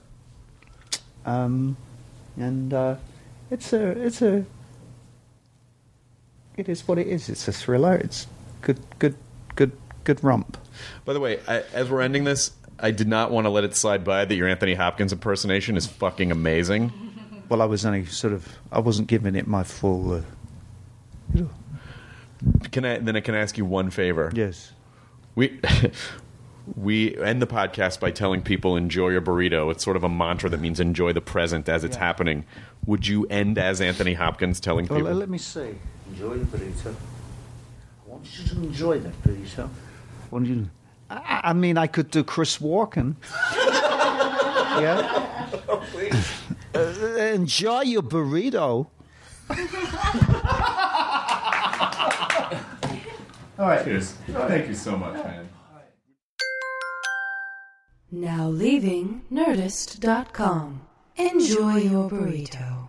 Um, 1.24 1.76
and 2.36 2.72
uh, 2.74 2.96
it's 3.50 3.72
a 3.72 3.90
it's 4.02 4.22
a 4.22 4.44
it 6.56 6.68
is 6.68 6.86
what 6.88 6.98
it 6.98 7.06
is. 7.06 7.28
It's 7.28 7.46
a 7.48 7.52
thriller. 7.52 7.94
It's 7.96 8.26
good 8.62 8.78
good 8.98 9.14
good 10.06 10.24
rump. 10.24 10.56
By 11.04 11.12
the 11.12 11.20
way, 11.20 11.40
I, 11.46 11.60
as 11.74 11.90
we're 11.90 12.00
ending 12.00 12.24
this, 12.24 12.52
I 12.78 12.90
did 12.90 13.08
not 13.08 13.30
want 13.30 13.44
to 13.44 13.50
let 13.50 13.64
it 13.64 13.74
slide 13.76 14.04
by 14.04 14.24
that 14.24 14.34
your 14.34 14.48
Anthony 14.48 14.74
Hopkins 14.74 15.12
impersonation 15.12 15.76
is 15.76 15.86
fucking 15.86 16.30
amazing. 16.32 16.92
Well, 17.48 17.60
I 17.62 17.64
was 17.66 17.84
only 17.84 18.06
sort 18.06 18.32
of 18.32 18.48
I 18.72 18.78
wasn't 18.80 19.08
giving 19.08 19.34
it 19.36 19.46
my 19.46 19.62
full. 19.64 20.12
Uh, 20.12 20.22
Can 22.72 22.84
I 22.84 22.98
then 22.98 23.16
I 23.16 23.20
can 23.20 23.34
ask 23.34 23.56
you 23.58 23.64
one 23.64 23.90
favor? 23.90 24.30
yes. 24.34 24.72
We 25.34 25.60
we 26.76 27.16
end 27.18 27.40
the 27.42 27.46
podcast 27.46 28.00
by 28.00 28.10
telling 28.10 28.42
people 28.42 28.76
enjoy 28.76 29.10
your 29.10 29.20
burrito. 29.22 29.70
It's 29.70 29.84
sort 29.84 29.96
of 29.96 30.04
a 30.04 30.08
mantra 30.08 30.50
that 30.50 30.60
means 30.60 30.80
enjoy 30.80 31.12
the 31.12 31.20
present 31.20 31.68
as 31.68 31.84
it's 31.84 31.96
happening. 31.96 32.44
Would 32.86 33.06
you 33.06 33.26
end 33.26 33.58
as 33.58 33.80
Anthony 33.80 34.14
Hopkins 34.14 34.60
telling 34.60 34.86
Well, 34.86 35.00
people? 35.00 35.14
let 35.14 35.28
me 35.28 35.38
see. 35.38 35.74
Enjoy 36.10 36.34
your 36.34 36.44
burrito. 36.46 36.94
I 36.94 38.10
want 38.10 38.26
you 38.38 38.44
to 38.48 38.54
enjoy 38.56 38.98
that 39.00 39.22
burrito. 39.22 39.68
I 40.26 40.34
want 40.34 40.46
you. 40.46 40.68
I, 41.08 41.40
I 41.44 41.52
mean, 41.52 41.78
I 41.78 41.86
could 41.86 42.10
do 42.10 42.24
Chris 42.24 42.58
Walken. 42.58 43.14
yeah. 44.80 45.22
Uh, 46.76 47.32
enjoy 47.32 47.80
your 47.80 48.02
burrito. 48.02 48.86
All 53.58 53.66
right. 53.66 53.82
Cheers. 53.82 54.12
Thank 54.28 54.68
you 54.68 54.74
so 54.74 54.94
much, 54.94 55.14
man. 55.14 55.48
Now 58.10 58.48
leaving 58.48 59.22
Nerdist.com. 59.32 60.82
Enjoy 61.16 61.76
your 61.76 62.10
burrito. 62.10 62.88